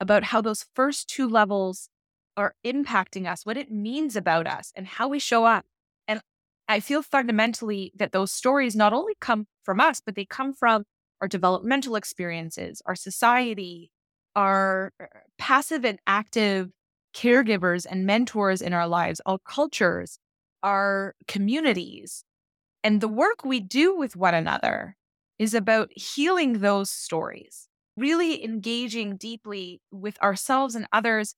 about 0.00 0.24
how 0.24 0.40
those 0.40 0.66
first 0.74 1.08
two 1.08 1.28
levels 1.28 1.88
are 2.36 2.54
impacting 2.64 3.30
us, 3.30 3.46
what 3.46 3.56
it 3.56 3.70
means 3.70 4.16
about 4.16 4.46
us, 4.46 4.72
and 4.76 4.86
how 4.86 5.08
we 5.08 5.18
show 5.18 5.44
up. 5.44 5.64
And 6.06 6.20
I 6.68 6.80
feel 6.80 7.02
fundamentally 7.02 7.92
that 7.96 8.12
those 8.12 8.32
stories 8.32 8.76
not 8.76 8.92
only 8.92 9.14
come 9.20 9.46
from 9.64 9.80
us, 9.80 10.00
but 10.04 10.14
they 10.14 10.24
come 10.24 10.52
from 10.52 10.84
our 11.20 11.28
developmental 11.28 11.96
experiences, 11.96 12.82
our 12.86 12.94
society, 12.94 13.90
our 14.34 14.92
uh, 15.02 15.06
passive 15.38 15.84
and 15.84 15.98
active 16.06 16.70
caregivers 17.14 17.86
and 17.88 18.04
mentors 18.04 18.60
in 18.60 18.74
our 18.74 18.86
lives, 18.86 19.20
our 19.24 19.38
cultures, 19.38 20.18
our 20.62 21.14
communities. 21.26 22.24
And 22.84 23.00
the 23.00 23.08
work 23.08 23.44
we 23.44 23.60
do 23.60 23.96
with 23.96 24.14
one 24.14 24.34
another 24.34 24.96
is 25.38 25.54
about 25.54 25.90
healing 25.96 26.60
those 26.60 26.90
stories, 26.90 27.68
really 27.96 28.44
engaging 28.44 29.16
deeply 29.16 29.80
with 29.90 30.20
ourselves 30.22 30.74
and 30.74 30.86
others 30.92 31.34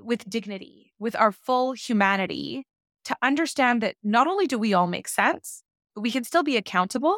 with 0.00 0.28
dignity, 0.28 0.92
with 0.98 1.16
our 1.16 1.32
full 1.32 1.72
humanity, 1.72 2.66
to 3.04 3.16
understand 3.22 3.82
that 3.82 3.96
not 4.02 4.26
only 4.26 4.46
do 4.46 4.58
we 4.58 4.74
all 4.74 4.86
make 4.86 5.08
sense, 5.08 5.62
but 5.94 6.02
we 6.02 6.10
can 6.10 6.24
still 6.24 6.42
be 6.42 6.56
accountable 6.56 7.16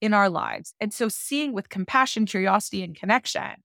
in 0.00 0.14
our 0.14 0.28
lives. 0.28 0.74
And 0.80 0.92
so, 0.92 1.08
seeing 1.08 1.52
with 1.52 1.68
compassion, 1.68 2.26
curiosity, 2.26 2.82
and 2.82 2.96
connection 2.96 3.62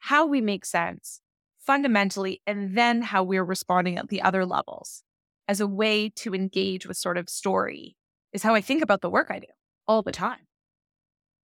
how 0.00 0.26
we 0.26 0.40
make 0.40 0.64
sense 0.64 1.20
fundamentally, 1.58 2.40
and 2.46 2.76
then 2.76 3.02
how 3.02 3.22
we're 3.22 3.44
responding 3.44 3.98
at 3.98 4.08
the 4.08 4.22
other 4.22 4.46
levels 4.46 5.02
as 5.46 5.60
a 5.60 5.66
way 5.66 6.08
to 6.08 6.34
engage 6.34 6.86
with 6.86 6.96
sort 6.96 7.18
of 7.18 7.28
story 7.28 7.96
is 8.32 8.42
how 8.42 8.54
I 8.54 8.60
think 8.60 8.82
about 8.82 9.02
the 9.02 9.10
work 9.10 9.30
I 9.30 9.40
do 9.40 9.46
all 9.86 10.02
the 10.02 10.12
time. 10.12 10.46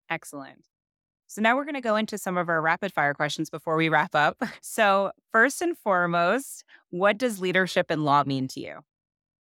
Excellent. 0.08 0.64
So 1.34 1.42
now 1.42 1.56
we're 1.56 1.64
going 1.64 1.74
to 1.74 1.80
go 1.80 1.96
into 1.96 2.16
some 2.16 2.36
of 2.36 2.48
our 2.48 2.62
rapid 2.62 2.92
fire 2.92 3.12
questions 3.12 3.50
before 3.50 3.74
we 3.74 3.88
wrap 3.88 4.14
up. 4.14 4.40
So, 4.60 5.10
first 5.32 5.60
and 5.62 5.76
foremost, 5.76 6.64
what 6.90 7.18
does 7.18 7.40
leadership 7.40 7.90
in 7.90 8.04
law 8.04 8.22
mean 8.24 8.46
to 8.48 8.60
you? 8.60 8.78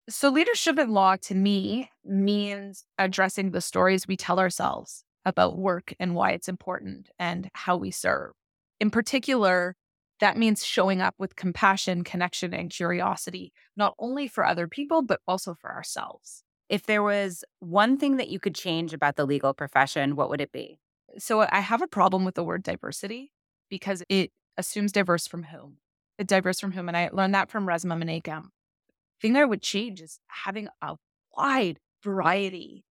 So, 0.10 0.30
leadership 0.30 0.80
in 0.80 0.90
law 0.90 1.18
to 1.18 1.36
me 1.36 1.92
means 2.04 2.86
addressing 2.98 3.52
the 3.52 3.62
stories 3.62 4.08
we 4.08 4.18
tell 4.18 4.40
ourselves 4.40 5.04
about 5.24 5.60
work 5.60 5.94
and 6.00 6.16
why 6.16 6.32
it's 6.32 6.50
important 6.50 7.10
and 7.20 7.52
how 7.54 7.78
we 7.78 7.92
serve. 7.92 8.32
In 8.80 8.90
particular, 8.90 9.76
that 10.20 10.36
means 10.36 10.66
showing 10.66 11.00
up 11.00 11.14
with 11.20 11.36
compassion, 11.36 12.04
connection, 12.04 12.56
and 12.56 12.72
curiosity, 12.72 13.54
not 13.78 13.94
only 14.00 14.28
for 14.28 14.44
other 14.44 14.68
people, 14.68 15.04
but 15.04 15.22
also 15.28 15.54
for 15.54 15.72
ourselves. 15.72 16.44
If 16.70 16.88
there 16.88 17.04
was 17.04 17.44
one 17.60 17.98
thing 17.98 18.18
that 18.18 18.30
you 18.30 18.40
could 18.40 18.56
change 18.56 18.94
about 18.94 19.16
the 19.16 19.26
legal 19.26 19.54
profession, 19.54 20.16
what 20.16 20.30
would 20.30 20.42
it 20.42 20.52
be? 20.52 20.80
So 21.18 21.48
I 21.50 21.60
have 21.60 21.82
a 21.82 21.88
problem 21.88 22.26
with 22.26 22.36
the 22.36 22.44
word 22.44 22.64
diversity 22.64 23.32
because 23.70 24.04
it 24.10 24.32
assumes 24.58 24.92
diverse 24.92 25.28
from 25.28 25.44
whom? 25.44 25.78
It 26.18 26.28
diverse 26.28 26.60
from 26.60 26.72
whom? 26.72 26.88
And 26.88 26.98
I 26.98 27.10
learned 27.12 27.34
that 27.34 27.50
from 27.50 27.66
Resmaa 27.66 28.02
Menakem. 28.02 28.44
The 28.44 29.22
thing 29.22 29.36
I 29.36 29.46
would 29.46 29.62
change 29.62 30.02
is 30.02 30.20
having 30.28 30.68
a 30.82 30.96
wide 31.36 31.80
variety 32.04 32.86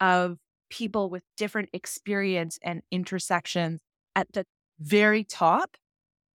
of 0.00 0.38
people 0.68 1.10
with 1.10 1.22
different 1.36 1.68
experience 1.72 2.58
and 2.62 2.82
intersections 2.90 3.80
at 4.14 4.32
the 4.32 4.44
very 4.78 5.24
top 5.24 5.76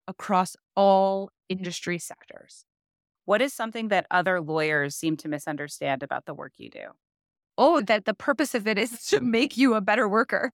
across 0.07 0.55
all 0.75 1.29
industry 1.49 1.97
sectors. 1.97 2.65
What 3.25 3.41
is 3.41 3.53
something 3.53 3.87
that 3.87 4.05
other 4.11 4.39
lawyers 4.39 4.95
seem 4.95 5.17
to 5.17 5.27
misunderstand 5.27 6.03
about 6.03 6.25
the 6.25 6.33
work 6.33 6.53
you 6.57 6.69
do? 6.69 6.89
Oh, 7.57 7.81
that 7.81 8.05
the 8.05 8.13
purpose 8.13 8.53
of 8.53 8.67
it 8.67 8.77
is 8.77 9.05
to 9.07 9.19
make 9.19 9.57
you 9.57 9.73
a 9.73 9.81
better 9.81 10.07
worker. 10.07 10.51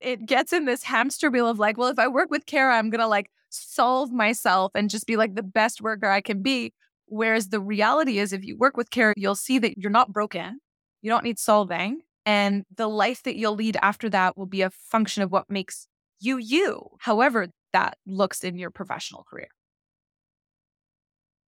It 0.00 0.26
gets 0.26 0.52
in 0.52 0.64
this 0.64 0.82
hamster 0.82 1.30
wheel 1.30 1.48
of 1.48 1.58
like, 1.58 1.76
well, 1.76 1.88
if 1.88 1.98
I 1.98 2.08
work 2.08 2.30
with 2.30 2.46
Kara, 2.46 2.76
I'm 2.76 2.90
going 2.90 3.00
to 3.00 3.06
like 3.06 3.30
solve 3.50 4.10
myself 4.12 4.72
and 4.74 4.90
just 4.90 5.06
be 5.06 5.16
like 5.16 5.34
the 5.34 5.42
best 5.42 5.80
worker 5.80 6.08
I 6.08 6.20
can 6.20 6.42
be. 6.42 6.72
Whereas 7.06 7.48
the 7.48 7.60
reality 7.60 8.18
is, 8.18 8.32
if 8.32 8.44
you 8.44 8.56
work 8.56 8.76
with 8.76 8.90
Kara, 8.90 9.14
you'll 9.16 9.34
see 9.34 9.58
that 9.58 9.78
you're 9.78 9.90
not 9.90 10.12
broken. 10.12 10.60
You 11.02 11.10
don't 11.10 11.24
need 11.24 11.38
solving. 11.38 12.00
And 12.26 12.64
the 12.74 12.88
life 12.88 13.22
that 13.24 13.36
you'll 13.36 13.54
lead 13.54 13.76
after 13.82 14.08
that 14.10 14.38
will 14.38 14.46
be 14.46 14.62
a 14.62 14.70
function 14.70 15.22
of 15.22 15.30
what 15.30 15.50
makes 15.50 15.86
you 16.20 16.38
you. 16.38 16.88
However, 17.00 17.48
that 17.72 17.98
looks 18.06 18.42
in 18.42 18.56
your 18.56 18.70
professional 18.70 19.24
career. 19.30 19.48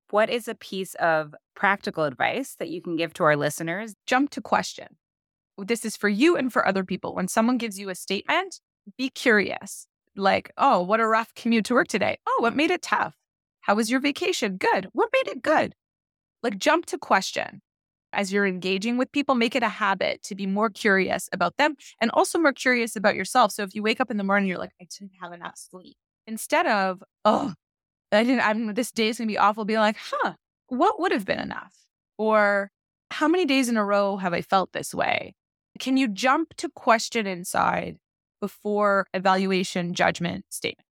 What 0.09 0.29
is 0.29 0.47
a 0.47 0.55
piece 0.55 0.93
of 0.95 1.33
practical 1.55 2.03
advice 2.03 2.55
that 2.59 2.69
you 2.69 2.81
can 2.81 2.97
give 2.97 3.13
to 3.15 3.23
our 3.23 3.37
listeners? 3.37 3.95
Jump 4.05 4.29
to 4.31 4.41
question. 4.41 4.87
This 5.57 5.85
is 5.85 5.95
for 5.95 6.09
you 6.09 6.35
and 6.35 6.51
for 6.51 6.67
other 6.67 6.83
people. 6.83 7.15
When 7.15 7.27
someone 7.27 7.57
gives 7.57 7.79
you 7.79 7.89
a 7.89 7.95
statement, 7.95 8.59
be 8.97 9.09
curious. 9.09 9.87
Like, 10.15 10.51
oh, 10.57 10.81
what 10.81 10.99
a 10.99 11.07
rough 11.07 11.33
commute 11.35 11.65
to 11.65 11.73
work 11.73 11.87
today. 11.87 12.17
Oh, 12.27 12.39
what 12.41 12.55
made 12.55 12.71
it 12.71 12.81
tough? 12.81 13.15
How 13.61 13.75
was 13.75 13.89
your 13.89 13.99
vacation? 13.99 14.57
Good. 14.57 14.89
What 14.93 15.09
made 15.13 15.27
it 15.27 15.41
good? 15.41 15.75
Like, 16.43 16.57
jump 16.57 16.85
to 16.87 16.97
question. 16.97 17.61
As 18.13 18.31
you're 18.31 18.45
engaging 18.45 18.97
with 18.97 19.11
people, 19.11 19.35
make 19.35 19.55
it 19.55 19.63
a 19.63 19.69
habit 19.69 20.23
to 20.23 20.35
be 20.35 20.45
more 20.45 20.69
curious 20.69 21.27
about 21.33 21.57
them 21.57 21.75
and 21.99 22.11
also 22.11 22.39
more 22.39 22.53
curious 22.53 22.95
about 22.95 23.15
yourself. 23.15 23.51
So 23.51 23.63
if 23.63 23.75
you 23.75 23.83
wake 23.83 23.99
up 23.99 24.09
in 24.09 24.17
the 24.17 24.23
morning, 24.23 24.47
you're 24.47 24.57
like, 24.57 24.71
I 24.81 24.87
didn't 24.89 25.11
have 25.21 25.33
enough 25.33 25.57
sleep 25.57 25.97
instead 26.27 26.65
of, 26.65 27.03
oh, 27.25 27.53
I 28.11 28.23
didn't, 28.23 28.47
I'm, 28.47 28.73
this 28.73 28.91
day 28.91 29.09
is 29.09 29.17
going 29.17 29.27
to 29.27 29.31
be 29.33 29.37
awful, 29.37 29.65
be 29.65 29.77
like, 29.77 29.97
huh, 29.99 30.33
what 30.67 30.99
would 30.99 31.11
have 31.11 31.25
been 31.25 31.39
enough? 31.39 31.75
Or 32.17 32.69
how 33.11 33.27
many 33.27 33.45
days 33.45 33.67
in 33.67 33.77
a 33.77 33.83
row 33.83 34.17
have 34.17 34.33
I 34.33 34.41
felt 34.41 34.71
this 34.71 34.93
way? 34.93 35.35
Can 35.79 35.97
you 35.97 36.07
jump 36.07 36.53
to 36.57 36.69
question 36.69 37.27
inside 37.27 37.97
before 38.41 39.07
evaluation, 39.13 39.93
judgment, 39.93 40.45
statement? 40.49 40.87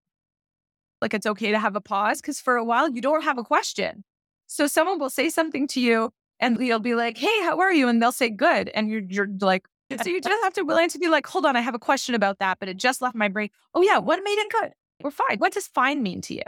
Like 1.02 1.14
it's 1.14 1.26
okay 1.26 1.52
to 1.52 1.60
have 1.60 1.76
a 1.76 1.82
pause 1.82 2.22
because 2.22 2.40
for 2.40 2.56
a 2.56 2.64
while 2.64 2.90
you 2.90 3.02
don't 3.02 3.24
have 3.24 3.38
a 3.38 3.44
question. 3.44 4.04
So 4.48 4.68
someone 4.68 5.00
will 5.00 5.10
say 5.10 5.30
something 5.30 5.68
to 5.70 5.82
you 5.82 6.12
and 6.40 6.58
you'll 6.60 6.80
be 6.80 6.96
like, 6.96 7.18
hey, 7.18 7.44
how 7.44 7.60
are 7.60 7.74
you? 7.74 7.88
And 7.88 8.02
they'll 8.02 8.12
say, 8.12 8.30
good. 8.30 8.70
And 8.70 8.90
you're, 8.90 9.02
you're 9.02 9.28
like, 9.40 9.68
so 10.02 10.10
you 10.10 10.22
just 10.22 10.44
have 10.44 10.54
to 10.54 10.64
willing 10.64 10.90
to 10.90 11.00
be 11.00 11.08
like, 11.08 11.28
hold 11.28 11.46
on, 11.46 11.56
I 11.56 11.62
have 11.62 11.76
a 11.76 11.80
question 11.80 12.16
about 12.16 12.40
that, 12.40 12.60
but 12.60 12.68
it 12.68 12.78
just 12.78 13.02
left 13.02 13.16
my 13.16 13.28
brain. 13.28 13.50
Oh 13.76 13.82
yeah, 13.82 14.00
what 14.00 14.24
made 14.24 14.38
it 14.38 14.52
good? 14.52 14.72
We're 15.02 15.12
fine. 15.12 15.38
What 15.38 15.54
does 15.54 15.68
fine 15.68 16.02
mean 16.02 16.22
to 16.22 16.34
you? 16.34 16.44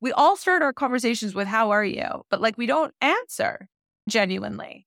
We 0.00 0.12
all 0.12 0.36
start 0.36 0.62
our 0.62 0.72
conversations 0.72 1.34
with 1.34 1.46
how 1.46 1.70
are 1.70 1.84
you, 1.84 2.24
but 2.30 2.40
like 2.40 2.58
we 2.58 2.66
don't 2.66 2.94
answer 3.00 3.68
genuinely. 4.08 4.86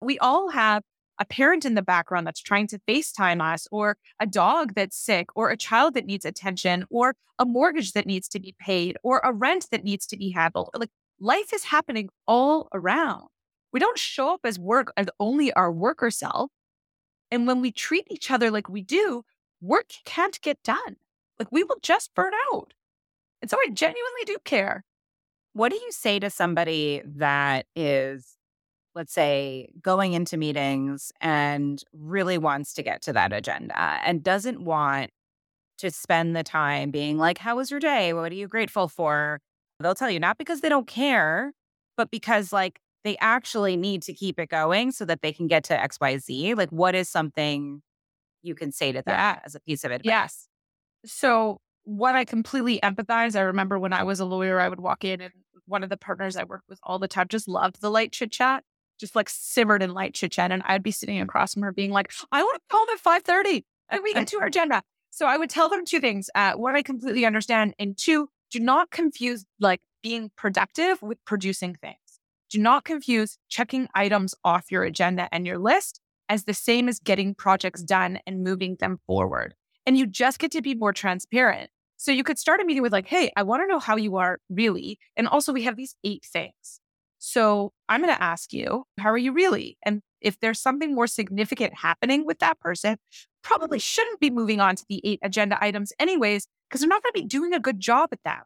We 0.00 0.18
all 0.18 0.50
have 0.50 0.82
a 1.18 1.24
parent 1.24 1.64
in 1.64 1.74
the 1.74 1.82
background 1.82 2.26
that's 2.26 2.40
trying 2.40 2.66
to 2.68 2.78
FaceTime 2.88 3.40
us, 3.40 3.66
or 3.70 3.96
a 4.20 4.26
dog 4.26 4.74
that's 4.74 4.96
sick, 4.98 5.28
or 5.34 5.50
a 5.50 5.56
child 5.56 5.94
that 5.94 6.06
needs 6.06 6.24
attention, 6.24 6.84
or 6.90 7.14
a 7.38 7.44
mortgage 7.44 7.92
that 7.92 8.06
needs 8.06 8.28
to 8.28 8.40
be 8.40 8.54
paid, 8.58 8.96
or 9.02 9.20
a 9.24 9.32
rent 9.32 9.68
that 9.70 9.84
needs 9.84 10.06
to 10.06 10.16
be 10.16 10.30
handled. 10.30 10.70
Like 10.74 10.90
life 11.20 11.52
is 11.52 11.64
happening 11.64 12.08
all 12.26 12.68
around. 12.72 13.28
We 13.72 13.80
don't 13.80 13.98
show 13.98 14.32
up 14.34 14.40
as 14.44 14.58
work 14.58 14.92
as 14.96 15.08
only 15.20 15.52
our 15.52 15.72
worker 15.72 16.10
self. 16.10 16.50
And 17.30 17.46
when 17.46 17.60
we 17.60 17.72
treat 17.72 18.06
each 18.10 18.30
other 18.30 18.50
like 18.50 18.68
we 18.68 18.82
do, 18.82 19.22
work 19.60 19.90
can't 20.04 20.40
get 20.40 20.62
done. 20.62 20.96
Like 21.38 21.50
we 21.50 21.64
will 21.64 21.78
just 21.82 22.14
burn 22.14 22.32
out. 22.52 22.72
And 23.42 23.50
so 23.50 23.58
I 23.58 23.68
genuinely 23.70 24.24
do 24.24 24.38
care. 24.44 24.84
What 25.52 25.70
do 25.70 25.76
you 25.76 25.90
say 25.90 26.18
to 26.18 26.30
somebody 26.30 27.02
that 27.04 27.66
is, 27.74 28.36
let's 28.96 29.12
say, 29.12 29.68
going 29.82 30.14
into 30.14 30.38
meetings 30.38 31.12
and 31.20 31.84
really 31.92 32.38
wants 32.38 32.72
to 32.72 32.82
get 32.82 33.02
to 33.02 33.12
that 33.12 33.32
agenda 33.32 33.78
and 33.78 34.24
doesn't 34.24 34.62
want 34.62 35.10
to 35.78 35.90
spend 35.90 36.34
the 36.34 36.42
time 36.42 36.90
being 36.90 37.18
like, 37.18 37.38
How 37.38 37.56
was 37.56 37.70
your 37.70 37.78
day? 37.78 38.14
What 38.14 38.32
are 38.32 38.34
you 38.34 38.48
grateful 38.48 38.88
for? 38.88 39.38
They'll 39.78 39.94
tell 39.94 40.10
you 40.10 40.18
not 40.18 40.38
because 40.38 40.62
they 40.62 40.70
don't 40.70 40.86
care, 40.86 41.52
but 41.98 42.10
because 42.10 42.52
like 42.52 42.80
they 43.04 43.16
actually 43.20 43.76
need 43.76 44.02
to 44.02 44.14
keep 44.14 44.40
it 44.40 44.48
going 44.48 44.90
so 44.90 45.04
that 45.04 45.20
they 45.20 45.32
can 45.32 45.46
get 45.46 45.62
to 45.64 45.76
XYZ. 45.76 46.56
Like, 46.56 46.70
what 46.70 46.94
is 46.94 47.08
something 47.08 47.82
you 48.42 48.54
can 48.54 48.72
say 48.72 48.92
to 48.92 49.02
that 49.06 49.36
yeah. 49.36 49.40
as 49.44 49.54
a 49.54 49.60
piece 49.60 49.84
of 49.84 49.92
advice? 49.92 50.06
Yes. 50.06 50.48
So, 51.04 51.58
what 51.84 52.16
I 52.16 52.24
completely 52.24 52.80
empathize, 52.82 53.36
I 53.36 53.42
remember 53.42 53.78
when 53.78 53.92
I 53.92 54.02
was 54.02 54.18
a 54.18 54.24
lawyer, 54.24 54.58
I 54.58 54.68
would 54.68 54.80
walk 54.80 55.04
in 55.04 55.20
and 55.20 55.32
one 55.66 55.84
of 55.84 55.90
the 55.90 55.96
partners 55.96 56.36
I 56.36 56.44
worked 56.44 56.68
with 56.68 56.80
all 56.82 56.98
the 56.98 57.06
time 57.06 57.26
just 57.28 57.46
loved 57.46 57.80
the 57.80 57.90
light 57.90 58.12
chit 58.12 58.32
chat, 58.32 58.64
just 58.98 59.16
like 59.16 59.28
simmered 59.28 59.82
in 59.82 59.94
light 59.94 60.14
chit 60.14 60.32
chat. 60.32 60.52
And 60.52 60.62
I'd 60.64 60.82
be 60.82 60.90
sitting 60.90 61.20
across 61.20 61.54
from 61.54 61.62
her 61.62 61.72
being 61.72 61.90
like, 61.90 62.12
I 62.32 62.42
want 62.42 62.60
to 62.68 62.76
home 62.76 62.88
at 62.92 63.24
5.30 63.24 63.64
and 63.90 64.02
we 64.02 64.14
get 64.14 64.28
to 64.28 64.38
our 64.38 64.46
agenda. 64.46 64.82
So 65.10 65.26
I 65.26 65.36
would 65.36 65.50
tell 65.50 65.68
them 65.68 65.84
two 65.84 66.00
things. 66.00 66.28
Uh, 66.34 66.52
one, 66.52 66.76
I 66.76 66.82
completely 66.82 67.24
understand. 67.24 67.74
And 67.78 67.96
two, 67.96 68.28
do 68.50 68.60
not 68.60 68.90
confuse 68.90 69.44
like 69.60 69.80
being 70.02 70.30
productive 70.36 71.00
with 71.02 71.18
producing 71.24 71.74
things. 71.74 71.96
Do 72.50 72.58
not 72.58 72.84
confuse 72.84 73.38
checking 73.48 73.88
items 73.94 74.34
off 74.44 74.70
your 74.70 74.84
agenda 74.84 75.28
and 75.32 75.46
your 75.46 75.58
list 75.58 76.00
as 76.28 76.44
the 76.44 76.54
same 76.54 76.88
as 76.88 76.98
getting 76.98 77.34
projects 77.34 77.82
done 77.82 78.18
and 78.26 78.44
moving 78.44 78.76
them 78.78 78.98
forward. 79.06 79.54
And 79.84 79.96
you 79.96 80.06
just 80.06 80.38
get 80.38 80.50
to 80.52 80.62
be 80.62 80.74
more 80.74 80.92
transparent. 80.92 81.70
So 81.96 82.12
you 82.12 82.24
could 82.24 82.38
start 82.38 82.60
a 82.60 82.64
meeting 82.64 82.82
with, 82.82 82.92
like, 82.92 83.06
hey, 83.06 83.32
I 83.36 83.42
want 83.42 83.62
to 83.62 83.66
know 83.66 83.78
how 83.78 83.96
you 83.96 84.16
are 84.16 84.38
really. 84.50 84.98
And 85.16 85.26
also, 85.26 85.52
we 85.52 85.62
have 85.62 85.76
these 85.76 85.96
eight 86.04 86.24
things. 86.24 86.80
So 87.18 87.72
I'm 87.88 88.02
going 88.02 88.14
to 88.14 88.22
ask 88.22 88.52
you, 88.52 88.84
how 88.98 89.10
are 89.10 89.18
you 89.18 89.32
really? 89.32 89.78
And 89.84 90.02
if 90.20 90.38
there's 90.40 90.60
something 90.60 90.94
more 90.94 91.06
significant 91.06 91.74
happening 91.74 92.26
with 92.26 92.38
that 92.40 92.60
person, 92.60 92.96
probably 93.42 93.78
shouldn't 93.78 94.20
be 94.20 94.30
moving 94.30 94.60
on 94.60 94.76
to 94.76 94.84
the 94.88 95.00
eight 95.04 95.20
agenda 95.22 95.56
items, 95.62 95.92
anyways, 95.98 96.46
because 96.68 96.80
they're 96.80 96.88
not 96.88 97.02
going 97.02 97.12
to 97.14 97.22
be 97.22 97.28
doing 97.28 97.52
a 97.52 97.60
good 97.60 97.80
job 97.80 98.10
at 98.12 98.22
them. 98.24 98.42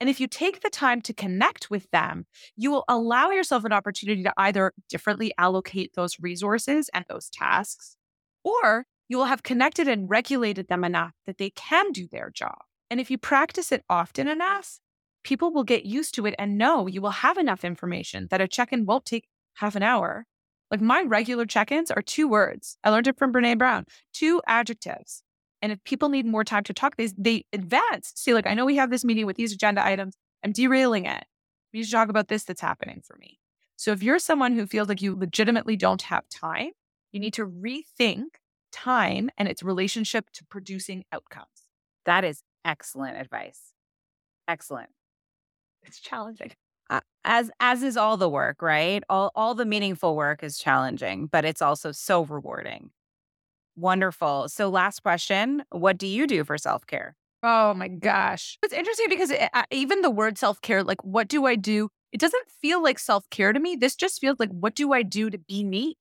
And 0.00 0.10
if 0.10 0.20
you 0.20 0.26
take 0.26 0.60
the 0.60 0.70
time 0.70 1.00
to 1.02 1.14
connect 1.14 1.70
with 1.70 1.88
them, 1.92 2.26
you 2.56 2.70
will 2.70 2.84
allow 2.88 3.30
yourself 3.30 3.64
an 3.64 3.72
opportunity 3.72 4.22
to 4.24 4.34
either 4.36 4.72
differently 4.88 5.32
allocate 5.38 5.92
those 5.94 6.18
resources 6.20 6.90
and 6.92 7.04
those 7.08 7.30
tasks, 7.30 7.96
or 8.42 8.86
you 9.08 9.16
will 9.16 9.26
have 9.26 9.42
connected 9.42 9.86
and 9.86 10.10
regulated 10.10 10.68
them 10.68 10.84
enough 10.84 11.12
that 11.26 11.38
they 11.38 11.50
can 11.50 11.92
do 11.92 12.08
their 12.10 12.30
job. 12.30 12.58
And 12.90 13.00
if 13.00 13.10
you 13.10 13.18
practice 13.18 13.70
it 13.70 13.84
often 13.88 14.28
enough, 14.28 14.78
people 15.24 15.52
will 15.52 15.64
get 15.64 15.84
used 15.84 16.14
to 16.14 16.26
it 16.26 16.34
and 16.38 16.56
know 16.56 16.86
you 16.86 17.00
will 17.02 17.10
have 17.10 17.36
enough 17.36 17.64
information 17.64 18.28
that 18.30 18.40
a 18.40 18.46
check 18.46 18.72
in 18.72 18.86
won't 18.86 19.04
take 19.04 19.26
half 19.54 19.74
an 19.74 19.82
hour. 19.82 20.26
Like 20.70 20.80
my 20.80 21.02
regular 21.02 21.46
check 21.46 21.72
ins 21.72 21.90
are 21.90 22.02
two 22.02 22.28
words. 22.28 22.78
I 22.84 22.90
learned 22.90 23.08
it 23.08 23.18
from 23.18 23.32
Brene 23.32 23.58
Brown, 23.58 23.84
two 24.12 24.40
adjectives. 24.46 25.22
And 25.62 25.72
if 25.72 25.82
people 25.84 26.08
need 26.08 26.26
more 26.26 26.44
time 26.44 26.64
to 26.64 26.74
talk, 26.74 26.96
they, 26.96 27.08
they 27.16 27.44
advance. 27.52 28.12
See, 28.14 28.34
like, 28.34 28.46
I 28.46 28.54
know 28.54 28.66
we 28.66 28.76
have 28.76 28.90
this 28.90 29.04
meeting 29.04 29.24
with 29.24 29.36
these 29.36 29.52
agenda 29.52 29.84
items. 29.84 30.14
I'm 30.44 30.52
derailing 30.52 31.06
it. 31.06 31.24
We 31.72 31.82
to 31.82 31.90
talk 31.90 32.08
about 32.08 32.28
this 32.28 32.44
that's 32.44 32.60
happening 32.60 33.02
for 33.04 33.16
me. 33.16 33.38
So 33.76 33.90
if 33.92 34.02
you're 34.02 34.18
someone 34.18 34.54
who 34.54 34.66
feels 34.66 34.88
like 34.88 35.02
you 35.02 35.16
legitimately 35.16 35.76
don't 35.76 36.02
have 36.02 36.28
time, 36.28 36.70
you 37.12 37.20
need 37.20 37.34
to 37.34 37.46
rethink 37.46 38.24
time 38.72 39.30
and 39.38 39.48
its 39.48 39.62
relationship 39.62 40.30
to 40.34 40.44
producing 40.44 41.04
outcomes. 41.12 41.46
That 42.04 42.24
is 42.24 42.42
excellent 42.64 43.16
advice. 43.16 43.60
Excellent. 44.46 44.90
It's 45.84 46.00
challenging. 46.00 46.52
Uh, 46.90 47.00
as 47.24 47.50
as 47.60 47.82
is 47.82 47.96
all 47.96 48.16
the 48.16 48.28
work, 48.28 48.60
right? 48.62 49.02
All 49.08 49.32
all 49.34 49.54
the 49.54 49.64
meaningful 49.64 50.16
work 50.16 50.42
is 50.42 50.58
challenging, 50.58 51.26
but 51.26 51.44
it's 51.44 51.62
also 51.62 51.92
so 51.92 52.24
rewarding. 52.24 52.90
Wonderful. 53.76 54.48
So, 54.48 54.68
last 54.68 55.02
question 55.02 55.64
What 55.70 55.98
do 55.98 56.06
you 56.06 56.26
do 56.26 56.44
for 56.44 56.58
self 56.58 56.86
care? 56.86 57.16
Oh 57.42 57.74
my 57.74 57.88
gosh. 57.88 58.58
It's 58.62 58.72
interesting 58.72 59.06
because 59.08 59.30
it, 59.30 59.50
uh, 59.52 59.64
even 59.70 60.00
the 60.00 60.10
word 60.10 60.38
self 60.38 60.60
care, 60.62 60.82
like, 60.82 61.02
what 61.04 61.28
do 61.28 61.46
I 61.46 61.56
do? 61.56 61.88
It 62.12 62.20
doesn't 62.20 62.50
feel 62.50 62.82
like 62.82 62.98
self 62.98 63.28
care 63.30 63.52
to 63.52 63.60
me. 63.60 63.76
This 63.76 63.96
just 63.96 64.20
feels 64.20 64.38
like, 64.38 64.50
what 64.50 64.74
do 64.74 64.92
I 64.92 65.02
do 65.02 65.30
to 65.30 65.38
be 65.38 65.64
me? 65.64 65.96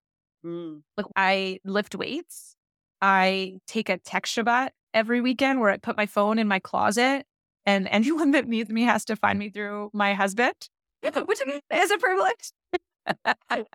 Mm. 0.45 0.81
Like, 0.97 1.07
I 1.15 1.59
lift 1.65 1.95
weights. 1.95 2.55
I 3.01 3.59
take 3.67 3.89
a 3.89 3.97
tech 3.97 4.25
Shabbat 4.25 4.69
every 4.93 5.19
weekend 5.21 5.59
where 5.59 5.71
I 5.71 5.77
put 5.77 5.97
my 5.97 6.05
phone 6.05 6.39
in 6.39 6.47
my 6.47 6.59
closet, 6.59 7.25
and 7.65 7.87
anyone 7.91 8.31
that 8.31 8.47
needs 8.47 8.69
me 8.69 8.83
has 8.83 9.05
to 9.05 9.15
find 9.15 9.39
me 9.39 9.49
through 9.49 9.89
my 9.93 10.13
husband, 10.13 10.55
which 11.01 11.41
is 11.71 11.91
a 11.91 11.97
privilege 11.97 12.51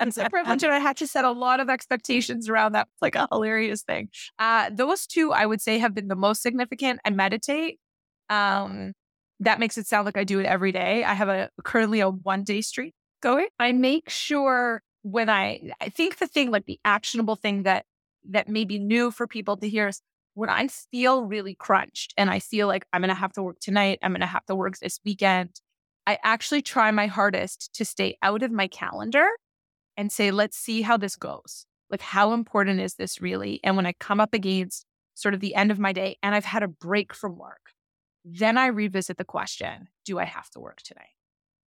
it's 0.00 0.18
a 0.18 0.30
privilege, 0.30 0.62
and 0.62 0.72
I 0.72 0.78
had 0.78 0.96
to 0.98 1.06
set 1.06 1.24
a 1.24 1.30
lot 1.30 1.60
of 1.60 1.68
expectations 1.68 2.48
around 2.48 2.72
that. 2.72 2.88
It's 2.92 3.02
like 3.02 3.14
a 3.14 3.28
hilarious 3.30 3.82
thing. 3.82 4.08
Uh, 4.38 4.70
those 4.72 5.06
two, 5.06 5.32
I 5.32 5.46
would 5.46 5.60
say, 5.60 5.78
have 5.78 5.94
been 5.94 6.08
the 6.08 6.16
most 6.16 6.42
significant. 6.42 7.00
I 7.04 7.10
meditate. 7.10 7.78
Um, 8.30 8.92
that 9.40 9.60
makes 9.60 9.78
it 9.78 9.86
sound 9.86 10.04
like 10.06 10.16
I 10.16 10.24
do 10.24 10.40
it 10.40 10.46
every 10.46 10.72
day. 10.72 11.04
I 11.04 11.14
have 11.14 11.28
a 11.28 11.50
currently 11.62 12.00
a 12.00 12.10
one 12.10 12.44
day 12.44 12.60
streak 12.60 12.94
going. 13.22 13.48
I 13.58 13.72
make 13.72 14.08
sure 14.10 14.82
when 15.02 15.30
I, 15.30 15.70
I 15.80 15.88
think 15.90 16.18
the 16.18 16.26
thing 16.26 16.50
like 16.50 16.66
the 16.66 16.80
actionable 16.84 17.36
thing 17.36 17.62
that 17.62 17.84
that 18.30 18.48
may 18.48 18.64
be 18.64 18.78
new 18.78 19.10
for 19.10 19.26
people 19.26 19.56
to 19.56 19.68
hear 19.68 19.88
is 19.88 20.02
when 20.38 20.48
I 20.48 20.68
feel 20.68 21.24
really 21.24 21.56
crunched 21.56 22.14
and 22.16 22.30
I 22.30 22.38
feel 22.38 22.68
like 22.68 22.86
I'm 22.92 23.00
going 23.00 23.08
to 23.08 23.14
have 23.14 23.32
to 23.32 23.42
work 23.42 23.58
tonight, 23.58 23.98
I'm 24.04 24.12
going 24.12 24.20
to 24.20 24.26
have 24.26 24.46
to 24.46 24.54
work 24.54 24.78
this 24.78 25.00
weekend. 25.04 25.60
I 26.06 26.16
actually 26.22 26.62
try 26.62 26.92
my 26.92 27.08
hardest 27.08 27.74
to 27.74 27.84
stay 27.84 28.16
out 28.22 28.44
of 28.44 28.52
my 28.52 28.68
calendar 28.68 29.26
and 29.96 30.12
say, 30.12 30.30
let's 30.30 30.56
see 30.56 30.82
how 30.82 30.96
this 30.96 31.16
goes. 31.16 31.66
Like, 31.90 32.02
how 32.02 32.34
important 32.34 32.78
is 32.78 32.94
this 32.94 33.20
really? 33.20 33.58
And 33.64 33.74
when 33.74 33.84
I 33.84 33.94
come 33.98 34.20
up 34.20 34.32
against 34.32 34.86
sort 35.14 35.34
of 35.34 35.40
the 35.40 35.56
end 35.56 35.72
of 35.72 35.80
my 35.80 35.92
day 35.92 36.18
and 36.22 36.36
I've 36.36 36.44
had 36.44 36.62
a 36.62 36.68
break 36.68 37.12
from 37.12 37.36
work, 37.36 37.72
then 38.24 38.56
I 38.56 38.66
revisit 38.66 39.16
the 39.16 39.24
question 39.24 39.88
do 40.04 40.20
I 40.20 40.24
have 40.24 40.48
to 40.50 40.60
work 40.60 40.82
today? 40.82 41.16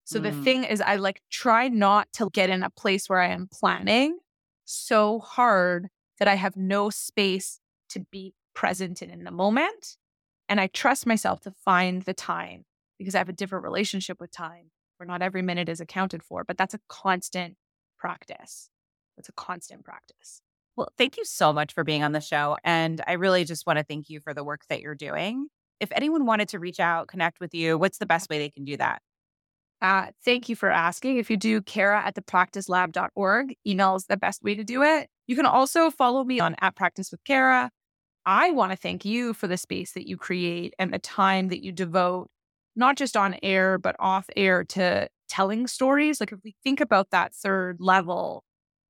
So 0.04 0.20
mm. 0.20 0.22
the 0.22 0.42
thing 0.44 0.62
is, 0.62 0.80
I 0.80 0.94
like 0.94 1.22
try 1.28 1.66
not 1.66 2.06
to 2.14 2.30
get 2.32 2.50
in 2.50 2.62
a 2.62 2.70
place 2.70 3.08
where 3.08 3.20
I 3.20 3.30
am 3.30 3.48
planning 3.52 4.20
so 4.64 5.18
hard 5.18 5.88
that 6.20 6.28
I 6.28 6.36
have 6.36 6.56
no 6.56 6.88
space 6.88 7.58
to 7.88 8.06
be 8.12 8.32
present 8.60 9.00
and 9.00 9.10
in 9.10 9.24
the 9.24 9.30
moment. 9.30 9.96
And 10.46 10.60
I 10.60 10.66
trust 10.66 11.06
myself 11.06 11.40
to 11.40 11.50
find 11.50 12.02
the 12.02 12.12
time 12.12 12.64
because 12.98 13.14
I 13.14 13.18
have 13.18 13.30
a 13.30 13.32
different 13.32 13.64
relationship 13.64 14.20
with 14.20 14.30
time 14.30 14.70
where 14.98 15.06
not 15.06 15.22
every 15.22 15.40
minute 15.40 15.70
is 15.70 15.80
accounted 15.80 16.22
for, 16.22 16.44
but 16.44 16.58
that's 16.58 16.74
a 16.74 16.80
constant 16.86 17.56
practice. 17.98 18.68
It's 19.16 19.30
a 19.30 19.32
constant 19.32 19.82
practice. 19.82 20.42
Well, 20.76 20.90
thank 20.98 21.16
you 21.16 21.24
so 21.24 21.54
much 21.54 21.72
for 21.72 21.84
being 21.84 22.02
on 22.02 22.12
the 22.12 22.20
show. 22.20 22.58
And 22.62 23.00
I 23.06 23.12
really 23.12 23.44
just 23.44 23.66
want 23.66 23.78
to 23.78 23.82
thank 23.82 24.10
you 24.10 24.20
for 24.20 24.34
the 24.34 24.44
work 24.44 24.60
that 24.68 24.82
you're 24.82 24.94
doing. 24.94 25.48
If 25.80 25.90
anyone 25.92 26.26
wanted 26.26 26.50
to 26.50 26.58
reach 26.58 26.80
out, 26.80 27.08
connect 27.08 27.40
with 27.40 27.54
you, 27.54 27.78
what's 27.78 27.96
the 27.96 28.04
best 28.04 28.28
way 28.28 28.38
they 28.38 28.50
can 28.50 28.66
do 28.66 28.76
that? 28.76 29.00
Uh, 29.80 30.08
thank 30.22 30.50
you 30.50 30.56
for 30.56 30.70
asking. 30.70 31.16
If 31.16 31.30
you 31.30 31.38
do 31.38 31.62
Kara 31.62 32.02
at 32.04 32.14
thepracticelab.org, 32.14 33.54
email 33.66 33.96
is 33.96 34.04
the 34.04 34.18
best 34.18 34.42
way 34.42 34.54
to 34.54 34.64
do 34.64 34.82
it. 34.82 35.08
You 35.26 35.34
can 35.34 35.46
also 35.46 35.90
follow 35.90 36.24
me 36.24 36.40
on 36.40 36.56
at 36.60 36.76
practice 36.76 37.10
with 37.10 37.24
Kara. 37.24 37.70
I 38.30 38.52
want 38.52 38.70
to 38.70 38.76
thank 38.76 39.04
you 39.04 39.34
for 39.34 39.48
the 39.48 39.56
space 39.56 39.90
that 39.94 40.06
you 40.06 40.16
create 40.16 40.72
and 40.78 40.94
the 40.94 41.00
time 41.00 41.48
that 41.48 41.64
you 41.64 41.72
devote 41.72 42.28
not 42.76 42.96
just 42.96 43.16
on 43.16 43.34
air, 43.42 43.76
but 43.76 43.96
off 43.98 44.30
air 44.36 44.62
to 44.62 45.08
telling 45.28 45.66
stories. 45.66 46.20
Like 46.20 46.30
if 46.30 46.38
we 46.44 46.54
think 46.62 46.80
about 46.80 47.10
that 47.10 47.34
third 47.34 47.78
level, 47.80 48.44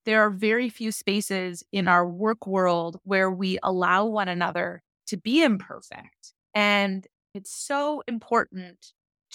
there 0.05 0.21
are 0.21 0.29
very 0.29 0.69
few 0.69 0.93
spaces 0.93 1.65
in 1.73 1.89
our 1.89 2.07
work 2.07 2.47
world 2.47 2.99
where 3.05 3.31
we 3.31 3.59
allow 3.63 4.05
one 4.05 4.29
another 4.29 4.83
to 5.07 5.17
be 5.17 5.43
imperfect. 5.43 6.35
And 6.55 7.07
it's 7.33 7.51
so 7.51 8.03
important 8.07 8.93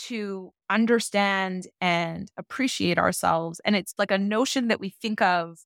to 0.09 0.51
understand 0.69 1.65
and 1.81 2.29
appreciate 2.37 2.99
ourselves. 2.99 3.59
And 3.65 3.75
it's 3.75 3.95
like 3.97 4.11
a 4.11 4.19
notion 4.19 4.67
that 4.67 4.79
we 4.79 4.89
think 4.89 5.19
of 5.23 5.57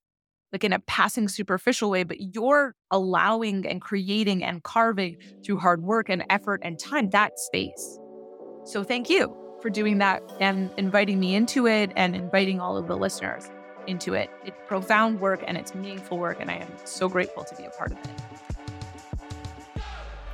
like 0.51 0.63
in 0.63 0.73
a 0.73 0.79
passing 0.79 1.27
superficial 1.27 1.89
way, 1.89 2.03
but 2.03 2.17
you're 2.19 2.75
allowing 2.91 3.67
and 3.67 3.81
creating 3.81 4.43
and 4.43 4.63
carving 4.63 5.17
through 5.45 5.57
hard 5.57 5.81
work 5.81 6.09
and 6.09 6.23
effort 6.29 6.61
and 6.63 6.79
time 6.79 7.09
that 7.11 7.37
space. 7.39 7.99
So 8.65 8.83
thank 8.83 9.09
you 9.09 9.35
for 9.61 9.69
doing 9.69 9.97
that 9.97 10.21
and 10.39 10.71
inviting 10.77 11.19
me 11.19 11.35
into 11.35 11.67
it 11.67 11.91
and 11.95 12.15
inviting 12.15 12.59
all 12.59 12.77
of 12.77 12.87
the 12.87 12.95
listeners 12.95 13.49
into 13.87 14.13
it. 14.13 14.29
It's 14.45 14.57
profound 14.67 15.19
work 15.19 15.43
and 15.45 15.57
it's 15.57 15.73
meaningful 15.73 16.17
work, 16.17 16.37
and 16.39 16.49
I 16.49 16.55
am 16.55 16.71
so 16.85 17.09
grateful 17.09 17.43
to 17.43 17.55
be 17.55 17.65
a 17.65 17.69
part 17.71 17.91
of 17.91 17.97
it. 17.97 18.38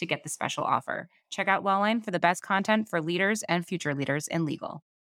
to 0.00 0.06
get 0.06 0.24
the 0.24 0.28
special 0.28 0.64
offer. 0.64 1.08
Check 1.30 1.48
out 1.48 1.64
Lawline 1.64 2.04
for 2.04 2.10
the 2.10 2.18
best 2.18 2.42
content 2.42 2.88
for 2.88 3.00
leaders 3.00 3.44
and 3.48 3.64
future 3.64 3.94
leaders 3.94 4.26
in 4.26 4.44
legal. 4.44 4.82